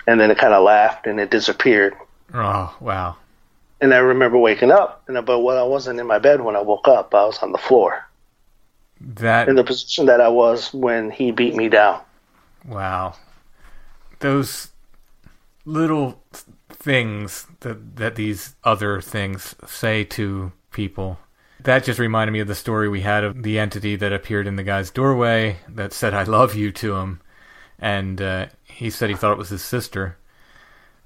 And 0.06 0.18
then 0.18 0.30
it 0.30 0.38
kind 0.38 0.54
of 0.54 0.64
laughed 0.64 1.06
and 1.06 1.20
it 1.20 1.30
disappeared. 1.30 1.94
oh, 2.32 2.74
wow. 2.80 3.16
And 3.80 3.94
I 3.94 3.98
remember 3.98 4.36
waking 4.36 4.70
up, 4.70 5.02
and 5.08 5.24
but 5.24 5.40
well, 5.40 5.58
I 5.58 5.66
wasn't 5.66 6.00
in 6.00 6.06
my 6.06 6.18
bed 6.18 6.42
when 6.42 6.54
I 6.56 6.60
woke 6.60 6.86
up. 6.86 7.14
I 7.14 7.24
was 7.24 7.38
on 7.38 7.52
the 7.52 7.58
floor. 7.58 8.04
That 9.00 9.48
in 9.48 9.56
the 9.56 9.64
position 9.64 10.06
that 10.06 10.20
I 10.20 10.28
was 10.28 10.72
when 10.74 11.10
he 11.10 11.30
beat 11.30 11.56
me 11.56 11.68
down. 11.70 12.02
Wow. 12.66 13.14
Those 14.18 14.68
little 15.64 16.22
things 16.68 17.46
that 17.60 17.96
that 17.96 18.16
these 18.16 18.54
other 18.64 19.00
things 19.00 19.54
say 19.66 20.04
to 20.04 20.52
people. 20.70 21.18
That 21.62 21.84
just 21.84 21.98
reminded 21.98 22.32
me 22.32 22.40
of 22.40 22.48
the 22.48 22.54
story 22.54 22.88
we 22.88 23.02
had 23.02 23.24
of 23.24 23.42
the 23.42 23.58
entity 23.58 23.96
that 23.96 24.12
appeared 24.12 24.46
in 24.46 24.56
the 24.56 24.62
guy's 24.62 24.90
doorway 24.90 25.58
that 25.68 25.92
said 25.94 26.12
"I 26.12 26.24
love 26.24 26.54
you" 26.54 26.70
to 26.72 26.96
him, 26.96 27.20
and 27.78 28.20
uh, 28.20 28.46
he 28.64 28.90
said 28.90 29.08
he 29.10 29.16
thought 29.16 29.32
it 29.32 29.38
was 29.38 29.50
his 29.50 29.62
sister. 29.62 30.16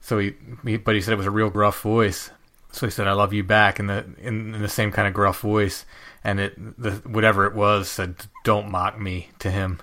So 0.01 0.19
he, 0.19 0.35
he, 0.65 0.77
but 0.77 0.95
he 0.95 1.01
said 1.01 1.15
it 1.15 1.19
was 1.19 1.27
a 1.27 1.31
real 1.31 1.51
gruff 1.51 1.81
voice. 1.81 2.31
So 2.75 2.87
he 2.87 2.91
said 2.91 3.07
"I 3.07 3.13
love 3.13 3.33
you" 3.33 3.45
back 3.45 3.79
in 3.79 3.87
the 3.87 4.05
in, 4.19 4.55
in 4.55 4.63
the 4.63 4.69
same 4.69 4.91
kind 4.93 5.07
of 5.09 5.15
gruff 5.15 5.41
voice, 5.41 5.87
and 6.23 6.41
it 6.41 6.55
the 6.81 6.93
whatever 7.09 7.47
it 7.47 7.55
was 7.55 7.89
said 7.89 8.17
"Don't 8.43 8.71
mock 8.71 8.99
me" 9.01 9.31
to 9.39 9.51
him. 9.51 9.81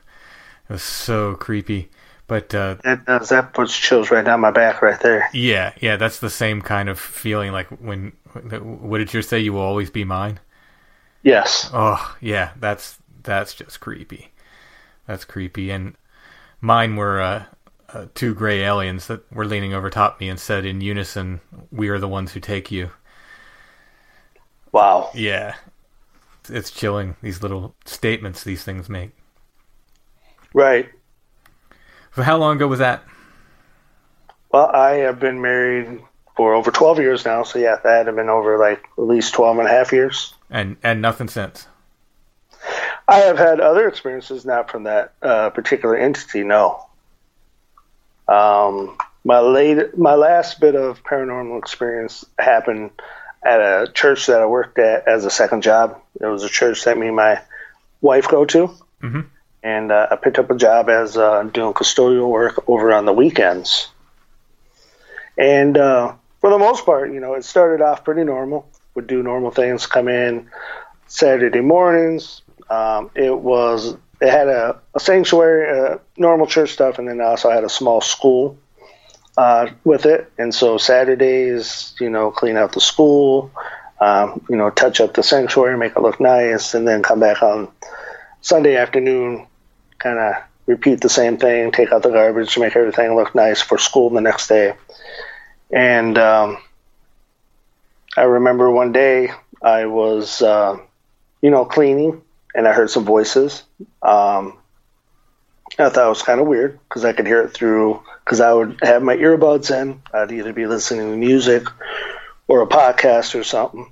It 0.69 0.73
was 0.73 0.83
so 0.83 1.35
creepy. 1.35 1.89
But 2.27 2.53
uh, 2.55 2.77
That 2.83 3.05
does 3.05 3.29
that 3.29 3.53
puts 3.53 3.77
chills 3.77 4.11
right 4.11 4.23
down 4.23 4.39
my 4.41 4.51
back 4.51 4.81
right 4.81 4.99
there. 4.99 5.29
yeah, 5.33 5.73
yeah, 5.79 5.97
that's 5.97 6.19
the 6.19 6.29
same 6.29 6.61
kind 6.61 6.89
of 6.89 6.99
feeling. 6.99 7.51
Like 7.51 7.67
when, 7.81 8.13
what 8.33 8.97
did 8.97 9.13
you 9.13 9.21
say? 9.21 9.39
You 9.39 9.53
will 9.53 9.61
always 9.61 9.89
be 9.89 10.03
mine. 10.03 10.39
Yes. 11.23 11.69
Oh, 11.73 12.15
yeah, 12.21 12.51
that's 12.59 12.97
that's 13.23 13.53
just 13.53 13.79
creepy. 13.79 14.31
That's 15.07 15.25
creepy. 15.25 15.71
And 15.71 15.95
mine 16.61 16.95
were 16.95 17.21
uh, 17.21 17.45
uh, 17.93 18.07
two 18.15 18.33
gray 18.33 18.61
aliens 18.61 19.07
that 19.07 19.31
were 19.31 19.45
leaning 19.45 19.73
over 19.73 19.89
top 19.89 20.19
me 20.19 20.29
and 20.29 20.39
said 20.39 20.65
in 20.65 20.81
unison, 20.81 21.41
"We 21.71 21.89
are 21.89 21.99
the 21.99 22.07
ones 22.07 22.33
who 22.33 22.39
take 22.39 22.71
you." 22.71 22.91
Wow. 24.71 25.09
Yeah, 25.13 25.55
it's 26.49 26.71
chilling. 26.71 27.15
These 27.21 27.41
little 27.41 27.75
statements 27.85 28.43
these 28.43 28.63
things 28.63 28.89
make. 28.89 29.11
Right. 30.53 30.89
So 32.15 32.23
how 32.23 32.37
long 32.37 32.57
ago 32.57 32.67
was 32.67 32.79
that? 32.79 33.03
Well, 34.51 34.67
I 34.67 34.91
have 34.97 35.19
been 35.19 35.41
married 35.41 36.01
for 36.35 36.53
over 36.53 36.71
12 36.71 36.99
years 36.99 37.25
now, 37.25 37.43
so 37.43 37.59
yeah, 37.59 37.77
that 37.83 38.05
had 38.05 38.15
been 38.15 38.29
over 38.29 38.57
like 38.57 38.83
at 38.97 39.03
least 39.03 39.33
12 39.33 39.59
and 39.59 39.67
a 39.67 39.71
half 39.71 39.91
years. 39.91 40.33
And 40.49 40.77
and 40.83 41.01
nothing 41.01 41.27
since. 41.27 41.67
I 43.07 43.19
have 43.19 43.37
had 43.37 43.59
other 43.59 43.87
experiences, 43.87 44.45
not 44.45 44.69
from 44.69 44.83
that 44.83 45.13
uh, 45.21 45.49
particular 45.49 45.95
entity, 45.95 46.43
no. 46.43 46.85
Um, 48.27 48.97
my 49.23 49.39
late, 49.39 49.97
my 49.97 50.15
last 50.15 50.59
bit 50.59 50.75
of 50.75 51.03
paranormal 51.03 51.57
experience 51.59 52.25
happened 52.39 52.91
at 53.43 53.59
a 53.59 53.91
church 53.91 54.27
that 54.27 54.41
I 54.41 54.45
worked 54.45 54.79
at 54.79 55.07
as 55.07 55.25
a 55.25 55.29
second 55.29 55.63
job. 55.63 55.99
It 56.19 56.25
was 56.25 56.43
a 56.43 56.49
church 56.49 56.83
that 56.85 56.97
me 56.97 57.07
and 57.07 57.15
my 57.15 57.41
wife 58.01 58.27
go 58.27 58.45
to, 58.45 58.71
Mhm. 59.01 59.25
and 59.63 59.91
uh, 59.91 60.07
I 60.11 60.15
picked 60.15 60.39
up 60.39 60.49
a 60.49 60.55
job 60.55 60.89
as 60.89 61.17
uh, 61.17 61.43
doing 61.43 61.73
custodial 61.73 62.29
work 62.29 62.63
over 62.67 62.91
on 62.93 63.05
the 63.05 63.13
weekends. 63.13 63.89
And 65.37 65.77
uh, 65.77 66.13
for 66.39 66.49
the 66.49 66.57
most 66.59 66.85
part, 66.85 67.11
you 67.11 67.19
know, 67.19 67.33
it 67.35 67.45
started 67.45 67.83
off 67.83 68.03
pretty 68.03 68.23
normal. 68.23 68.69
Would 68.95 69.07
do 69.07 69.23
normal 69.23 69.51
things, 69.51 69.87
come 69.87 70.07
in 70.07 70.49
Saturday 71.07 71.61
mornings. 71.61 72.41
Um, 72.69 73.09
it 73.15 73.35
was 73.35 73.95
it 74.21 74.29
had 74.29 74.47
a, 74.47 74.79
a 74.93 74.99
sanctuary, 74.99 75.79
uh, 75.79 75.97
normal 76.15 76.45
church 76.45 76.71
stuff, 76.71 76.99
and 76.99 77.07
then 77.07 77.19
it 77.19 77.23
also 77.23 77.49
had 77.49 77.63
a 77.63 77.69
small 77.69 78.01
school 78.01 78.57
uh, 79.35 79.67
with 79.83 80.05
it. 80.05 80.31
And 80.37 80.53
so 80.53 80.77
Saturdays, 80.77 81.95
you 81.99 82.09
know, 82.09 82.29
clean 82.29 82.55
out 82.55 82.73
the 82.73 82.81
school, 82.81 83.51
um, 83.99 84.45
you 84.47 84.55
know, 84.55 84.69
touch 84.69 85.01
up 85.01 85.15
the 85.15 85.23
sanctuary, 85.23 85.75
make 85.75 85.95
it 85.95 86.01
look 86.01 86.19
nice, 86.19 86.75
and 86.75 86.87
then 86.87 87.01
come 87.01 87.19
back 87.19 87.41
on 87.41 87.67
Sunday 88.41 88.75
afternoon, 88.75 89.47
kind 89.97 90.19
of 90.19 90.43
repeat 90.67 91.01
the 91.01 91.09
same 91.09 91.37
thing, 91.37 91.71
take 91.71 91.91
out 91.91 92.03
the 92.03 92.09
garbage, 92.09 92.53
to 92.53 92.59
make 92.59 92.75
everything 92.75 93.15
look 93.15 93.33
nice 93.33 93.61
for 93.61 93.79
school 93.79 94.11
the 94.11 94.21
next 94.21 94.47
day. 94.47 94.75
And 95.71 96.17
um, 96.19 96.57
I 98.15 98.23
remember 98.23 98.69
one 98.69 98.91
day 98.91 99.31
I 99.63 99.85
was, 99.85 100.43
uh, 100.43 100.77
you 101.41 101.49
know, 101.49 101.65
cleaning 101.65 102.21
and 102.53 102.67
I 102.67 102.73
heard 102.73 102.89
some 102.89 103.05
voices. 103.05 103.63
Um, 104.01 104.57
I 105.79 105.89
thought 105.89 106.05
it 106.05 106.09
was 106.09 106.23
kind 106.23 106.41
of 106.41 106.47
weird 106.47 106.79
because 106.87 107.05
I 107.05 107.13
could 107.13 107.27
hear 107.27 107.41
it 107.41 107.53
through, 107.53 108.01
because 108.25 108.41
I 108.41 108.51
would 108.53 108.79
have 108.81 109.01
my 109.01 109.15
earbuds 109.15 109.71
in. 109.71 110.01
I'd 110.13 110.31
either 110.31 110.53
be 110.53 110.67
listening 110.67 111.09
to 111.11 111.17
music 111.17 111.63
or 112.47 112.61
a 112.61 112.67
podcast 112.67 113.39
or 113.39 113.43
something. 113.43 113.91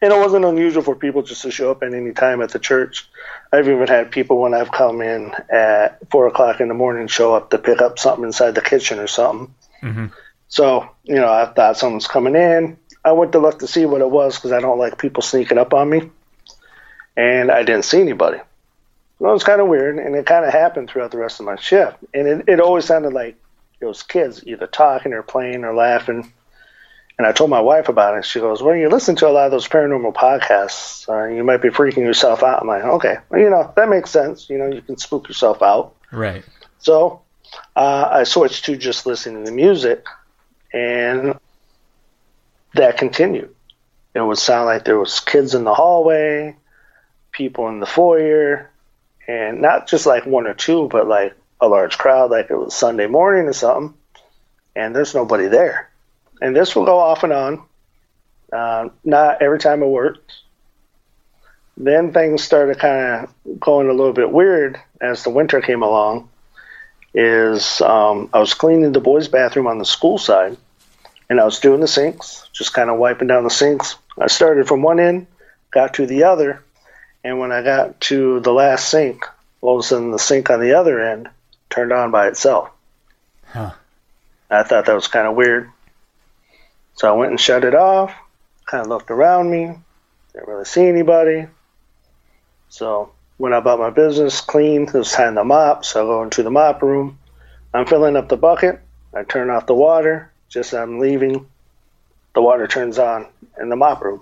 And 0.00 0.12
it 0.12 0.18
wasn't 0.18 0.44
unusual 0.44 0.82
for 0.82 0.94
people 0.94 1.22
just 1.22 1.42
to 1.42 1.50
show 1.50 1.70
up 1.70 1.82
at 1.82 1.94
any 1.94 2.12
time 2.12 2.42
at 2.42 2.50
the 2.50 2.58
church. 2.58 3.08
I've 3.52 3.68
even 3.68 3.88
had 3.88 4.10
people 4.10 4.40
when 4.40 4.54
I've 4.54 4.70
come 4.70 5.00
in 5.00 5.32
at 5.50 5.98
four 6.10 6.26
o'clock 6.26 6.60
in 6.60 6.68
the 6.68 6.74
morning 6.74 7.06
show 7.06 7.34
up 7.34 7.50
to 7.50 7.58
pick 7.58 7.80
up 7.80 7.98
something 7.98 8.24
inside 8.24 8.54
the 8.54 8.60
kitchen 8.60 8.98
or 8.98 9.06
something. 9.06 9.54
Mm-hmm. 9.82 10.06
So, 10.48 10.90
you 11.04 11.16
know, 11.16 11.32
I 11.32 11.46
thought 11.46 11.78
someone's 11.78 12.06
coming 12.06 12.36
in. 12.36 12.76
I 13.04 13.12
went 13.12 13.32
to 13.32 13.38
look 13.38 13.58
to 13.60 13.66
see 13.66 13.86
what 13.86 14.00
it 14.00 14.10
was 14.10 14.36
because 14.36 14.52
I 14.52 14.60
don't 14.60 14.78
like 14.78 14.98
people 14.98 15.22
sneaking 15.22 15.58
up 15.58 15.74
on 15.74 15.88
me. 15.88 16.10
And 17.16 17.50
I 17.50 17.62
didn't 17.62 17.84
see 17.84 18.00
anybody. 18.00 18.38
Well, 19.18 19.30
it 19.30 19.34
was 19.34 19.44
kind 19.44 19.60
of 19.60 19.68
weird, 19.68 19.98
and 19.98 20.14
it 20.16 20.26
kind 20.26 20.44
of 20.44 20.52
happened 20.52 20.90
throughout 20.90 21.12
the 21.12 21.18
rest 21.18 21.40
of 21.40 21.46
my 21.46 21.56
shift. 21.56 21.96
And 22.12 22.26
it, 22.26 22.48
it 22.48 22.60
always 22.60 22.84
sounded 22.84 23.12
like 23.12 23.36
it 23.80 23.86
was 23.86 24.02
kids 24.02 24.42
either 24.46 24.66
talking 24.66 25.12
or 25.12 25.22
playing 25.22 25.64
or 25.64 25.74
laughing. 25.74 26.32
And 27.16 27.26
I 27.26 27.32
told 27.32 27.50
my 27.50 27.60
wife 27.60 27.88
about 27.88 28.18
it. 28.18 28.24
She 28.24 28.40
goes, 28.40 28.60
"Well, 28.60 28.74
you 28.74 28.88
listen 28.88 29.14
to 29.16 29.28
a 29.28 29.30
lot 29.30 29.46
of 29.46 29.52
those 29.52 29.68
paranormal 29.68 30.14
podcasts. 30.14 31.08
Uh, 31.08 31.32
you 31.32 31.44
might 31.44 31.62
be 31.62 31.68
freaking 31.68 31.98
yourself 31.98 32.42
out." 32.42 32.60
I'm 32.60 32.66
like, 32.66 32.82
"Okay, 32.82 33.18
well, 33.28 33.40
you 33.40 33.50
know 33.50 33.72
that 33.76 33.88
makes 33.88 34.10
sense. 34.10 34.50
You 34.50 34.58
know, 34.58 34.66
you 34.66 34.82
can 34.82 34.96
spook 34.96 35.28
yourself 35.28 35.62
out." 35.62 35.94
Right. 36.10 36.44
So 36.78 37.22
uh, 37.76 38.08
I 38.10 38.24
switched 38.24 38.64
to 38.64 38.76
just 38.76 39.06
listening 39.06 39.44
to 39.44 39.52
music, 39.52 40.04
and 40.72 41.38
that 42.74 42.98
continued. 42.98 43.54
It 44.14 44.20
would 44.20 44.38
sound 44.38 44.66
like 44.66 44.84
there 44.84 44.98
was 44.98 45.20
kids 45.20 45.54
in 45.54 45.64
the 45.64 45.74
hallway, 45.74 46.56
people 47.34 47.68
in 47.68 47.80
the 47.80 47.86
foyer, 47.86 48.70
and 49.28 49.60
not 49.60 49.88
just 49.88 50.06
like 50.06 50.24
one 50.24 50.46
or 50.46 50.54
two, 50.54 50.88
but 50.88 51.06
like 51.06 51.36
a 51.60 51.68
large 51.68 51.98
crowd, 51.98 52.30
like 52.30 52.50
it 52.50 52.56
was 52.56 52.74
Sunday 52.74 53.06
morning 53.06 53.46
or 53.46 53.52
something, 53.52 53.94
and 54.74 54.94
there's 54.94 55.14
nobody 55.14 55.48
there. 55.48 55.90
And 56.40 56.56
this 56.56 56.74
will 56.74 56.84
go 56.84 56.98
off 56.98 57.22
and 57.22 57.32
on, 57.32 57.62
uh, 58.52 58.88
not 59.04 59.42
every 59.42 59.58
time 59.58 59.82
it 59.82 59.86
worked. 59.86 60.32
Then 61.76 62.12
things 62.12 62.42
started 62.42 62.78
kind 62.78 63.28
of 63.46 63.60
going 63.60 63.88
a 63.88 63.92
little 63.92 64.12
bit 64.12 64.30
weird 64.30 64.80
as 65.00 65.24
the 65.24 65.30
winter 65.30 65.60
came 65.60 65.82
along. 65.82 66.28
Is 67.14 67.80
um, 67.80 68.28
I 68.32 68.40
was 68.40 68.54
cleaning 68.54 68.92
the 68.92 69.00
boys' 69.00 69.28
bathroom 69.28 69.68
on 69.68 69.78
the 69.78 69.84
school 69.84 70.18
side, 70.18 70.56
and 71.30 71.40
I 71.40 71.44
was 71.44 71.60
doing 71.60 71.80
the 71.80 71.86
sinks, 71.86 72.48
just 72.52 72.74
kind 72.74 72.90
of 72.90 72.98
wiping 72.98 73.28
down 73.28 73.44
the 73.44 73.50
sinks. 73.50 73.96
I 74.18 74.26
started 74.26 74.66
from 74.66 74.82
one 74.82 74.98
end, 74.98 75.28
got 75.70 75.94
to 75.94 76.06
the 76.06 76.24
other, 76.24 76.63
and 77.24 77.38
when 77.38 77.50
I 77.50 77.62
got 77.62 78.00
to 78.02 78.40
the 78.40 78.52
last 78.52 78.90
sink, 78.90 79.24
all 79.62 79.78
of 79.78 79.80
a 79.80 79.82
sudden 79.82 80.10
the 80.10 80.18
sink 80.18 80.50
on 80.50 80.60
the 80.60 80.74
other 80.74 81.00
end 81.00 81.30
turned 81.70 81.92
on 81.92 82.10
by 82.10 82.28
itself. 82.28 82.70
Huh. 83.46 83.72
I 84.50 84.62
thought 84.62 84.84
that 84.86 84.94
was 84.94 85.08
kind 85.08 85.26
of 85.26 85.34
weird. 85.34 85.70
So 86.94 87.08
I 87.08 87.16
went 87.16 87.30
and 87.30 87.40
shut 87.40 87.64
it 87.64 87.74
off, 87.74 88.14
kind 88.66 88.82
of 88.82 88.88
looked 88.88 89.10
around 89.10 89.50
me, 89.50 89.74
didn't 90.32 90.48
really 90.48 90.66
see 90.66 90.86
anybody. 90.86 91.46
So 92.68 93.12
went 93.38 93.54
about 93.54 93.78
my 93.78 93.90
business, 93.90 94.40
cleaned, 94.40 94.88
it 94.88 94.94
was 94.94 95.10
time 95.10 95.34
to 95.36 95.44
mop, 95.44 95.84
so 95.84 96.02
I 96.02 96.06
go 96.06 96.22
into 96.22 96.42
the 96.42 96.50
mop 96.50 96.82
room. 96.82 97.18
I'm 97.72 97.86
filling 97.86 98.16
up 98.16 98.28
the 98.28 98.36
bucket, 98.36 98.80
I 99.14 99.24
turn 99.24 99.50
off 99.50 99.66
the 99.66 99.74
water, 99.74 100.30
just 100.48 100.72
as 100.72 100.78
I'm 100.78 101.00
leaving, 101.00 101.48
the 102.34 102.42
water 102.42 102.68
turns 102.68 102.98
on 102.98 103.26
in 103.58 103.70
the 103.70 103.76
mop 103.76 104.02
room. 104.02 104.20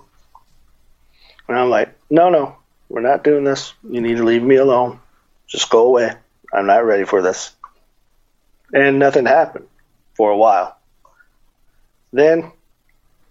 And 1.47 1.57
I'm 1.57 1.69
like, 1.69 1.93
no, 2.09 2.29
no, 2.29 2.55
we're 2.89 3.01
not 3.01 3.23
doing 3.23 3.43
this. 3.43 3.73
You 3.89 4.01
need 4.01 4.17
to 4.17 4.23
leave 4.23 4.43
me 4.43 4.55
alone. 4.55 4.99
Just 5.47 5.69
go 5.69 5.87
away. 5.87 6.11
I'm 6.53 6.67
not 6.67 6.85
ready 6.85 7.05
for 7.05 7.21
this. 7.21 7.53
And 8.73 8.99
nothing 8.99 9.25
happened 9.25 9.67
for 10.15 10.31
a 10.31 10.37
while. 10.37 10.77
Then, 12.11 12.51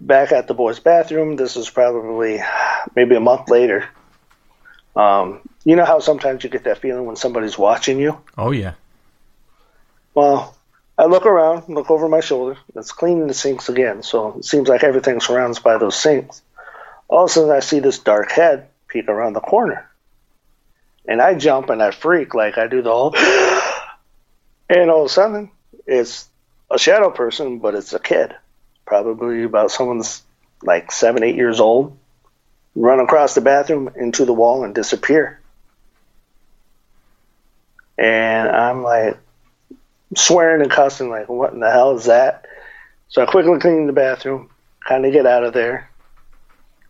back 0.00 0.32
at 0.32 0.48
the 0.48 0.54
boys' 0.54 0.80
bathroom, 0.80 1.36
this 1.36 1.56
is 1.56 1.70
probably 1.70 2.40
maybe 2.94 3.14
a 3.14 3.20
month 3.20 3.48
later. 3.48 3.88
Um, 4.94 5.40
you 5.64 5.76
know 5.76 5.84
how 5.84 6.00
sometimes 6.00 6.44
you 6.44 6.50
get 6.50 6.64
that 6.64 6.78
feeling 6.78 7.06
when 7.06 7.16
somebody's 7.16 7.56
watching 7.56 7.98
you? 7.98 8.18
Oh 8.36 8.50
yeah. 8.50 8.74
Well, 10.14 10.54
I 10.98 11.06
look 11.06 11.24
around, 11.24 11.68
look 11.68 11.90
over 11.90 12.08
my 12.08 12.20
shoulder. 12.20 12.58
It's 12.74 12.92
cleaning 12.92 13.26
the 13.26 13.34
sinks 13.34 13.68
again, 13.68 14.02
so 14.02 14.38
it 14.38 14.44
seems 14.44 14.68
like 14.68 14.84
everything 14.84 15.20
surrounds 15.20 15.58
by 15.58 15.78
those 15.78 15.96
sinks. 15.96 16.42
All 17.08 17.24
of 17.24 17.30
a 17.30 17.32
sudden, 17.32 17.50
I 17.50 17.60
see 17.60 17.80
this 17.80 17.98
dark 17.98 18.30
head 18.30 18.68
peek 18.92 19.08
around 19.08 19.32
the 19.32 19.40
corner. 19.40 19.88
And 21.06 21.20
I 21.20 21.34
jump 21.34 21.70
and 21.70 21.82
I 21.82 21.90
freak 21.90 22.34
like 22.34 22.58
I 22.58 22.66
do 22.66 22.82
the 22.82 22.92
whole. 22.92 23.14
and 24.68 24.90
all 24.90 25.00
of 25.00 25.06
a 25.06 25.08
sudden, 25.08 25.50
it's 25.86 26.28
a 26.70 26.78
shadow 26.78 27.10
person, 27.10 27.58
but 27.58 27.74
it's 27.74 27.92
a 27.92 27.98
kid. 27.98 28.34
Probably 28.84 29.44
about 29.44 29.70
someone's 29.70 30.22
like 30.62 30.92
seven, 30.92 31.24
eight 31.24 31.36
years 31.36 31.60
old. 31.60 31.96
Run 32.74 33.00
across 33.00 33.34
the 33.34 33.40
bathroom 33.40 33.90
into 33.96 34.24
the 34.24 34.32
wall 34.32 34.64
and 34.64 34.74
disappear. 34.74 35.40
And 37.98 38.48
I'm 38.48 38.82
like 38.82 39.18
swearing 40.16 40.62
and 40.62 40.70
cussing, 40.70 41.10
like, 41.10 41.28
what 41.28 41.52
in 41.52 41.60
the 41.60 41.70
hell 41.70 41.96
is 41.96 42.06
that? 42.06 42.46
So 43.08 43.22
I 43.22 43.26
quickly 43.26 43.58
clean 43.60 43.86
the 43.86 43.92
bathroom, 43.92 44.48
kind 44.86 45.04
of 45.04 45.12
get 45.12 45.26
out 45.26 45.44
of 45.44 45.52
there. 45.52 45.90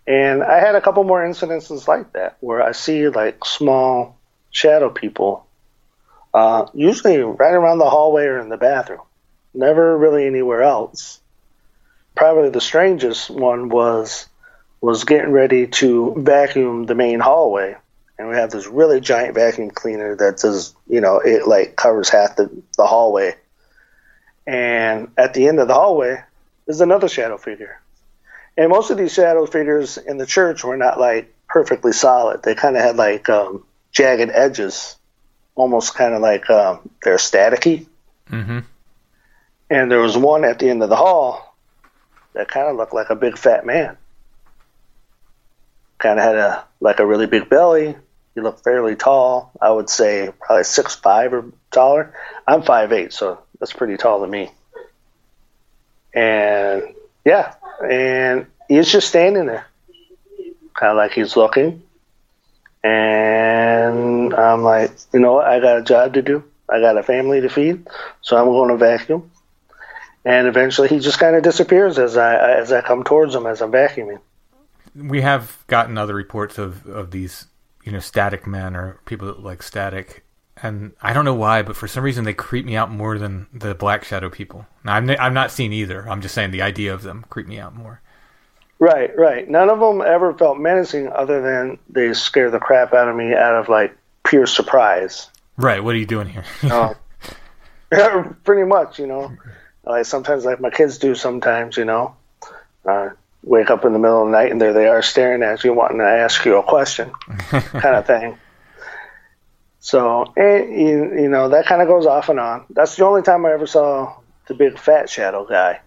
And 0.07 0.43
I 0.43 0.59
had 0.59 0.75
a 0.75 0.81
couple 0.81 1.05
more 1.05 1.25
incidences 1.25 1.87
like 1.87 2.13
that 2.15 2.37
where 2.41 2.63
I 2.63 2.73
see 2.73 3.09
like 3.09 3.45
small 3.45 4.19
shadow 4.51 4.91
people, 4.91 5.47
uh, 6.35 6.67
usually 6.75 7.19
right 7.19 7.55
around 7.55 7.79
the 7.79 7.89
hallway 7.89 8.25
or 8.25 8.41
in 8.41 8.49
the 8.49 8.57
bathroom, 8.57 9.03
never 9.55 9.97
really 9.97 10.27
anywhere 10.27 10.63
else. 10.63 11.21
Probably 12.15 12.51
the 12.51 12.61
strangest 12.61 13.31
one 13.31 13.69
was 13.69 14.27
was 14.81 15.05
getting 15.05 15.31
ready 15.31 15.69
to 15.69 16.13
vacuum 16.19 16.87
the 16.87 16.97
main 16.97 17.21
hallway, 17.21 17.77
and 18.19 18.29
we 18.29 18.35
have 18.35 18.51
this 18.51 18.67
really 18.67 19.01
giant 19.01 19.35
vacuum 19.37 19.71
cleaner 19.71 20.17
that 20.17 20.39
does, 20.39 20.75
you 20.89 21.01
know, 21.01 21.19
it 21.19 21.47
like 21.47 21.77
covers 21.77 22.09
half 22.09 22.35
the, 22.35 22.51
the 22.77 22.85
hallway. 22.85 23.37
And 24.45 25.13
at 25.17 25.35
the 25.35 25.47
end 25.47 25.61
of 25.61 25.69
the 25.69 25.75
hallway 25.75 26.21
is 26.67 26.81
another 26.81 27.09
shadow 27.09 27.39
figure 27.39 27.81
and 28.57 28.71
most 28.71 28.91
of 28.91 28.99
these 28.99 29.13
shadow 29.13 29.47
figures 29.47 29.99
in 29.99 30.19
the 30.19 30.27
church 30.27 30.65
were 30.65 30.77
not 30.77 31.01
like 31.01 31.35
perfectly 31.49 31.93
solid. 31.93 32.43
They 32.43 32.55
kind 32.55 32.77
of 32.77 32.83
had 32.83 32.97
like 32.97 33.29
um, 33.29 33.65
jagged 33.93 34.31
edges, 34.31 34.97
almost 35.55 35.95
kind 35.95 36.15
of 36.15 36.21
like 36.21 36.49
um, 36.51 36.89
they're 37.03 37.17
staticky. 37.17 37.87
Mm-hmm. 38.31 38.61
And 39.71 39.91
there 39.91 40.01
was 40.01 40.17
one 40.17 40.45
at 40.45 40.59
the 40.59 40.69
end 40.69 40.83
of 40.83 40.91
the 40.91 40.97
hall 40.97 41.57
that 42.35 42.49
kind 42.49 42.69
of 42.69 42.77
looked 42.77 42.95
like 42.95 43.11
a 43.11 43.17
big 43.17 43.39
fat 43.39 43.65
man. 43.65 43.97
Kind 45.99 46.19
of 46.19 46.25
had 46.25 46.37
a 46.37 46.65
like 46.81 46.99
a 46.99 47.07
really 47.07 47.27
big 47.27 47.49
belly. 47.49 47.97
He 48.35 48.41
looked 48.41 48.65
fairly 48.65 48.97
tall. 48.97 49.53
I 49.61 49.71
would 49.71 49.89
say 49.89 50.31
probably 50.41 50.65
six 50.65 50.95
five 50.95 51.33
or 51.33 51.45
taller. 51.71 52.15
I'm 52.47 52.63
five 52.63 52.93
eight, 52.93 53.13
so 53.13 53.41
that's 53.61 53.73
pretty 53.73 53.97
tall 53.97 54.21
to 54.21 54.27
me. 54.27 54.51
And 56.13 56.95
yeah, 57.25 57.55
and 57.81 58.47
he's 58.69 58.91
just 58.91 59.09
standing 59.09 59.47
there, 59.47 59.67
kind 60.75 60.91
of 60.91 60.97
like 60.97 61.13
he's 61.13 61.37
looking. 61.37 61.83
And 62.85 64.35
I'm 64.35 64.63
like, 64.63 64.93
you 65.13 65.21
know 65.21 65.35
what? 65.35 65.47
I 65.47 65.61
got 65.61 65.79
a 65.79 65.83
job 65.83 66.15
to 66.15 66.23
do. 66.23 66.45
I 66.69 66.81
got 66.81 66.97
a 66.97 67.03
family 67.03 67.41
to 67.41 67.49
feed, 67.49 67.87
so 68.23 68.37
I'm 68.37 68.47
going 68.47 68.71
to 68.71 68.77
vacuum. 68.77 69.31
And 70.25 70.47
eventually, 70.47 70.89
he 70.89 70.99
just 70.99 71.19
kind 71.19 71.37
of 71.37 71.43
disappears 71.43 71.99
as 71.99 72.17
I 72.17 72.59
as 72.59 72.73
I 72.73 72.81
come 72.81 73.03
towards 73.05 73.35
him 73.35 73.47
as 73.47 73.61
I'm 73.61 73.73
vacuuming. 73.73 74.21
We 74.95 75.21
have 75.21 75.65
gotten 75.67 75.99
other 75.99 76.15
reports 76.15 76.59
of 76.59 76.87
of 76.87 77.11
these, 77.11 77.47
you 77.85 77.93
know, 77.93 77.99
static 77.99 78.47
men 78.47 78.77
or 78.77 79.01
people 79.05 79.27
that 79.27 79.43
like 79.43 79.63
static 79.63 80.25
and 80.63 80.93
I 81.03 81.13
don't 81.13 81.25
know 81.25 81.35
why, 81.35 81.63
but 81.63 81.77
for 81.77 81.89
some 81.89 82.05
reason 82.05 82.25
they 82.25 82.35
creep 82.35 82.65
me 82.65 82.77
out 82.77 82.91
more 82.91 83.19
than 83.19 83.47
the 83.53 83.75
Black 83.75 84.05
Shadow 84.05 84.31
people. 84.31 84.67
Now 84.85 84.95
I'm 84.95 85.11
I'm 85.11 85.35
not 85.35 85.51
seen 85.51 85.73
either. 85.73 86.09
I'm 86.09 86.21
just 86.21 86.35
saying 86.35 86.51
the 86.51 86.63
idea 86.63 86.95
of 86.95 87.03
them 87.03 87.25
creep 87.29 87.47
me 87.47 87.59
out 87.59 87.75
more. 87.75 88.01
Right, 88.79 89.17
right. 89.17 89.49
None 89.49 89.71
of 89.71 89.79
them 89.79 90.03
ever 90.03 90.35
felt 90.35 90.59
menacing, 90.59 91.09
other 91.09 91.41
than 91.41 91.79
they 91.89 92.15
scare 92.15 92.51
the 92.51 92.59
crap 92.59 92.93
out 92.93 93.09
of 93.09 93.15
me 93.15 93.33
out 93.33 93.55
of 93.55 93.69
like 93.69 93.97
pure 94.25 94.47
surprise. 94.47 95.31
Right. 95.57 95.83
What 95.83 95.95
are 95.95 95.99
you 95.99 96.07
doing 96.07 96.27
here? 96.27 96.45
uh, 96.65 96.95
pretty 98.45 98.65
much, 98.65 98.99
you 98.99 99.07
know. 99.07 99.33
Like 99.85 100.07
sometimes, 100.07 100.45
like 100.45 100.61
my 100.61 100.71
kids 100.71 100.99
do. 100.99 101.15
Sometimes, 101.15 101.77
you 101.77 101.85
know, 101.85 102.17
uh, 102.85 103.11
wake 103.43 103.71
up 103.71 103.85
in 103.85 103.93
the 103.93 103.99
middle 103.99 104.23
of 104.23 104.29
the 104.29 104.33
night 104.33 104.51
and 104.51 104.61
there 104.61 104.73
they 104.73 104.87
are 104.87 105.03
staring 105.03 105.43
at 105.43 105.65
you, 105.65 105.73
wanting 105.73 105.99
to 105.99 106.05
ask 106.05 106.45
you 106.45 106.57
a 106.57 106.63
question, 106.63 107.11
kind 107.51 107.97
of 107.97 108.07
thing. 108.07 108.39
So, 109.85 110.33
and, 110.37 110.81
you, 110.81 111.23
you 111.23 111.29
know, 111.29 111.49
that 111.49 111.67
kind 111.67 111.83
of 111.83 111.89
goes 111.89 112.07
off 112.07 112.29
and 112.29 112.39
on. 112.39 112.65
That's 112.71 112.95
the 112.95 113.05
only 113.05 113.23
time 113.23 113.45
I 113.45 113.53
ever 113.53 113.67
saw 113.67 114.15
the 114.47 114.55
big 114.55 114.79
fat 114.79 115.11
shadow 115.11 115.45
guy. 115.45 115.81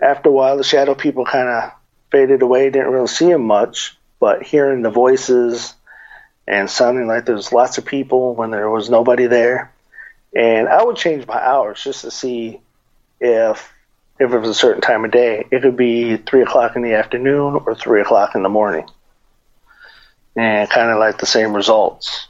After 0.00 0.28
a 0.28 0.32
while, 0.32 0.58
the 0.58 0.62
shadow 0.62 0.94
people 0.94 1.24
kind 1.24 1.48
of 1.48 1.72
faded 2.12 2.42
away. 2.42 2.68
Didn't 2.68 2.92
really 2.92 3.06
see 3.06 3.30
him 3.30 3.44
much, 3.44 3.96
but 4.20 4.42
hearing 4.42 4.82
the 4.82 4.90
voices 4.90 5.72
and 6.46 6.68
sounding 6.68 7.06
like 7.06 7.24
there's 7.24 7.50
lots 7.50 7.78
of 7.78 7.86
people 7.86 8.34
when 8.34 8.50
there 8.50 8.68
was 8.68 8.90
nobody 8.90 9.26
there. 9.26 9.72
And 10.36 10.68
I 10.68 10.84
would 10.84 10.96
change 10.96 11.26
my 11.26 11.42
hours 11.42 11.82
just 11.82 12.02
to 12.02 12.10
see 12.10 12.60
if 13.20 13.72
if 14.20 14.32
it 14.32 14.38
was 14.38 14.50
a 14.50 14.54
certain 14.54 14.82
time 14.82 15.06
of 15.06 15.12
day. 15.12 15.46
It 15.50 15.62
could 15.62 15.78
be 15.78 16.18
three 16.18 16.42
o'clock 16.42 16.76
in 16.76 16.82
the 16.82 16.92
afternoon 16.92 17.62
or 17.64 17.74
three 17.74 18.02
o'clock 18.02 18.34
in 18.34 18.42
the 18.42 18.50
morning, 18.50 18.86
and 20.36 20.68
kind 20.68 20.90
of 20.90 20.98
like 20.98 21.16
the 21.16 21.26
same 21.26 21.54
results. 21.56 22.28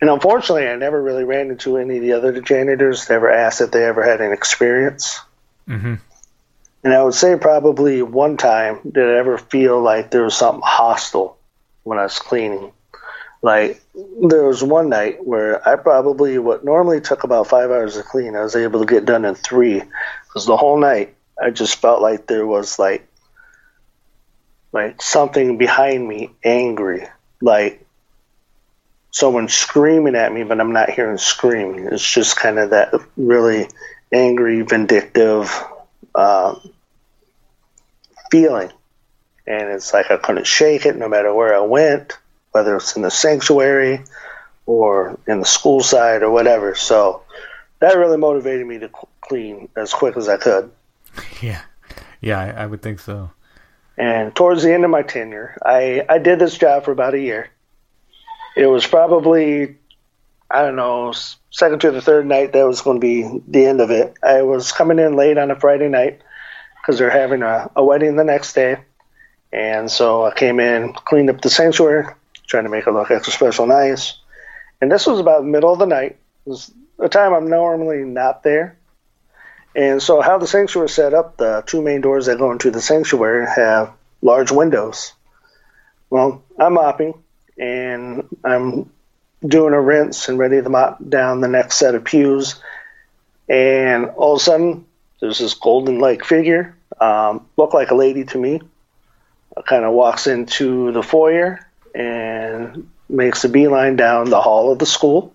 And 0.00 0.10
unfortunately, 0.10 0.68
I 0.68 0.76
never 0.76 1.00
really 1.00 1.24
ran 1.24 1.50
into 1.50 1.78
any 1.78 1.96
of 1.96 2.02
the 2.02 2.12
other 2.12 2.40
janitors. 2.40 3.08
Never 3.08 3.30
asked 3.30 3.60
if 3.60 3.70
they 3.70 3.84
ever 3.84 4.02
had 4.02 4.20
an 4.20 4.32
experience. 4.32 5.20
Mm-hmm. 5.68 5.94
And 6.84 6.94
I 6.94 7.02
would 7.02 7.14
say 7.14 7.36
probably 7.36 8.02
one 8.02 8.36
time 8.36 8.78
did 8.84 9.08
I 9.08 9.18
ever 9.18 9.38
feel 9.38 9.80
like 9.80 10.10
there 10.10 10.22
was 10.22 10.36
something 10.36 10.62
hostile 10.64 11.38
when 11.82 11.98
I 11.98 12.04
was 12.04 12.18
cleaning. 12.18 12.72
Like 13.42 13.82
there 13.94 14.44
was 14.44 14.62
one 14.62 14.88
night 14.88 15.24
where 15.24 15.66
I 15.66 15.76
probably 15.76 16.38
what 16.38 16.64
normally 16.64 17.00
took 17.00 17.24
about 17.24 17.48
five 17.48 17.70
hours 17.70 17.94
to 17.94 18.02
clean, 18.02 18.36
I 18.36 18.42
was 18.42 18.56
able 18.56 18.80
to 18.80 18.86
get 18.86 19.06
done 19.06 19.24
in 19.24 19.34
three. 19.34 19.82
Because 20.24 20.46
the 20.46 20.56
whole 20.56 20.78
night 20.78 21.14
I 21.40 21.50
just 21.50 21.76
felt 21.76 22.02
like 22.02 22.26
there 22.26 22.46
was 22.46 22.78
like 22.78 23.08
like 24.72 25.00
something 25.00 25.58
behind 25.58 26.06
me 26.06 26.30
angry. 26.44 27.06
Like 27.40 27.85
someone 29.16 29.48
screaming 29.48 30.14
at 30.14 30.30
me, 30.30 30.44
but 30.44 30.60
I'm 30.60 30.74
not 30.74 30.90
hearing 30.90 31.16
screaming. 31.16 31.88
It's 31.90 32.12
just 32.12 32.36
kind 32.36 32.58
of 32.58 32.70
that 32.70 32.92
really 33.16 33.66
angry, 34.12 34.60
vindictive 34.60 35.50
uh, 36.14 36.56
feeling. 38.30 38.70
And 39.46 39.70
it's 39.70 39.94
like 39.94 40.10
I 40.10 40.18
couldn't 40.18 40.46
shake 40.46 40.84
it 40.84 40.96
no 40.96 41.08
matter 41.08 41.32
where 41.32 41.56
I 41.56 41.60
went, 41.60 42.18
whether 42.50 42.76
it's 42.76 42.94
in 42.94 43.00
the 43.00 43.10
sanctuary 43.10 44.04
or 44.66 45.18
in 45.26 45.40
the 45.40 45.46
school 45.46 45.82
side 45.82 46.22
or 46.22 46.30
whatever. 46.30 46.74
So 46.74 47.22
that 47.78 47.96
really 47.96 48.18
motivated 48.18 48.66
me 48.66 48.80
to 48.80 48.90
clean 49.22 49.70
as 49.76 49.94
quick 49.94 50.18
as 50.18 50.28
I 50.28 50.36
could. 50.36 50.70
Yeah. 51.40 51.62
Yeah, 52.20 52.38
I, 52.38 52.64
I 52.64 52.66
would 52.66 52.82
think 52.82 53.00
so. 53.00 53.30
And 53.96 54.36
towards 54.36 54.62
the 54.62 54.74
end 54.74 54.84
of 54.84 54.90
my 54.90 55.00
tenure, 55.00 55.56
I, 55.64 56.04
I 56.06 56.18
did 56.18 56.38
this 56.38 56.58
job 56.58 56.84
for 56.84 56.92
about 56.92 57.14
a 57.14 57.20
year. 57.20 57.48
It 58.56 58.66
was 58.66 58.86
probably, 58.86 59.76
I 60.50 60.62
don't 60.62 60.76
know, 60.76 61.12
second 61.50 61.82
to 61.82 61.90
the 61.90 62.00
third 62.00 62.24
night 62.26 62.54
that 62.54 62.66
was 62.66 62.80
going 62.80 62.98
to 62.98 63.06
be 63.06 63.42
the 63.46 63.66
end 63.66 63.82
of 63.82 63.90
it. 63.90 64.14
I 64.22 64.42
was 64.42 64.72
coming 64.72 64.98
in 64.98 65.14
late 65.14 65.36
on 65.36 65.50
a 65.50 65.60
Friday 65.60 65.90
night 65.90 66.22
because 66.80 66.98
they're 66.98 67.10
having 67.10 67.42
a, 67.42 67.70
a 67.76 67.84
wedding 67.84 68.16
the 68.16 68.24
next 68.24 68.54
day. 68.54 68.78
And 69.52 69.90
so 69.90 70.24
I 70.24 70.32
came 70.32 70.58
in, 70.58 70.94
cleaned 70.94 71.28
up 71.28 71.42
the 71.42 71.50
sanctuary, 71.50 72.06
trying 72.46 72.64
to 72.64 72.70
make 72.70 72.86
it 72.86 72.92
look 72.92 73.10
extra 73.10 73.30
special 73.30 73.66
nice. 73.66 74.16
And 74.80 74.90
this 74.90 75.06
was 75.06 75.20
about 75.20 75.44
middle 75.44 75.74
of 75.74 75.78
the 75.78 75.86
night. 75.86 76.16
It 76.46 76.50
was 76.50 76.72
a 76.98 77.10
time 77.10 77.34
I'm 77.34 77.50
normally 77.50 78.04
not 78.04 78.42
there. 78.42 78.78
And 79.74 80.02
so 80.02 80.22
how 80.22 80.38
the 80.38 80.46
sanctuary 80.46 80.86
is 80.86 80.94
set 80.94 81.12
up, 81.12 81.36
the 81.36 81.62
two 81.66 81.82
main 81.82 82.00
doors 82.00 82.24
that 82.24 82.38
go 82.38 82.52
into 82.52 82.70
the 82.70 82.80
sanctuary 82.80 83.46
have 83.54 83.92
large 84.22 84.50
windows. 84.50 85.12
Well, 86.08 86.42
I'm 86.58 86.72
mopping 86.72 87.22
and 87.58 88.28
I'm 88.44 88.90
doing 89.46 89.74
a 89.74 89.80
rinse 89.80 90.28
and 90.28 90.38
ready 90.38 90.60
to 90.60 90.68
mop 90.68 90.98
down 91.08 91.40
the 91.40 91.48
next 91.48 91.76
set 91.76 91.94
of 91.94 92.04
pews. 92.04 92.60
And 93.48 94.06
all 94.06 94.34
of 94.34 94.40
a 94.40 94.44
sudden, 94.44 94.86
there's 95.20 95.38
this 95.38 95.54
golden 95.54 95.98
like 95.98 96.24
figure, 96.24 96.76
um, 97.00 97.46
looked 97.56 97.74
like 97.74 97.90
a 97.90 97.94
lady 97.94 98.24
to 98.24 98.38
me, 98.38 98.60
kind 99.66 99.84
of 99.84 99.92
walks 99.92 100.26
into 100.26 100.92
the 100.92 101.02
foyer 101.02 101.60
and 101.94 102.88
makes 103.08 103.44
a 103.44 103.48
beeline 103.48 103.96
down 103.96 104.30
the 104.30 104.40
hall 104.40 104.72
of 104.72 104.78
the 104.78 104.86
school 104.86 105.32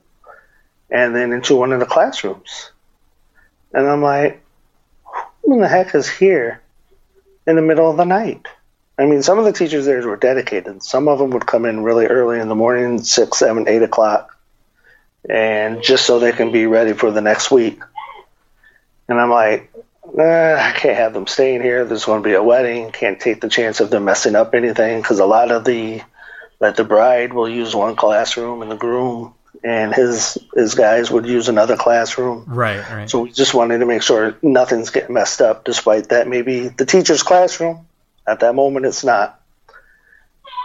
and 0.90 1.16
then 1.16 1.32
into 1.32 1.56
one 1.56 1.72
of 1.72 1.80
the 1.80 1.86
classrooms. 1.86 2.72
And 3.74 3.88
I'm 3.88 4.02
like, 4.02 4.44
who 5.44 5.54
in 5.54 5.62
the 5.62 5.68
heck 5.68 5.96
is 5.96 6.10
here 6.10 6.62
in 7.48 7.56
the 7.56 7.62
middle 7.62 7.90
of 7.90 7.98
the 7.98 8.06
night? 8.06 8.46
I 8.98 9.06
mean, 9.06 9.24
some 9.24 9.40
of 9.40 9.46
the 9.46 9.54
teachers 9.54 9.86
there 9.86 10.06
were 10.08 10.18
dedicated. 10.18 10.84
Some 10.84 11.08
of 11.08 11.20
them 11.20 11.32
would 11.32 11.48
come 11.48 11.66
in 11.66 11.84
really 11.84 12.06
early 12.06 12.40
in 12.40 12.50
the 12.50 12.56
morning, 12.56 13.02
six, 13.02 13.40
seven, 13.40 13.68
eight 13.68 13.82
o'clock, 13.82 14.38
and 15.28 15.82
just 15.82 16.06
so 16.06 16.20
they 16.20 16.32
can 16.32 16.52
be 16.52 16.68
ready 16.68 16.94
for 16.94 17.12
the 17.12 17.22
next 17.22 17.52
week. 17.52 17.82
And 19.08 19.20
I'm 19.20 19.30
like, 19.30 19.72
I 20.20 20.74
can't 20.76 20.98
have 20.98 21.14
them 21.14 21.28
staying 21.28 21.62
here. 21.62 21.86
There's 21.86 22.06
going 22.06 22.22
to 22.22 22.28
be 22.28 22.36
a 22.36 22.44
wedding. 22.44 22.92
Can't 22.92 23.20
take 23.20 23.42
the 23.42 23.50
chance 23.50 23.80
of 23.80 23.90
them 23.90 24.06
messing 24.06 24.36
up 24.36 24.54
anything 24.54 25.02
because 25.02 25.20
a 25.20 25.26
lot 25.26 25.52
of 25.52 25.64
the 25.64 26.02
that 26.60 26.76
the 26.76 26.84
bride 26.84 27.34
will 27.34 27.50
use 27.50 27.76
one 27.76 27.96
classroom 27.96 28.62
and 28.62 28.70
the 28.70 28.76
groom 28.76 29.34
and 29.64 29.94
his 29.94 30.38
his 30.54 30.76
guys 30.76 31.10
would 31.12 31.26
use 31.26 31.50
another 31.50 31.76
classroom. 31.76 32.46
Right, 32.48 32.88
right. 32.90 33.10
So 33.10 33.22
we 33.22 33.32
just 33.32 33.54
wanted 33.54 33.80
to 33.80 33.86
make 33.86 34.02
sure 34.02 34.38
nothing's 34.42 34.90
getting 34.90 35.14
messed 35.14 35.42
up, 35.42 35.64
despite 35.64 36.10
that 36.10 36.28
maybe 36.28 36.68
the 36.68 36.86
teacher's 36.86 37.24
classroom 37.24 37.88
at 38.28 38.42
that 38.42 38.56
moment, 38.56 38.86
it's 38.86 39.04
not. 39.04 39.42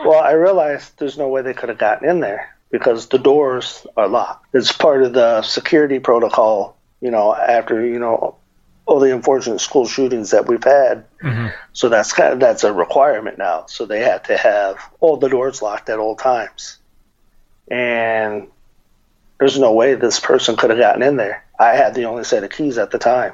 Well, 0.04 0.22
I 0.22 0.32
realized 0.32 0.98
there's 0.98 1.16
no 1.16 1.28
way 1.28 1.42
they 1.42 1.54
could 1.54 1.68
have 1.68 1.78
gotten 1.78 2.08
in 2.08 2.20
there 2.20 2.54
because 2.70 3.08
the 3.08 3.18
doors 3.18 3.86
are 3.96 4.08
locked. 4.08 4.46
It's 4.52 4.72
part 4.72 5.02
of 5.02 5.12
the 5.12 5.42
security 5.42 5.98
protocol, 5.98 6.76
you 7.00 7.10
know, 7.10 7.34
after, 7.34 7.84
you 7.84 7.98
know, 7.98 8.36
all 8.84 9.00
the 9.00 9.14
unfortunate 9.14 9.60
school 9.60 9.86
shootings 9.86 10.30
that 10.30 10.46
we've 10.46 10.62
had. 10.62 11.04
Mm-hmm. 11.22 11.48
So 11.72 11.88
that's 11.88 12.12
kind 12.12 12.34
of, 12.34 12.40
that's 12.40 12.64
a 12.64 12.72
requirement 12.72 13.38
now. 13.38 13.66
So 13.66 13.86
they 13.86 14.00
had 14.00 14.24
to 14.24 14.36
have 14.36 14.78
all 15.00 15.16
the 15.16 15.28
doors 15.28 15.62
locked 15.62 15.88
at 15.88 15.98
all 15.98 16.14
times. 16.14 16.78
And 17.68 18.48
there's 19.38 19.58
no 19.58 19.72
way 19.72 19.94
this 19.94 20.20
person 20.20 20.56
could 20.56 20.70
have 20.70 20.78
gotten 20.78 21.02
in 21.02 21.16
there. 21.16 21.44
I 21.58 21.74
had 21.74 21.94
the 21.94 22.04
only 22.04 22.24
set 22.24 22.44
of 22.44 22.50
keys 22.50 22.78
at 22.78 22.90
the 22.90 22.98
time. 22.98 23.32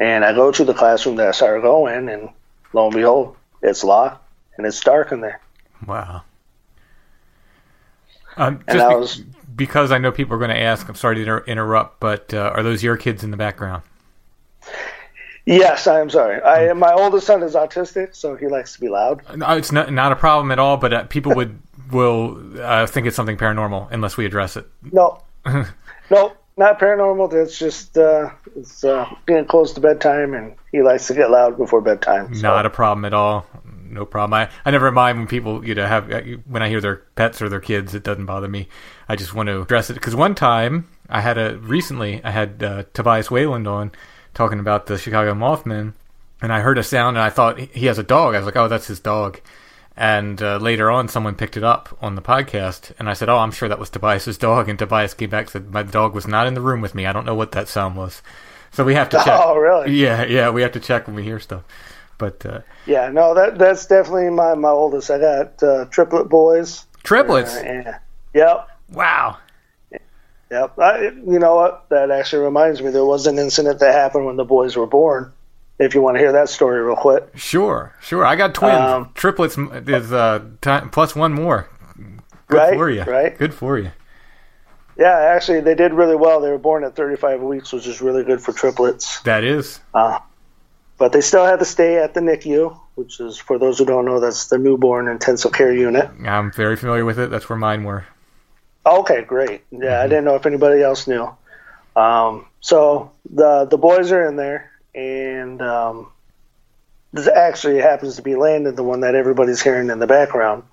And 0.00 0.24
I 0.24 0.32
go 0.32 0.50
to 0.50 0.64
the 0.64 0.74
classroom 0.74 1.16
that 1.16 1.28
I 1.28 1.30
started 1.32 1.60
going, 1.62 2.08
and 2.08 2.30
lo 2.72 2.86
and 2.86 2.94
behold, 2.96 3.36
it's 3.62 3.84
locked 3.84 4.26
and 4.56 4.66
it's 4.66 4.80
dark 4.80 5.12
in 5.12 5.20
there. 5.20 5.40
Wow. 5.86 6.22
Um, 8.36 8.62
And 8.66 8.78
just 8.78 8.84
I 8.86 8.88
be- 8.88 8.94
was- 8.96 9.22
because 9.56 9.92
I 9.92 9.98
know 9.98 10.10
people 10.10 10.34
are 10.34 10.38
going 10.38 10.50
to 10.50 10.58
ask, 10.60 10.88
I'm 10.88 10.94
sorry 10.94 11.16
to 11.16 11.20
inter- 11.20 11.44
interrupt, 11.46 12.00
but 12.00 12.32
uh, 12.32 12.52
are 12.54 12.62
those 12.62 12.82
your 12.82 12.96
kids 12.96 13.22
in 13.22 13.30
the 13.30 13.36
background? 13.36 13.82
Yes, 15.44 15.86
I 15.86 16.00
am 16.00 16.08
sorry. 16.10 16.40
I 16.42 16.72
my 16.74 16.92
oldest 16.92 17.26
son 17.26 17.42
is 17.42 17.54
autistic, 17.54 18.14
so 18.14 18.36
he 18.36 18.46
likes 18.46 18.74
to 18.74 18.80
be 18.80 18.88
loud. 18.88 19.22
No, 19.36 19.50
it's 19.56 19.72
not 19.72 19.92
not 19.92 20.12
a 20.12 20.16
problem 20.16 20.50
at 20.52 20.58
all. 20.58 20.76
But 20.76 20.92
uh, 20.92 21.04
people 21.04 21.34
would 21.34 21.58
will 21.90 22.38
uh, 22.62 22.86
think 22.86 23.06
it's 23.06 23.16
something 23.16 23.36
paranormal 23.36 23.88
unless 23.90 24.16
we 24.16 24.26
address 24.26 24.56
it. 24.56 24.66
No, 24.92 25.22
no, 26.10 26.32
not 26.60 26.78
paranormal. 26.78 27.32
That's 27.32 27.58
just 27.58 27.98
uh, 27.98 28.30
it's 28.54 28.84
uh, 28.84 29.06
getting 29.26 29.46
close 29.46 29.72
to 29.72 29.80
bedtime, 29.80 30.34
and 30.34 30.54
he 30.70 30.82
likes 30.82 31.08
to 31.08 31.14
get 31.14 31.30
loud 31.30 31.56
before 31.58 31.80
bedtime. 31.80 32.32
so- 32.34 32.42
Not 32.42 32.66
a 32.66 32.70
problem 32.70 33.04
at 33.04 33.12
all. 33.14 33.44
No 33.88 34.04
problem. 34.06 34.34
I, 34.34 34.48
I 34.64 34.70
never 34.70 34.92
mind 34.92 35.18
when 35.18 35.26
people 35.26 35.66
you 35.66 35.74
know 35.74 35.84
have 35.86 36.12
uh, 36.12 36.20
when 36.46 36.62
I 36.62 36.68
hear 36.68 36.80
their 36.80 36.96
pets 37.16 37.42
or 37.42 37.48
their 37.48 37.58
kids. 37.60 37.92
It 37.92 38.04
doesn't 38.04 38.26
bother 38.26 38.46
me. 38.46 38.68
I 39.08 39.16
just 39.16 39.34
want 39.34 39.48
to 39.48 39.60
address 39.62 39.90
it 39.90 39.94
because 39.94 40.14
one 40.14 40.36
time 40.36 40.86
I 41.08 41.20
had 41.20 41.36
a 41.38 41.58
recently 41.58 42.22
I 42.22 42.30
had 42.30 42.62
uh, 42.62 42.84
Tobias 42.94 43.32
Wayland 43.32 43.66
on 43.66 43.90
talking 44.32 44.60
about 44.60 44.86
the 44.86 44.96
Chicago 44.96 45.34
Mothman, 45.34 45.94
and 46.40 46.52
I 46.52 46.60
heard 46.60 46.78
a 46.78 46.84
sound 46.84 47.16
and 47.16 47.24
I 47.24 47.30
thought 47.30 47.58
he- 47.58 47.70
he 47.72 47.86
has 47.86 47.98
a 47.98 48.04
dog. 48.04 48.34
I 48.36 48.38
was 48.38 48.46
like, 48.46 48.54
oh, 48.56 48.68
that's 48.68 48.86
his 48.86 49.00
dog. 49.00 49.40
And 49.96 50.40
uh, 50.40 50.56
later 50.56 50.90
on, 50.90 51.08
someone 51.08 51.34
picked 51.34 51.56
it 51.56 51.64
up 51.64 51.96
on 52.00 52.14
the 52.14 52.22
podcast, 52.22 52.92
and 52.98 53.08
I 53.10 53.12
said, 53.12 53.28
"Oh, 53.28 53.36
I'm 53.38 53.50
sure 53.50 53.68
that 53.68 53.78
was 53.78 53.90
Tobias's 53.90 54.38
dog." 54.38 54.68
And 54.68 54.78
Tobias 54.78 55.12
came 55.14 55.28
back 55.30 55.42
and 55.42 55.50
said, 55.50 55.72
"My 55.72 55.82
dog 55.82 56.14
was 56.14 56.26
not 56.26 56.46
in 56.46 56.54
the 56.54 56.60
room 56.60 56.80
with 56.80 56.94
me. 56.94 57.06
I 57.06 57.12
don't 57.12 57.26
know 57.26 57.34
what 57.34 57.52
that 57.52 57.68
sound 57.68 57.96
was." 57.96 58.22
So 58.72 58.84
we 58.84 58.94
have 58.94 59.08
to 59.10 59.16
check. 59.18 59.26
Oh, 59.42 59.56
really? 59.56 59.92
Yeah, 59.92 60.24
yeah, 60.24 60.50
we 60.50 60.62
have 60.62 60.72
to 60.72 60.80
check 60.80 61.06
when 61.06 61.16
we 61.16 61.22
hear 61.24 61.40
stuff. 61.40 61.64
But 62.18 62.44
uh, 62.46 62.60
Yeah, 62.86 63.10
no, 63.10 63.34
that 63.34 63.58
that's 63.58 63.84
definitely 63.86 64.30
my 64.30 64.54
my 64.54 64.68
oldest. 64.68 65.10
I 65.10 65.18
got 65.18 65.62
uh, 65.62 65.84
triplet 65.86 66.28
boys. 66.28 66.86
triplets. 67.02 67.56
Uh, 67.56 67.98
yep, 68.32 68.68
Wow. 68.92 69.38
yep. 70.50 70.78
I, 70.78 71.00
you 71.26 71.38
know 71.38 71.56
what? 71.56 71.88
That 71.90 72.10
actually 72.10 72.44
reminds 72.44 72.80
me. 72.80 72.90
There 72.90 73.04
was 73.04 73.26
an 73.26 73.38
incident 73.38 73.80
that 73.80 73.92
happened 73.94 74.26
when 74.26 74.36
the 74.36 74.44
boys 74.44 74.76
were 74.76 74.86
born. 74.86 75.32
If 75.80 75.94
you 75.94 76.02
want 76.02 76.16
to 76.16 76.18
hear 76.20 76.32
that 76.32 76.48
story 76.50 76.80
real 76.82 76.94
quick. 76.94 77.24
Sure, 77.34 77.94
sure. 78.02 78.24
I 78.24 78.36
got 78.36 78.54
twins. 78.54 78.78
Um, 78.78 79.10
Triplets 79.14 79.56
is 79.58 80.12
uh, 80.12 80.40
plus 80.92 81.16
one 81.16 81.32
more. 81.32 81.68
Good 82.48 82.56
Right, 82.56 82.74
for 82.74 82.90
you. 82.90 83.02
right. 83.04 83.36
Good 83.38 83.54
for 83.54 83.78
you. 83.78 83.90
Yeah, 84.98 85.16
actually, 85.34 85.60
they 85.62 85.74
did 85.74 85.94
really 85.94 86.16
well. 86.16 86.40
They 86.42 86.50
were 86.50 86.58
born 86.58 86.84
at 86.84 86.94
35 86.94 87.40
weeks, 87.40 87.72
which 87.72 87.86
is 87.86 88.02
really 88.02 88.22
good 88.24 88.42
for 88.42 88.52
triplets. 88.52 89.20
That 89.22 89.42
is. 89.44 89.80
But 89.94 91.12
they 91.12 91.22
still 91.22 91.46
had 91.46 91.60
to 91.60 91.64
stay 91.64 91.96
at 91.96 92.12
the 92.12 92.20
NICU, 92.20 92.78
which 92.96 93.18
is, 93.20 93.38
for 93.38 93.58
those 93.58 93.78
who 93.78 93.86
don't 93.86 94.04
know, 94.04 94.20
that's 94.20 94.48
the 94.48 94.58
newborn 94.58 95.08
intensive 95.08 95.52
care 95.52 95.72
unit. 95.72 96.10
I'm 96.26 96.52
very 96.52 96.76
familiar 96.76 97.06
with 97.06 97.18
it. 97.18 97.30
That's 97.30 97.48
where 97.48 97.56
mine 97.58 97.84
were. 97.84 98.04
Okay, 98.84 99.22
great. 99.24 99.62
Yeah, 99.70 100.00
I 100.02 100.08
didn't 100.08 100.26
know 100.26 100.34
if 100.34 100.44
anybody 100.44 100.82
else 100.82 101.06
knew. 101.06 101.34
Um, 101.96 102.46
so 102.60 103.12
the 103.32 103.64
the 103.64 103.78
boys 103.78 104.12
are 104.12 104.26
in 104.26 104.36
there, 104.36 104.69
and 104.94 105.60
um, 105.62 106.12
this 107.12 107.26
actually 107.28 107.78
happens 107.78 108.16
to 108.16 108.22
be 108.22 108.36
Landon, 108.36 108.74
the 108.74 108.82
one 108.82 109.00
that 109.00 109.14
everybody's 109.14 109.62
hearing 109.62 109.90
in 109.90 109.98
the 109.98 110.06
background. 110.06 110.64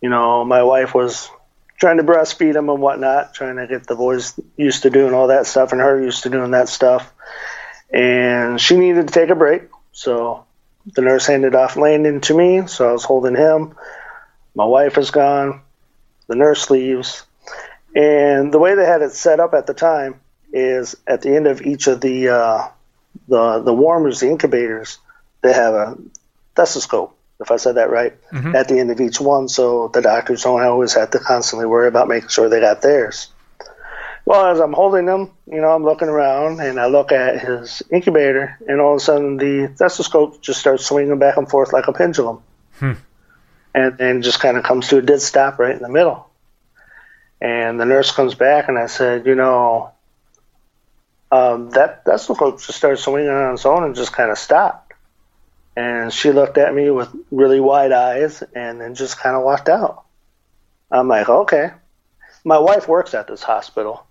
You 0.00 0.10
know, 0.10 0.44
my 0.44 0.62
wife 0.62 0.94
was 0.94 1.30
trying 1.78 1.98
to 1.98 2.04
breastfeed 2.04 2.56
him 2.56 2.68
and 2.68 2.80
whatnot, 2.80 3.34
trying 3.34 3.56
to 3.56 3.66
get 3.66 3.86
the 3.86 3.96
boys 3.96 4.38
used 4.56 4.82
to 4.82 4.90
doing 4.90 5.14
all 5.14 5.28
that 5.28 5.46
stuff 5.46 5.72
and 5.72 5.80
her 5.80 6.00
used 6.02 6.24
to 6.24 6.30
doing 6.30 6.52
that 6.52 6.68
stuff. 6.68 7.12
And 7.92 8.60
she 8.60 8.76
needed 8.76 9.08
to 9.08 9.12
take 9.12 9.30
a 9.30 9.34
break. 9.34 9.62
So 9.92 10.44
the 10.86 11.02
nurse 11.02 11.26
handed 11.26 11.54
off 11.54 11.76
Landon 11.76 12.20
to 12.22 12.36
me. 12.36 12.66
So 12.66 12.88
I 12.88 12.92
was 12.92 13.04
holding 13.04 13.36
him. 13.36 13.74
My 14.54 14.64
wife 14.64 14.98
is 14.98 15.10
gone. 15.10 15.60
The 16.26 16.36
nurse 16.36 16.70
leaves. 16.70 17.24
And 17.94 18.52
the 18.52 18.58
way 18.58 18.74
they 18.74 18.86
had 18.86 19.02
it 19.02 19.12
set 19.12 19.38
up 19.38 19.54
at 19.54 19.66
the 19.66 19.74
time 19.74 20.20
is 20.52 20.96
at 21.06 21.22
the 21.22 21.34
end 21.34 21.46
of 21.46 21.62
each 21.62 21.86
of 21.86 22.00
the 22.00 22.28
uh, 22.28 22.68
the 23.28 23.60
the 23.60 23.72
warmers, 23.72 24.20
the 24.20 24.28
incubators, 24.30 24.98
they 25.42 25.52
have 25.52 25.74
a 25.74 25.96
stethoscope, 26.52 27.16
if 27.40 27.50
I 27.50 27.56
said 27.56 27.76
that 27.76 27.90
right, 27.90 28.14
Mhm. 28.32 28.54
at 28.54 28.68
the 28.68 28.78
end 28.78 28.90
of 28.90 29.00
each 29.00 29.20
one, 29.20 29.48
so 29.48 29.88
the 29.88 30.02
doctors 30.02 30.42
don't 30.44 30.62
always 30.62 30.94
have 30.94 31.10
to 31.10 31.18
constantly 31.18 31.66
worry 31.66 31.88
about 31.88 32.08
making 32.08 32.28
sure 32.28 32.48
they 32.48 32.60
got 32.60 32.82
theirs. 32.82 33.28
Well, 34.24 34.46
as 34.46 34.60
I'm 34.60 34.72
holding 34.72 35.06
them, 35.06 35.32
you 35.46 35.60
know, 35.60 35.70
I'm 35.72 35.82
looking 35.84 36.08
around 36.08 36.60
and 36.60 36.78
I 36.78 36.86
look 36.86 37.10
at 37.10 37.40
his 37.40 37.82
incubator, 37.90 38.56
and 38.68 38.80
all 38.80 38.92
of 38.92 38.98
a 38.98 39.00
sudden 39.00 39.36
the 39.36 39.70
stethoscope 39.74 40.40
just 40.40 40.60
starts 40.60 40.84
swinging 40.86 41.18
back 41.18 41.36
and 41.36 41.48
forth 41.50 41.72
like 41.72 41.88
a 41.88 41.92
pendulum, 41.92 42.40
Hmm. 42.78 42.92
and 43.74 43.98
then 43.98 44.22
just 44.22 44.38
kind 44.40 44.56
of 44.56 44.62
comes 44.62 44.88
to 44.88 44.98
a 44.98 45.02
dead 45.02 45.22
stop 45.22 45.58
right 45.58 45.74
in 45.74 45.82
the 45.82 45.88
middle. 45.88 46.28
And 47.40 47.80
the 47.80 47.84
nurse 47.84 48.12
comes 48.12 48.34
back, 48.36 48.68
and 48.68 48.78
I 48.78 48.86
said, 48.86 49.26
you 49.26 49.34
know, 49.34 49.90
um, 51.32 51.70
that 51.70 52.02
stethoscope 52.02 52.60
just 52.60 52.76
started 52.76 52.98
swinging 52.98 53.30
on 53.30 53.54
its 53.54 53.64
own 53.64 53.84
and 53.84 53.96
just 53.96 54.12
kind 54.12 54.30
of 54.30 54.36
stopped. 54.36 54.92
And 55.74 56.12
she 56.12 56.30
looked 56.30 56.58
at 56.58 56.74
me 56.74 56.90
with 56.90 57.08
really 57.30 57.58
wide 57.58 57.90
eyes 57.90 58.42
and 58.54 58.78
then 58.78 58.94
just 58.94 59.18
kind 59.18 59.34
of 59.34 59.42
walked 59.42 59.70
out. 59.70 60.04
I'm 60.90 61.08
like, 61.08 61.30
okay. 61.30 61.70
My 62.44 62.58
wife 62.58 62.86
works 62.86 63.14
at 63.14 63.28
this 63.28 63.42
hospital, 63.42 64.04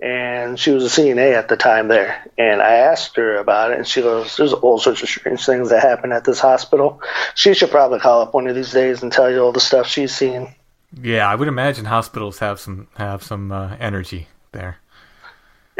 and 0.00 0.58
she 0.58 0.70
was 0.70 0.84
a 0.84 1.00
CNA 1.00 1.34
at 1.34 1.48
the 1.48 1.58
time 1.58 1.88
there. 1.88 2.26
And 2.38 2.60
I 2.62 2.76
asked 2.76 3.16
her 3.16 3.36
about 3.36 3.70
it, 3.70 3.76
and 3.76 3.86
she 3.86 4.00
goes, 4.00 4.34
"There's 4.36 4.54
all 4.54 4.78
sorts 4.78 5.02
of 5.02 5.10
strange 5.10 5.44
things 5.44 5.68
that 5.68 5.82
happen 5.82 6.10
at 6.10 6.24
this 6.24 6.40
hospital. 6.40 7.02
She 7.34 7.52
should 7.52 7.70
probably 7.70 8.00
call 8.00 8.22
up 8.22 8.32
one 8.32 8.46
of 8.46 8.56
these 8.56 8.72
days 8.72 9.02
and 9.02 9.12
tell 9.12 9.30
you 9.30 9.40
all 9.40 9.52
the 9.52 9.60
stuff 9.60 9.86
she's 9.86 10.16
seen." 10.16 10.54
Yeah, 11.02 11.30
I 11.30 11.34
would 11.34 11.48
imagine 11.48 11.84
hospitals 11.84 12.38
have 12.38 12.58
some 12.58 12.88
have 12.94 13.22
some 13.22 13.52
uh, 13.52 13.76
energy 13.78 14.28
there. 14.52 14.78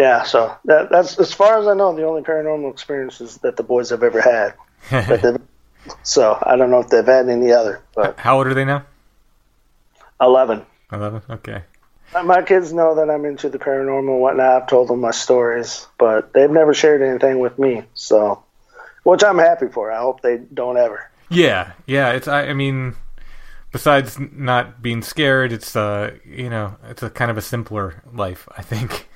Yeah, 0.01 0.23
so 0.23 0.57
that, 0.65 0.89
that's 0.91 1.19
as 1.19 1.35
far 1.35 1.59
as 1.61 1.67
I 1.67 1.75
know, 1.75 1.95
the 1.95 2.07
only 2.07 2.23
paranormal 2.23 2.73
experiences 2.73 3.37
that 3.43 3.59
the 3.59 3.63
boys 3.63 3.91
have 3.91 4.03
ever 4.03 4.21
had. 4.23 4.55
So 6.03 6.39
I 6.43 6.57
don't 6.57 6.71
know 6.71 6.81
if 6.81 6.89
they've 6.89 7.05
had 7.05 7.29
any 7.29 7.53
other, 7.53 7.83
but 7.95 8.19
How 8.19 8.37
old 8.37 8.47
are 8.47 8.55
they 8.55 8.65
now? 8.67 8.85
eleven. 10.21 10.65
Eleven. 10.93 11.23
Okay. 11.31 11.63
My 12.25 12.43
kids 12.43 12.73
know 12.73 12.97
that 12.97 13.09
I'm 13.11 13.25
into 13.25 13.49
the 13.49 13.59
paranormal 13.59 14.11
and 14.13 14.21
whatnot. 14.21 14.63
I've 14.63 14.69
told 14.69 14.89
them 14.89 15.01
my 15.01 15.11
stories, 15.11 15.87
but 15.99 16.33
they've 16.33 16.51
never 16.51 16.75
shared 16.75 17.03
anything 17.03 17.39
with 17.39 17.59
me. 17.59 17.85
So, 17.95 18.43
which 19.05 19.25
I'm 19.25 19.39
happy 19.39 19.69
for. 19.69 19.91
I 19.91 20.01
hope 20.01 20.21
they 20.21 20.39
don't 20.39 20.77
ever. 20.77 21.11
Yeah, 21.31 21.73
yeah. 21.87 22.13
It's 22.13 22.29
I, 22.29 22.49
I 22.49 22.53
mean, 22.53 22.95
besides 23.73 24.19
not 24.19 24.83
being 24.83 25.03
scared, 25.03 25.51
it's 25.53 25.75
uh, 25.75 26.13
you 26.27 26.51
know, 26.51 26.77
it's 26.89 27.03
a 27.03 27.11
kind 27.11 27.31
of 27.31 27.39
a 27.39 27.43
simpler 27.43 28.03
life. 28.13 28.49
I 28.57 28.63
think. 28.63 29.09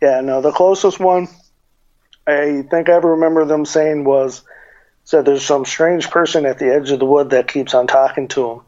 Yeah, 0.00 0.20
no, 0.20 0.40
the 0.40 0.52
closest 0.52 1.00
one 1.00 1.28
I 2.28 2.62
think 2.70 2.90
I 2.90 2.92
ever 2.92 3.12
remember 3.12 3.46
them 3.46 3.64
saying 3.64 4.04
was 4.04 4.42
said 5.04 5.24
there's 5.24 5.44
some 5.44 5.64
strange 5.64 6.10
person 6.10 6.44
at 6.44 6.58
the 6.58 6.72
edge 6.72 6.90
of 6.90 6.98
the 6.98 7.06
wood 7.06 7.30
that 7.30 7.48
keeps 7.48 7.72
on 7.72 7.86
talking 7.86 8.28
to 8.28 8.50
him. 8.50 8.60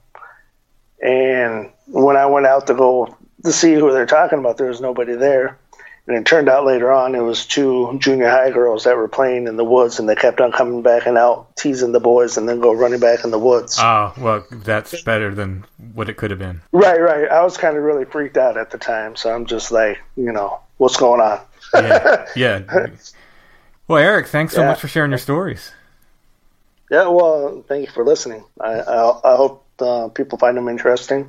And 1.03 1.71
when 1.87 2.17
I 2.17 2.27
went 2.27 2.47
out 2.47 2.67
to 2.69 2.75
go 2.75 3.15
to 3.45 3.53
see 3.53 3.75
who 3.75 3.93
they're 3.93 4.07
talking 4.07 4.39
about, 4.39 4.57
there 4.57 4.69
was 4.69 4.81
nobody 4.81 5.15
there. 5.15 5.59
And 6.07 6.17
it 6.17 6.25
turned 6.25 6.49
out 6.49 6.65
later 6.65 6.91
on 6.91 7.15
it 7.15 7.21
was 7.21 7.45
two 7.45 7.99
junior 8.01 8.31
high 8.31 8.51
girls 8.51 8.85
that 8.85 8.97
were 8.97 9.07
playing 9.07 9.47
in 9.47 9.57
the 9.57 9.65
woods, 9.65 10.01
and 10.01 10.09
they 10.09 10.17
kept 10.17 10.41
on 10.41 10.51
coming 10.51 10.83
back 10.83 11.07
and 11.07 11.19
out, 11.19 11.55
teasing 11.57 11.93
the 11.93 12.01
boys, 12.01 12.39
and 12.39 12.49
then 12.49 12.61
go 12.61 12.73
running 12.73 12.99
back 12.99 13.23
in 13.23 13.31
the 13.31 13.39
woods. 13.39 13.77
Oh 13.79 14.13
well, 14.19 14.45
that's 14.51 15.03
better 15.03 15.35
than 15.35 15.67
what 15.93 16.09
it 16.09 16.17
could 16.17 16.31
have 16.31 16.41
been. 16.41 16.63
right, 16.73 17.01
right. 17.01 17.29
I 17.29 17.45
was 17.45 17.59
kind 17.59 17.77
of 17.77 17.83
really 17.83 18.07
freaked 18.07 18.39
out 18.39 18.57
at 18.57 18.71
the 18.71 18.79
time, 18.79 19.15
so 19.15 19.33
I'm 19.33 19.45
just 19.45 19.71
like, 19.71 19.99
you 20.17 20.33
know, 20.33 20.61
what's 20.81 20.97
going 20.97 21.21
on? 21.21 21.41
Yeah, 21.75 22.27
yeah. 22.35 22.87
Well, 23.87 23.99
Eric, 23.99 24.29
thanks 24.29 24.55
so 24.55 24.61
Yeah. 24.61 24.69
much 24.69 24.81
for 24.81 24.87
sharing 24.87 25.11
your 25.11 25.19
stories. 25.19 25.73
Yeah, 26.93 27.09
well, 27.09 27.65
thank 27.69 27.87
you 27.87 27.93
for 27.93 28.05
listening. 28.05 28.45
I 28.61 28.73
I, 28.81 29.33
I 29.33 29.37
hope 29.37 29.67
uh, 29.81 30.09
people 30.09 30.39
find 30.39 30.57
them 30.57 30.69
interesting. 30.69 31.29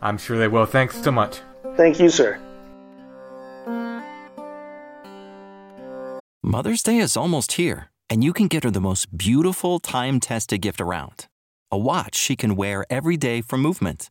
I'm 0.00 0.16
sure 0.18 0.38
they 0.38 0.48
will. 0.48 0.64
Thanks 0.64 1.00
so 1.02 1.12
much. 1.12 1.40
Thank 1.76 2.00
you, 2.00 2.08
sir. 2.08 2.40
Mother's 6.42 6.82
Day 6.82 6.96
is 6.98 7.16
almost 7.16 7.52
here, 7.52 7.90
and 8.10 8.24
you 8.24 8.32
can 8.32 8.48
get 8.48 8.64
her 8.64 8.70
the 8.70 8.80
most 8.80 9.16
beautiful 9.16 9.78
time 9.80 10.18
tested 10.20 10.60
gift 10.62 10.80
around 10.80 11.26
a 11.70 11.78
watch 11.78 12.14
she 12.16 12.36
can 12.36 12.54
wear 12.56 12.84
every 12.90 13.16
day 13.16 13.40
for 13.42 13.56
Movement. 13.58 14.10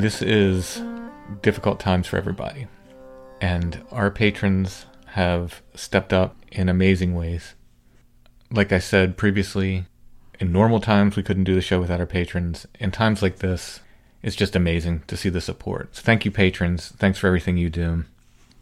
This 0.00 0.22
is 0.22 0.82
difficult 1.42 1.78
times 1.78 2.06
for 2.06 2.16
everybody. 2.16 2.68
And 3.38 3.84
our 3.92 4.10
patrons 4.10 4.86
have 5.08 5.60
stepped 5.74 6.14
up 6.14 6.36
in 6.50 6.70
amazing 6.70 7.14
ways. 7.14 7.52
Like 8.50 8.72
I 8.72 8.78
said 8.78 9.18
previously, 9.18 9.84
in 10.40 10.52
normal 10.52 10.80
times 10.80 11.16
we 11.16 11.22
couldn't 11.22 11.44
do 11.44 11.54
the 11.54 11.60
show 11.60 11.78
without 11.78 12.00
our 12.00 12.06
patrons. 12.06 12.66
In 12.78 12.90
times 12.90 13.20
like 13.20 13.40
this, 13.40 13.80
it's 14.22 14.34
just 14.34 14.56
amazing 14.56 15.02
to 15.06 15.18
see 15.18 15.28
the 15.28 15.38
support. 15.38 15.94
So 15.94 16.00
thank 16.00 16.24
you, 16.24 16.30
patrons. 16.30 16.94
Thanks 16.96 17.18
for 17.18 17.26
everything 17.26 17.58
you 17.58 17.68
do. 17.68 18.04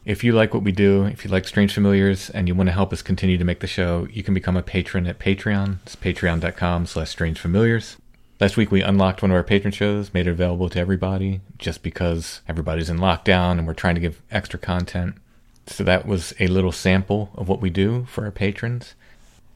If 0.04 0.24
you 0.24 0.32
like 0.32 0.52
what 0.52 0.64
we 0.64 0.72
do, 0.72 1.04
if 1.04 1.24
you 1.24 1.30
like 1.30 1.46
Strange 1.46 1.72
Familiars, 1.72 2.30
and 2.30 2.48
you 2.48 2.56
want 2.56 2.66
to 2.66 2.72
help 2.72 2.92
us 2.92 3.00
continue 3.00 3.38
to 3.38 3.44
make 3.44 3.60
the 3.60 3.68
show, 3.68 4.08
you 4.10 4.24
can 4.24 4.34
become 4.34 4.56
a 4.56 4.62
patron 4.62 5.06
at 5.06 5.20
Patreon. 5.20 5.78
It's 5.84 5.94
patreon.com 5.94 6.86
slash 6.86 7.14
strangefamiliars. 7.14 7.96
Last 8.40 8.56
week 8.56 8.70
we 8.70 8.82
unlocked 8.82 9.20
one 9.20 9.32
of 9.32 9.36
our 9.36 9.42
patron 9.42 9.72
shows, 9.72 10.14
made 10.14 10.28
it 10.28 10.30
available 10.30 10.68
to 10.68 10.78
everybody, 10.78 11.40
just 11.58 11.82
because 11.82 12.40
everybody's 12.48 12.88
in 12.88 12.98
lockdown 12.98 13.58
and 13.58 13.66
we're 13.66 13.74
trying 13.74 13.96
to 13.96 14.00
give 14.00 14.22
extra 14.30 14.58
content. 14.60 15.16
So 15.66 15.82
that 15.84 16.06
was 16.06 16.32
a 16.38 16.46
little 16.46 16.70
sample 16.70 17.30
of 17.34 17.48
what 17.48 17.60
we 17.60 17.68
do 17.68 18.04
for 18.04 18.24
our 18.24 18.30
patrons. 18.30 18.94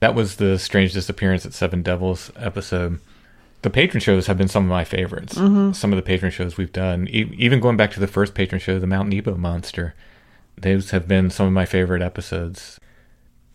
That 0.00 0.16
was 0.16 0.36
the 0.36 0.58
Strange 0.58 0.92
Disappearance 0.92 1.46
at 1.46 1.54
Seven 1.54 1.82
Devils 1.82 2.32
episode. 2.36 2.98
The 3.62 3.70
patron 3.70 4.00
shows 4.00 4.26
have 4.26 4.36
been 4.36 4.48
some 4.48 4.64
of 4.64 4.70
my 4.70 4.82
favorites. 4.82 5.34
Mm-hmm. 5.34 5.72
Some 5.72 5.92
of 5.92 5.96
the 5.96 6.02
patron 6.02 6.32
shows 6.32 6.56
we've 6.56 6.72
done, 6.72 7.06
e- 7.08 7.32
even 7.38 7.60
going 7.60 7.76
back 7.76 7.92
to 7.92 8.00
the 8.00 8.08
first 8.08 8.34
patron 8.34 8.60
show, 8.60 8.80
the 8.80 8.88
Mount 8.88 9.08
Nebo 9.08 9.36
Monster, 9.36 9.94
those 10.58 10.90
have 10.90 11.06
been 11.06 11.30
some 11.30 11.46
of 11.46 11.52
my 11.52 11.64
favorite 11.64 12.02
episodes. 12.02 12.80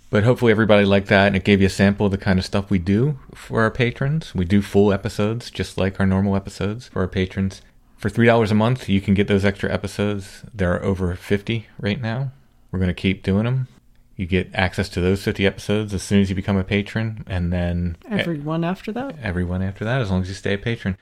But 0.10 0.24
hopefully 0.24 0.52
everybody 0.52 0.86
liked 0.86 1.08
that 1.08 1.28
and 1.28 1.36
it 1.36 1.44
gave 1.44 1.60
you 1.60 1.68
a 1.68 1.70
sample 1.70 2.06
of 2.06 2.12
the 2.14 2.18
kind 2.18 2.40
of 2.40 2.46
stuff 2.46 2.70
we 2.70 2.80
do 2.80 3.20
for 3.36 3.62
our 3.62 3.72
patrons. 3.72 4.34
We 4.34 4.46
do 4.46 4.62
full 4.62 4.94
episodes 4.94 5.52
just 5.52 5.78
like 5.78 6.00
our 6.00 6.06
normal 6.06 6.36
episodes 6.36 6.88
for 6.88 7.02
our 7.02 7.08
patrons. 7.08 7.62
For 7.98 8.10
$3 8.10 8.52
a 8.52 8.54
month, 8.54 8.88
you 8.88 9.02
can 9.02 9.14
get 9.16 9.28
those 9.28 9.44
extra 9.44 9.74
episodes. 9.74 10.44
There 10.54 10.72
are 10.74 10.84
over 10.84 11.14
50 11.16 11.66
right 11.80 12.00
now. 12.00 12.32
We're 12.72 12.80
going 12.80 12.88
to 12.90 12.94
keep 12.94 13.24
doing 13.24 13.46
them. 13.46 13.68
You 14.16 14.26
get 14.26 14.50
access 14.54 14.88
to 14.90 15.02
those 15.02 15.24
50 15.24 15.46
episodes 15.46 15.94
as 15.94 16.04
soon 16.04 16.22
as 16.22 16.30
you 16.30 16.36
become 16.36 16.58
a 16.58 16.64
patron, 16.64 17.24
and 17.28 17.52
then 17.54 17.98
Everyone 18.10 18.64
after 18.64 18.92
that? 18.94 19.16
everyone 19.22 19.62
after 19.62 19.84
that, 19.86 20.02
as 20.02 20.10
long 20.10 20.22
as 20.22 20.28
you 20.30 20.34
stay 20.36 20.54
a 20.54 20.58
patron. 20.58 20.98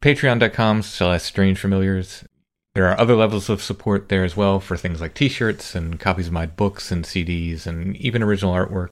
Patreon.com 0.00 0.82
slash 0.82 1.22
strange 1.22 1.58
familiars. 1.58 2.24
There 2.76 2.90
are 2.90 3.00
other 3.00 3.16
levels 3.16 3.48
of 3.48 3.62
support 3.62 4.10
there 4.10 4.22
as 4.22 4.36
well 4.36 4.60
for 4.60 4.76
things 4.76 5.00
like 5.00 5.14
t 5.14 5.30
shirts 5.30 5.74
and 5.74 5.98
copies 5.98 6.26
of 6.26 6.34
my 6.34 6.44
books 6.44 6.92
and 6.92 7.06
CDs 7.06 7.66
and 7.66 7.96
even 7.96 8.22
original 8.22 8.52
artwork. 8.52 8.90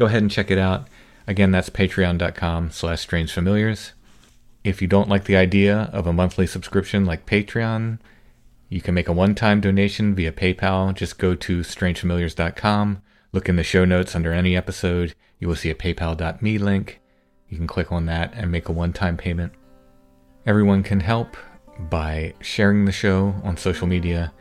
Go 0.00 0.06
ahead 0.06 0.22
and 0.22 0.30
check 0.30 0.50
it 0.50 0.58
out. 0.58 0.88
Again, 1.28 1.52
that's 1.52 1.70
patreon.com 1.70 2.72
slash 2.72 3.00
strange 3.00 3.32
familiars. 3.32 3.92
If 4.64 4.82
you 4.82 4.88
don't 4.88 5.08
like 5.08 5.26
the 5.26 5.36
idea 5.36 5.88
of 5.92 6.08
a 6.08 6.12
monthly 6.12 6.48
subscription 6.48 7.04
like 7.04 7.24
Patreon, 7.24 8.00
you 8.68 8.80
can 8.80 8.92
make 8.92 9.06
a 9.06 9.12
one 9.12 9.36
time 9.36 9.60
donation 9.60 10.16
via 10.16 10.32
PayPal. 10.32 10.92
Just 10.92 11.16
go 11.16 11.36
to 11.36 11.60
strangefamiliars.com, 11.60 13.02
look 13.30 13.48
in 13.48 13.54
the 13.54 13.62
show 13.62 13.84
notes 13.84 14.16
under 14.16 14.32
any 14.32 14.56
episode. 14.56 15.14
You 15.38 15.46
will 15.46 15.54
see 15.54 15.70
a 15.70 15.76
paypal.me 15.76 16.58
link. 16.58 17.00
You 17.48 17.56
can 17.56 17.68
click 17.68 17.92
on 17.92 18.06
that 18.06 18.32
and 18.34 18.50
make 18.50 18.68
a 18.68 18.72
one 18.72 18.92
time 18.92 19.16
payment. 19.16 19.52
Everyone 20.44 20.82
can 20.82 20.98
help 20.98 21.36
by 21.88 22.34
sharing 22.40 22.84
the 22.84 22.92
show 22.92 23.34
on 23.44 23.56
social 23.56 23.86
media, 23.86 24.32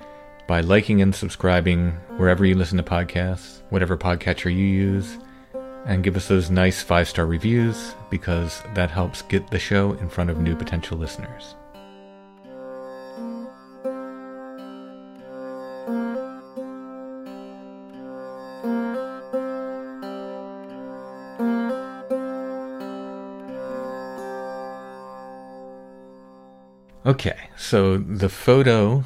by 0.47 0.61
liking 0.61 1.01
and 1.01 1.13
subscribing 1.13 1.91
wherever 2.17 2.45
you 2.45 2.55
listen 2.55 2.77
to 2.77 2.83
podcasts, 2.83 3.61
whatever 3.69 3.97
podcatcher 3.97 4.53
you 4.53 4.65
use, 4.65 5.17
and 5.85 6.03
give 6.03 6.15
us 6.15 6.27
those 6.27 6.49
nice 6.49 6.81
five 6.81 7.07
star 7.07 7.25
reviews 7.25 7.95
because 8.09 8.61
that 8.73 8.91
helps 8.91 9.21
get 9.23 9.49
the 9.49 9.59
show 9.59 9.93
in 9.93 10.09
front 10.09 10.29
of 10.29 10.39
new 10.39 10.55
potential 10.55 10.97
listeners. 10.97 11.55
Okay, 27.11 27.49
so 27.57 27.97
the 27.97 28.29
photo 28.29 29.03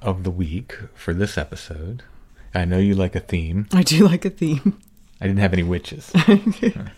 of 0.00 0.24
the 0.24 0.30
week 0.30 0.74
for 0.94 1.12
this 1.12 1.36
episode. 1.36 2.02
I 2.54 2.64
know 2.64 2.78
you 2.78 2.94
like 2.94 3.14
a 3.14 3.20
theme. 3.20 3.68
I 3.74 3.82
do 3.82 4.06
like 4.08 4.24
a 4.24 4.30
theme. 4.30 4.80
I 5.20 5.26
didn't 5.26 5.40
have 5.40 5.52
any 5.52 5.62
witches. 5.62 6.10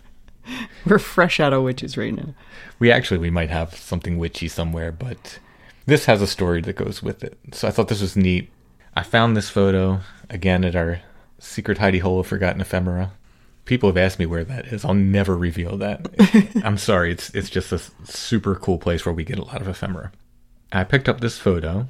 We're 0.87 1.01
fresh 1.01 1.41
out 1.41 1.53
of 1.53 1.65
witches 1.65 1.97
right 1.97 2.15
now. 2.15 2.37
we 2.79 2.93
actually 2.93 3.19
we 3.19 3.31
might 3.31 3.51
have 3.51 3.75
something 3.75 4.17
witchy 4.17 4.47
somewhere, 4.47 4.93
but 4.93 5.41
this 5.87 6.05
has 6.05 6.23
a 6.23 6.27
story 6.29 6.61
that 6.61 6.77
goes 6.77 7.03
with 7.03 7.25
it. 7.25 7.37
So 7.51 7.67
I 7.67 7.73
thought 7.73 7.89
this 7.89 8.01
was 8.01 8.15
neat. 8.15 8.49
I 8.95 9.03
found 9.03 9.37
this 9.37 9.51
photo 9.51 10.03
again 10.31 10.63
at 10.65 10.77
our 10.77 11.01
secret 11.41 11.79
hidey 11.79 12.01
hole 12.01 12.21
of 12.21 12.29
forgotten 12.29 12.61
ephemera. 12.61 13.11
People 13.65 13.89
have 13.89 13.97
asked 13.97 14.21
me 14.21 14.27
where 14.27 14.45
that 14.45 14.67
is. 14.67 14.85
I'll 14.85 14.95
never 14.95 15.37
reveal 15.37 15.77
that. 15.79 16.07
I'm 16.65 16.79
sorry. 16.79 17.11
It's 17.11 17.31
it's 17.35 17.51
just 17.51 17.73
a 17.73 17.81
super 18.05 18.55
cool 18.55 18.79
place 18.79 19.05
where 19.05 19.13
we 19.13 19.25
get 19.25 19.41
a 19.41 19.45
lot 19.45 19.61
of 19.61 19.67
ephemera. 19.67 20.13
I 20.75 20.85
picked 20.85 21.09
up 21.09 21.21
this 21.21 21.39
photo, 21.39 21.87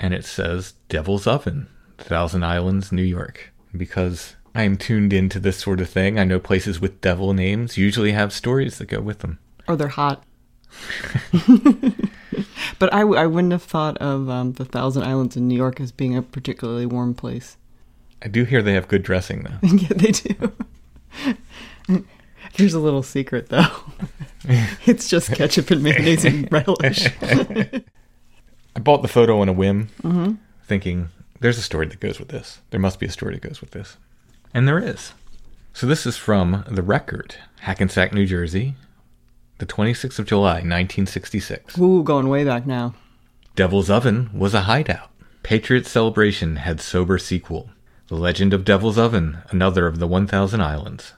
and 0.00 0.12
it 0.12 0.24
says 0.24 0.74
Devil's 0.88 1.26
Oven, 1.26 1.68
Thousand 1.98 2.44
Islands, 2.44 2.90
New 2.90 3.02
York, 3.02 3.52
because 3.76 4.34
I 4.54 4.62
am 4.62 4.76
tuned 4.76 5.12
into 5.12 5.38
this 5.38 5.58
sort 5.58 5.80
of 5.80 5.88
thing. 5.88 6.18
I 6.18 6.24
know 6.24 6.40
places 6.40 6.80
with 6.80 7.00
devil 7.00 7.32
names 7.32 7.78
usually 7.78 8.12
have 8.12 8.32
stories 8.32 8.78
that 8.78 8.86
go 8.86 9.00
with 9.00 9.20
them. 9.20 9.38
Or 9.68 9.76
they're 9.76 9.88
hot. 9.88 10.24
but 12.78 12.92
I, 12.92 13.00
w- 13.00 13.18
I 13.20 13.26
wouldn't 13.26 13.52
have 13.52 13.62
thought 13.62 13.96
of 13.98 14.28
um, 14.28 14.52
the 14.54 14.64
Thousand 14.64 15.04
Islands 15.04 15.36
in 15.36 15.46
New 15.46 15.56
York 15.56 15.80
as 15.80 15.92
being 15.92 16.16
a 16.16 16.22
particularly 16.22 16.86
warm 16.86 17.14
place. 17.14 17.56
I 18.20 18.28
do 18.28 18.44
hear 18.44 18.62
they 18.62 18.74
have 18.74 18.88
good 18.88 19.04
dressing 19.04 19.44
though. 19.44 19.58
yeah, 19.68 19.88
they 19.94 20.10
do. 20.10 20.52
Here's 22.52 22.74
a 22.74 22.80
little 22.80 23.04
secret, 23.04 23.48
though. 23.50 23.68
it's 24.86 25.08
just 25.08 25.32
ketchup 25.32 25.70
and 25.70 25.82
mayonnaise 25.82 26.24
and 26.24 26.50
relish. 26.50 27.06
I 28.78 28.80
bought 28.80 29.02
the 29.02 29.08
photo 29.08 29.40
on 29.40 29.48
a 29.48 29.52
whim, 29.52 29.88
mm-hmm. 30.04 30.34
thinking 30.62 31.08
there's 31.40 31.58
a 31.58 31.62
story 31.62 31.88
that 31.88 31.98
goes 31.98 32.20
with 32.20 32.28
this. 32.28 32.60
There 32.70 32.78
must 32.78 33.00
be 33.00 33.06
a 33.06 33.10
story 33.10 33.34
that 33.34 33.42
goes 33.42 33.60
with 33.60 33.72
this. 33.72 33.96
And 34.54 34.68
there 34.68 34.78
is. 34.78 35.14
So 35.72 35.84
this 35.84 36.06
is 36.06 36.16
from 36.16 36.62
The 36.68 36.84
Record, 36.84 37.34
Hackensack, 37.62 38.12
New 38.12 38.24
Jersey, 38.24 38.76
the 39.58 39.66
26th 39.66 40.20
of 40.20 40.26
July, 40.26 40.58
1966. 40.58 41.76
Ooh, 41.76 42.04
going 42.04 42.28
way 42.28 42.44
back 42.44 42.68
now. 42.68 42.94
Devil's 43.56 43.90
Oven 43.90 44.30
was 44.32 44.54
a 44.54 44.60
hideout. 44.60 45.10
Patriot 45.42 45.84
Celebration 45.84 46.54
had 46.54 46.80
sober 46.80 47.18
sequel. 47.18 47.70
The 48.06 48.14
Legend 48.14 48.54
of 48.54 48.64
Devil's 48.64 48.96
Oven, 48.96 49.38
another 49.50 49.88
of 49.88 49.98
the 49.98 50.06
1000 50.06 50.60
Islands. 50.60 51.14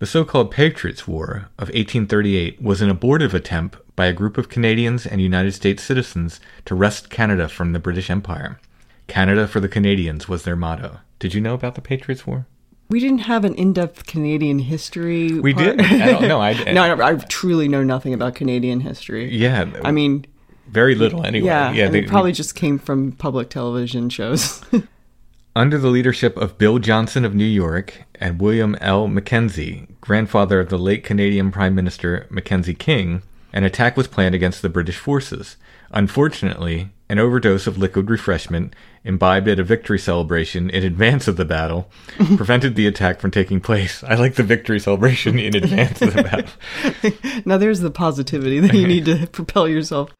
The 0.00 0.06
so-called 0.06 0.50
Patriots' 0.50 1.06
War 1.06 1.50
of 1.56 1.68
1838 1.68 2.60
was 2.60 2.82
an 2.82 2.90
abortive 2.90 3.32
attempt 3.32 3.76
by 4.00 4.06
a 4.06 4.14
group 4.14 4.38
of 4.38 4.48
Canadians 4.48 5.04
and 5.04 5.20
United 5.20 5.52
States 5.52 5.82
citizens 5.82 6.40
to 6.64 6.74
wrest 6.74 7.10
Canada 7.10 7.50
from 7.50 7.74
the 7.74 7.78
British 7.78 8.08
Empire. 8.08 8.58
Canada 9.08 9.46
for 9.46 9.60
the 9.60 9.68
Canadians 9.68 10.26
was 10.26 10.44
their 10.44 10.56
motto. 10.56 11.00
Did 11.18 11.34
you 11.34 11.40
know 11.42 11.52
about 11.52 11.74
the 11.74 11.82
Patriots' 11.82 12.26
War? 12.26 12.46
We 12.88 12.98
didn't 12.98 13.28
have 13.28 13.44
an 13.44 13.54
in-depth 13.56 14.06
Canadian 14.06 14.60
history. 14.60 15.38
We 15.38 15.52
part. 15.52 15.76
did. 15.76 15.80
I 15.82 16.12
don't 16.12 16.28
know. 16.28 16.40
I, 16.40 16.54
no, 16.72 16.82
I, 16.82 17.10
I 17.10 17.16
truly 17.16 17.68
know 17.68 17.82
nothing 17.82 18.14
about 18.14 18.34
Canadian 18.36 18.80
history. 18.80 19.36
Yeah. 19.36 19.70
I 19.84 19.92
mean, 19.92 20.24
very 20.66 20.94
little 20.94 21.22
anyway. 21.22 21.48
yeah, 21.48 21.70
yeah 21.70 21.88
they- 21.90 21.98
it 21.98 22.08
probably 22.08 22.32
just 22.32 22.54
came 22.54 22.78
from 22.78 23.12
public 23.12 23.50
television 23.50 24.08
shows. 24.08 24.64
Under 25.54 25.76
the 25.76 25.88
leadership 25.88 26.38
of 26.38 26.56
Bill 26.56 26.78
Johnson 26.78 27.26
of 27.26 27.34
New 27.34 27.44
York 27.44 28.04
and 28.14 28.40
William 28.40 28.78
L. 28.80 29.08
Mackenzie, 29.08 29.88
grandfather 30.00 30.58
of 30.58 30.70
the 30.70 30.78
late 30.78 31.04
Canadian 31.04 31.50
Prime 31.50 31.74
Minister 31.74 32.26
Mackenzie 32.30 32.72
King, 32.72 33.20
an 33.52 33.64
attack 33.64 33.96
was 33.96 34.06
planned 34.06 34.34
against 34.34 34.62
the 34.62 34.68
British 34.68 34.98
forces. 34.98 35.56
Unfortunately, 35.92 36.90
an 37.08 37.18
overdose 37.18 37.66
of 37.66 37.76
liquid 37.76 38.08
refreshment 38.08 38.74
imbibed 39.02 39.48
at 39.48 39.58
a 39.58 39.64
victory 39.64 39.98
celebration 39.98 40.70
in 40.70 40.84
advance 40.84 41.26
of 41.26 41.36
the 41.36 41.44
battle 41.44 41.90
prevented 42.36 42.76
the 42.76 42.86
attack 42.86 43.18
from 43.20 43.30
taking 43.30 43.60
place. 43.60 44.04
I 44.04 44.14
like 44.14 44.34
the 44.34 44.44
victory 44.44 44.78
celebration 44.78 45.38
in 45.38 45.56
advance 45.56 46.00
of 46.00 46.14
the 46.14 46.22
battle. 47.02 47.42
now 47.44 47.58
there's 47.58 47.80
the 47.80 47.90
positivity 47.90 48.60
that 48.60 48.74
you 48.74 48.86
need 48.86 49.06
to 49.06 49.26
propel 49.32 49.66
yourself. 49.66 50.10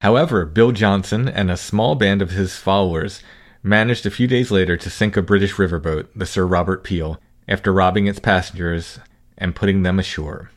However, 0.00 0.46
Bill 0.46 0.72
Johnson 0.72 1.28
and 1.28 1.50
a 1.50 1.56
small 1.56 1.94
band 1.96 2.22
of 2.22 2.30
his 2.30 2.56
followers 2.56 3.22
managed 3.62 4.06
a 4.06 4.10
few 4.10 4.26
days 4.26 4.50
later 4.50 4.76
to 4.76 4.90
sink 4.90 5.16
a 5.16 5.22
British 5.22 5.54
riverboat, 5.54 6.06
the 6.14 6.24
Sir 6.26 6.46
Robert 6.46 6.84
Peel, 6.84 7.20
after 7.48 7.72
robbing 7.72 8.06
its 8.06 8.20
passengers 8.20 9.00
and 9.36 9.56
putting 9.56 9.82
them 9.82 9.98
ashore. 9.98 10.50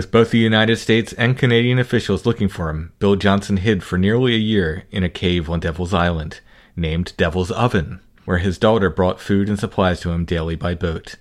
With 0.00 0.10
both 0.10 0.30
the 0.30 0.38
United 0.38 0.78
States 0.78 1.12
and 1.12 1.36
Canadian 1.36 1.78
officials 1.78 2.24
looking 2.24 2.48
for 2.48 2.70
him, 2.70 2.94
Bill 3.00 3.16
Johnson 3.16 3.58
hid 3.58 3.82
for 3.84 3.98
nearly 3.98 4.34
a 4.34 4.38
year 4.38 4.84
in 4.90 5.04
a 5.04 5.10
cave 5.10 5.50
on 5.50 5.60
Devil's 5.60 5.92
Island, 5.92 6.40
named 6.74 7.12
Devil's 7.18 7.50
Oven, 7.50 8.00
where 8.24 8.38
his 8.38 8.56
daughter 8.56 8.88
brought 8.88 9.20
food 9.20 9.50
and 9.50 9.58
supplies 9.58 10.00
to 10.00 10.10
him 10.10 10.24
daily 10.24 10.56
by 10.56 10.74
boat. 10.74 11.16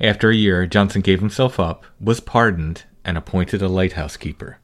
After 0.00 0.30
a 0.30 0.34
year, 0.34 0.64
Johnson 0.66 1.02
gave 1.02 1.20
himself 1.20 1.60
up, 1.60 1.84
was 2.00 2.20
pardoned, 2.20 2.84
and 3.04 3.18
appointed 3.18 3.60
a 3.60 3.68
lighthouse 3.68 4.16
keeper. 4.16 4.56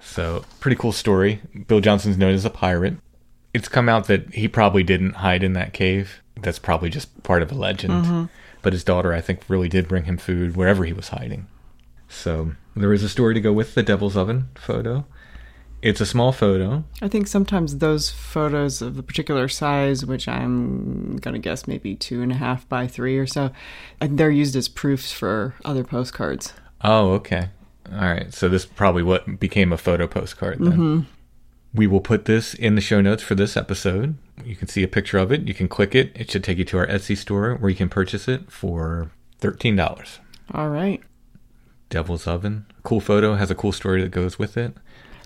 So, 0.00 0.46
pretty 0.58 0.78
cool 0.78 0.92
story. 0.92 1.42
Bill 1.68 1.80
Johnson's 1.80 2.16
known 2.16 2.32
as 2.32 2.46
a 2.46 2.50
pirate. 2.50 2.94
It's 3.52 3.68
come 3.68 3.90
out 3.90 4.06
that 4.06 4.32
he 4.32 4.48
probably 4.48 4.82
didn't 4.82 5.16
hide 5.16 5.42
in 5.42 5.52
that 5.52 5.74
cave. 5.74 6.22
That's 6.40 6.58
probably 6.58 6.88
just 6.88 7.22
part 7.22 7.42
of 7.42 7.52
a 7.52 7.56
legend. 7.56 8.06
Mm-hmm. 8.06 8.24
But 8.62 8.72
his 8.72 8.84
daughter, 8.84 9.12
I 9.12 9.20
think, 9.20 9.42
really 9.48 9.68
did 9.68 9.86
bring 9.86 10.04
him 10.04 10.16
food 10.16 10.56
wherever 10.56 10.86
he 10.86 10.94
was 10.94 11.08
hiding. 11.08 11.46
So, 12.14 12.52
there 12.76 12.92
is 12.92 13.02
a 13.02 13.08
story 13.08 13.34
to 13.34 13.40
go 13.40 13.52
with 13.52 13.74
the 13.74 13.82
Devil's 13.82 14.16
Oven 14.16 14.48
photo. 14.54 15.04
It's 15.82 16.00
a 16.00 16.06
small 16.06 16.32
photo. 16.32 16.84
I 17.02 17.08
think 17.08 17.26
sometimes 17.26 17.78
those 17.78 18.08
photos 18.08 18.80
of 18.80 18.98
a 18.98 19.02
particular 19.02 19.48
size, 19.48 20.06
which 20.06 20.26
I'm 20.28 21.16
gonna 21.16 21.38
guess 21.38 21.66
maybe 21.66 21.94
two 21.94 22.22
and 22.22 22.32
a 22.32 22.36
half 22.36 22.66
by 22.68 22.86
three 22.86 23.18
or 23.18 23.26
so, 23.26 23.50
they're 24.00 24.30
used 24.30 24.56
as 24.56 24.68
proofs 24.68 25.12
for 25.12 25.54
other 25.64 25.84
postcards. 25.84 26.54
Oh, 26.82 27.10
okay. 27.12 27.50
All 27.92 27.98
right. 27.98 28.32
So, 28.32 28.48
this 28.48 28.64
probably 28.64 29.02
what 29.02 29.38
became 29.38 29.72
a 29.72 29.78
photo 29.78 30.06
postcard 30.06 30.60
then. 30.60 30.72
Mm-hmm. 30.72 31.00
We 31.74 31.88
will 31.88 32.00
put 32.00 32.24
this 32.24 32.54
in 32.54 32.76
the 32.76 32.80
show 32.80 33.00
notes 33.00 33.22
for 33.22 33.34
this 33.34 33.56
episode. 33.56 34.16
You 34.44 34.54
can 34.54 34.68
see 34.68 34.84
a 34.84 34.88
picture 34.88 35.18
of 35.18 35.32
it. 35.32 35.48
You 35.48 35.54
can 35.54 35.66
click 35.68 35.94
it. 35.94 36.12
It 36.14 36.30
should 36.30 36.44
take 36.44 36.56
you 36.58 36.64
to 36.66 36.78
our 36.78 36.86
Etsy 36.86 37.16
store 37.16 37.56
where 37.56 37.68
you 37.68 37.76
can 37.76 37.88
purchase 37.88 38.28
it 38.28 38.50
for 38.50 39.10
$13. 39.40 40.18
All 40.52 40.70
right. 40.70 41.02
Devil's 41.94 42.26
Oven. 42.26 42.66
Cool 42.82 42.98
photo, 43.00 43.36
has 43.36 43.52
a 43.52 43.54
cool 43.54 43.70
story 43.70 44.02
that 44.02 44.10
goes 44.10 44.36
with 44.36 44.56
it. 44.56 44.74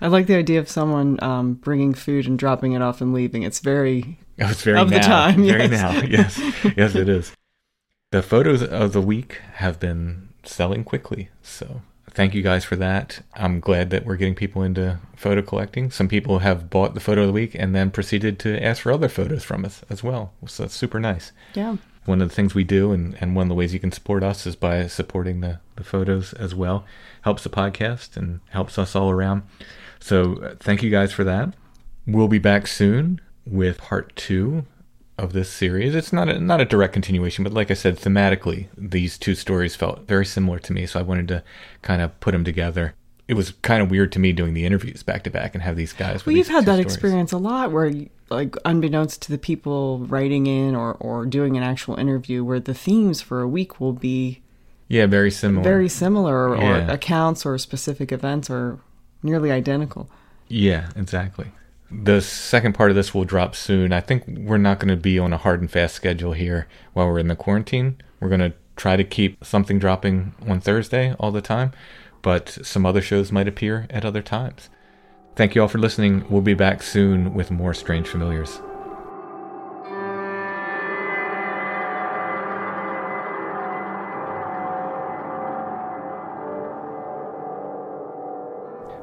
I 0.01 0.07
like 0.07 0.27
the 0.27 0.35
idea 0.35 0.59
of 0.59 0.69
someone 0.69 1.17
um, 1.23 1.55
bringing 1.55 1.95
food 1.95 2.27
and 2.27 2.37
dropping 2.37 2.73
it 2.73 2.81
off 2.83 3.01
and 3.01 3.11
leaving. 3.11 3.41
It's 3.41 3.59
very 3.59 4.19
Oh, 4.39 4.49
it's 4.51 4.61
very 4.61 4.77
Of 4.79 4.89
the 4.91 4.99
now. 4.99 5.07
time, 5.07 5.43
very 5.45 5.65
yes. 5.65 5.71
now. 5.71 6.01
Yes, 6.07 6.39
yes, 6.77 6.95
it 6.95 7.09
is. 7.09 7.33
The 8.11 8.21
photos 8.21 8.61
of 8.63 8.93
the 8.93 9.01
week 9.01 9.39
have 9.55 9.79
been 9.79 10.29
selling 10.43 10.83
quickly, 10.83 11.29
so 11.41 11.81
thank 12.11 12.33
you 12.35 12.43
guys 12.43 12.63
for 12.63 12.75
that. 12.75 13.21
I'm 13.33 13.59
glad 13.59 13.89
that 13.89 14.05
we're 14.05 14.15
getting 14.15 14.35
people 14.35 14.61
into 14.61 14.99
photo 15.15 15.41
collecting. 15.41 15.89
Some 15.91 16.07
people 16.07 16.39
have 16.39 16.69
bought 16.69 16.93
the 16.93 16.99
photo 16.99 17.21
of 17.21 17.27
the 17.27 17.33
week 17.33 17.55
and 17.55 17.75
then 17.75 17.89
proceeded 17.91 18.37
to 18.39 18.63
ask 18.63 18.83
for 18.83 18.91
other 18.91 19.09
photos 19.09 19.43
from 19.43 19.65
us 19.65 19.81
as 19.89 20.03
well. 20.03 20.33
So 20.47 20.63
that's 20.63 20.75
super 20.75 20.99
nice. 20.99 21.31
Yeah. 21.55 21.77
One 22.09 22.21
of 22.23 22.29
the 22.29 22.33
things 22.33 22.55
we 22.55 22.63
do, 22.63 22.91
and, 22.91 23.15
and 23.21 23.35
one 23.35 23.43
of 23.43 23.49
the 23.49 23.55
ways 23.55 23.71
you 23.71 23.79
can 23.79 23.91
support 23.91 24.23
us 24.23 24.47
is 24.47 24.55
by 24.55 24.87
supporting 24.87 25.41
the, 25.41 25.59
the 25.75 25.83
photos 25.83 26.33
as 26.33 26.55
well. 26.55 26.83
Helps 27.21 27.43
the 27.43 27.49
podcast 27.49 28.17
and 28.17 28.39
helps 28.49 28.79
us 28.79 28.95
all 28.95 29.11
around. 29.11 29.43
So 29.99 30.41
uh, 30.41 30.55
thank 30.59 30.81
you 30.81 30.89
guys 30.89 31.13
for 31.13 31.23
that. 31.23 31.53
We'll 32.07 32.27
be 32.27 32.39
back 32.39 32.65
soon 32.65 33.21
with 33.45 33.77
part 33.77 34.15
two 34.15 34.65
of 35.19 35.33
this 35.33 35.51
series. 35.51 35.93
It's 35.93 36.11
not 36.11 36.29
a, 36.29 36.39
not 36.39 36.61
a 36.61 36.65
direct 36.65 36.93
continuation, 36.93 37.43
but 37.43 37.53
like 37.53 37.69
I 37.69 37.75
said, 37.75 37.97
thematically, 37.97 38.69
these 38.75 39.17
two 39.19 39.35
stories 39.35 39.75
felt 39.75 40.07
very 40.07 40.25
similar 40.25 40.57
to 40.59 40.73
me, 40.73 40.87
so 40.87 40.99
I 40.99 41.03
wanted 41.03 41.27
to 41.27 41.43
kind 41.83 42.01
of 42.01 42.19
put 42.21 42.31
them 42.31 42.43
together. 42.43 42.95
It 43.27 43.35
was 43.35 43.51
kind 43.61 43.83
of 43.83 43.91
weird 43.91 44.11
to 44.13 44.19
me 44.19 44.33
doing 44.33 44.55
the 44.55 44.65
interviews 44.65 45.03
back 45.03 45.23
to 45.25 45.29
back 45.29 45.53
and 45.53 45.61
have 45.61 45.75
these 45.75 45.93
guys. 45.93 46.25
Well, 46.25 46.35
you've 46.35 46.47
had 46.47 46.65
that 46.65 46.79
stories. 46.79 46.85
experience 46.85 47.31
a 47.33 47.37
lot 47.37 47.71
where, 47.71 47.91
like, 48.29 48.55
unbeknownst 48.65 49.21
to 49.23 49.31
the 49.31 49.37
people 49.37 49.99
writing 49.99 50.47
in 50.47 50.75
or, 50.75 50.93
or 50.93 51.25
doing 51.25 51.57
an 51.57 51.63
actual 51.63 51.95
interview, 51.95 52.43
where 52.43 52.59
the 52.59 52.73
themes 52.73 53.21
for 53.21 53.41
a 53.41 53.47
week 53.47 53.79
will 53.79 53.93
be 53.93 54.41
yeah, 54.87 55.05
very 55.05 55.31
similar, 55.31 55.63
very 55.63 55.89
similar, 55.89 56.49
or, 56.49 56.57
yeah. 56.57 56.87
or 56.87 56.91
accounts 56.91 57.45
or 57.45 57.57
specific 57.57 58.11
events 58.11 58.49
are 58.49 58.79
nearly 59.21 59.51
identical. 59.51 60.09
Yeah, 60.47 60.89
exactly. 60.95 61.51
The 61.91 62.21
second 62.21 62.73
part 62.73 62.91
of 62.91 62.95
this 62.95 63.13
will 63.13 63.25
drop 63.25 63.55
soon. 63.55 63.93
I 63.93 64.01
think 64.01 64.23
we're 64.27 64.57
not 64.57 64.79
going 64.79 64.89
to 64.89 64.95
be 64.95 65.17
on 65.17 65.33
a 65.33 65.37
hard 65.37 65.61
and 65.61 65.69
fast 65.69 65.95
schedule 65.95 66.33
here 66.33 66.67
while 66.93 67.07
we're 67.07 67.19
in 67.19 67.27
the 67.27 67.35
quarantine. 67.35 67.97
We're 68.19 68.29
going 68.29 68.39
to 68.41 68.53
try 68.75 68.95
to 68.95 69.03
keep 69.03 69.43
something 69.43 69.79
dropping 69.79 70.33
on 70.47 70.59
Thursday 70.59 71.13
all 71.19 71.31
the 71.31 71.41
time, 71.41 71.71
but 72.21 72.49
some 72.63 72.85
other 72.85 73.01
shows 73.01 73.31
might 73.31 73.47
appear 73.47 73.87
at 73.89 74.05
other 74.05 74.21
times. 74.21 74.69
Thank 75.39 75.55
you 75.55 75.61
all 75.61 75.69
for 75.69 75.77
listening. 75.77 76.25
We'll 76.29 76.41
be 76.41 76.53
back 76.53 76.83
soon 76.83 77.33
with 77.33 77.49
more 77.49 77.73
Strange 77.73 78.09
Familiars. 78.09 78.59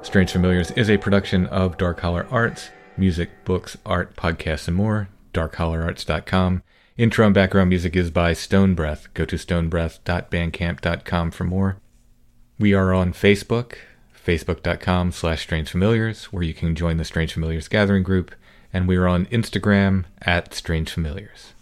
Strange 0.03 0.30
Familiars 0.30 0.72
is 0.72 0.91
a 0.91 0.99
production 0.99 1.47
of 1.47 1.78
Dark 1.78 2.01
Holler 2.01 2.26
Arts 2.30 2.68
music, 2.99 3.30
books, 3.47 3.78
art, 3.87 4.14
podcasts, 4.14 4.68
and 4.68 4.76
more. 4.76 5.09
DarkHollerArts.com. 5.32 6.62
Intro 6.99 7.24
and 7.24 7.34
background 7.34 7.70
music 7.70 7.97
is 7.97 8.11
by 8.11 8.34
Stone 8.34 8.74
Breath. 8.74 9.09
Go 9.14 9.24
to 9.24 9.37
stonebreath.bandcamp.com 9.37 11.30
for 11.30 11.45
more. 11.45 11.78
We 12.59 12.74
are 12.74 12.93
on 12.93 13.14
Facebook, 13.14 13.76
facebook.com 14.26 15.12
slash 15.12 15.42
Strange 15.42 15.70
Familiars, 15.70 16.24
where 16.26 16.42
you 16.42 16.52
can 16.52 16.74
join 16.74 16.96
the 16.96 17.04
Strange 17.04 17.32
Familiars 17.32 17.68
gathering 17.68 18.02
group, 18.02 18.34
and 18.72 18.88
we 18.88 18.96
are 18.96 19.06
on 19.06 19.26
Instagram 19.26 20.04
at 20.20 20.52
Strange 20.52 20.90
Familiars. 20.90 21.52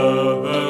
Father. 0.00 0.69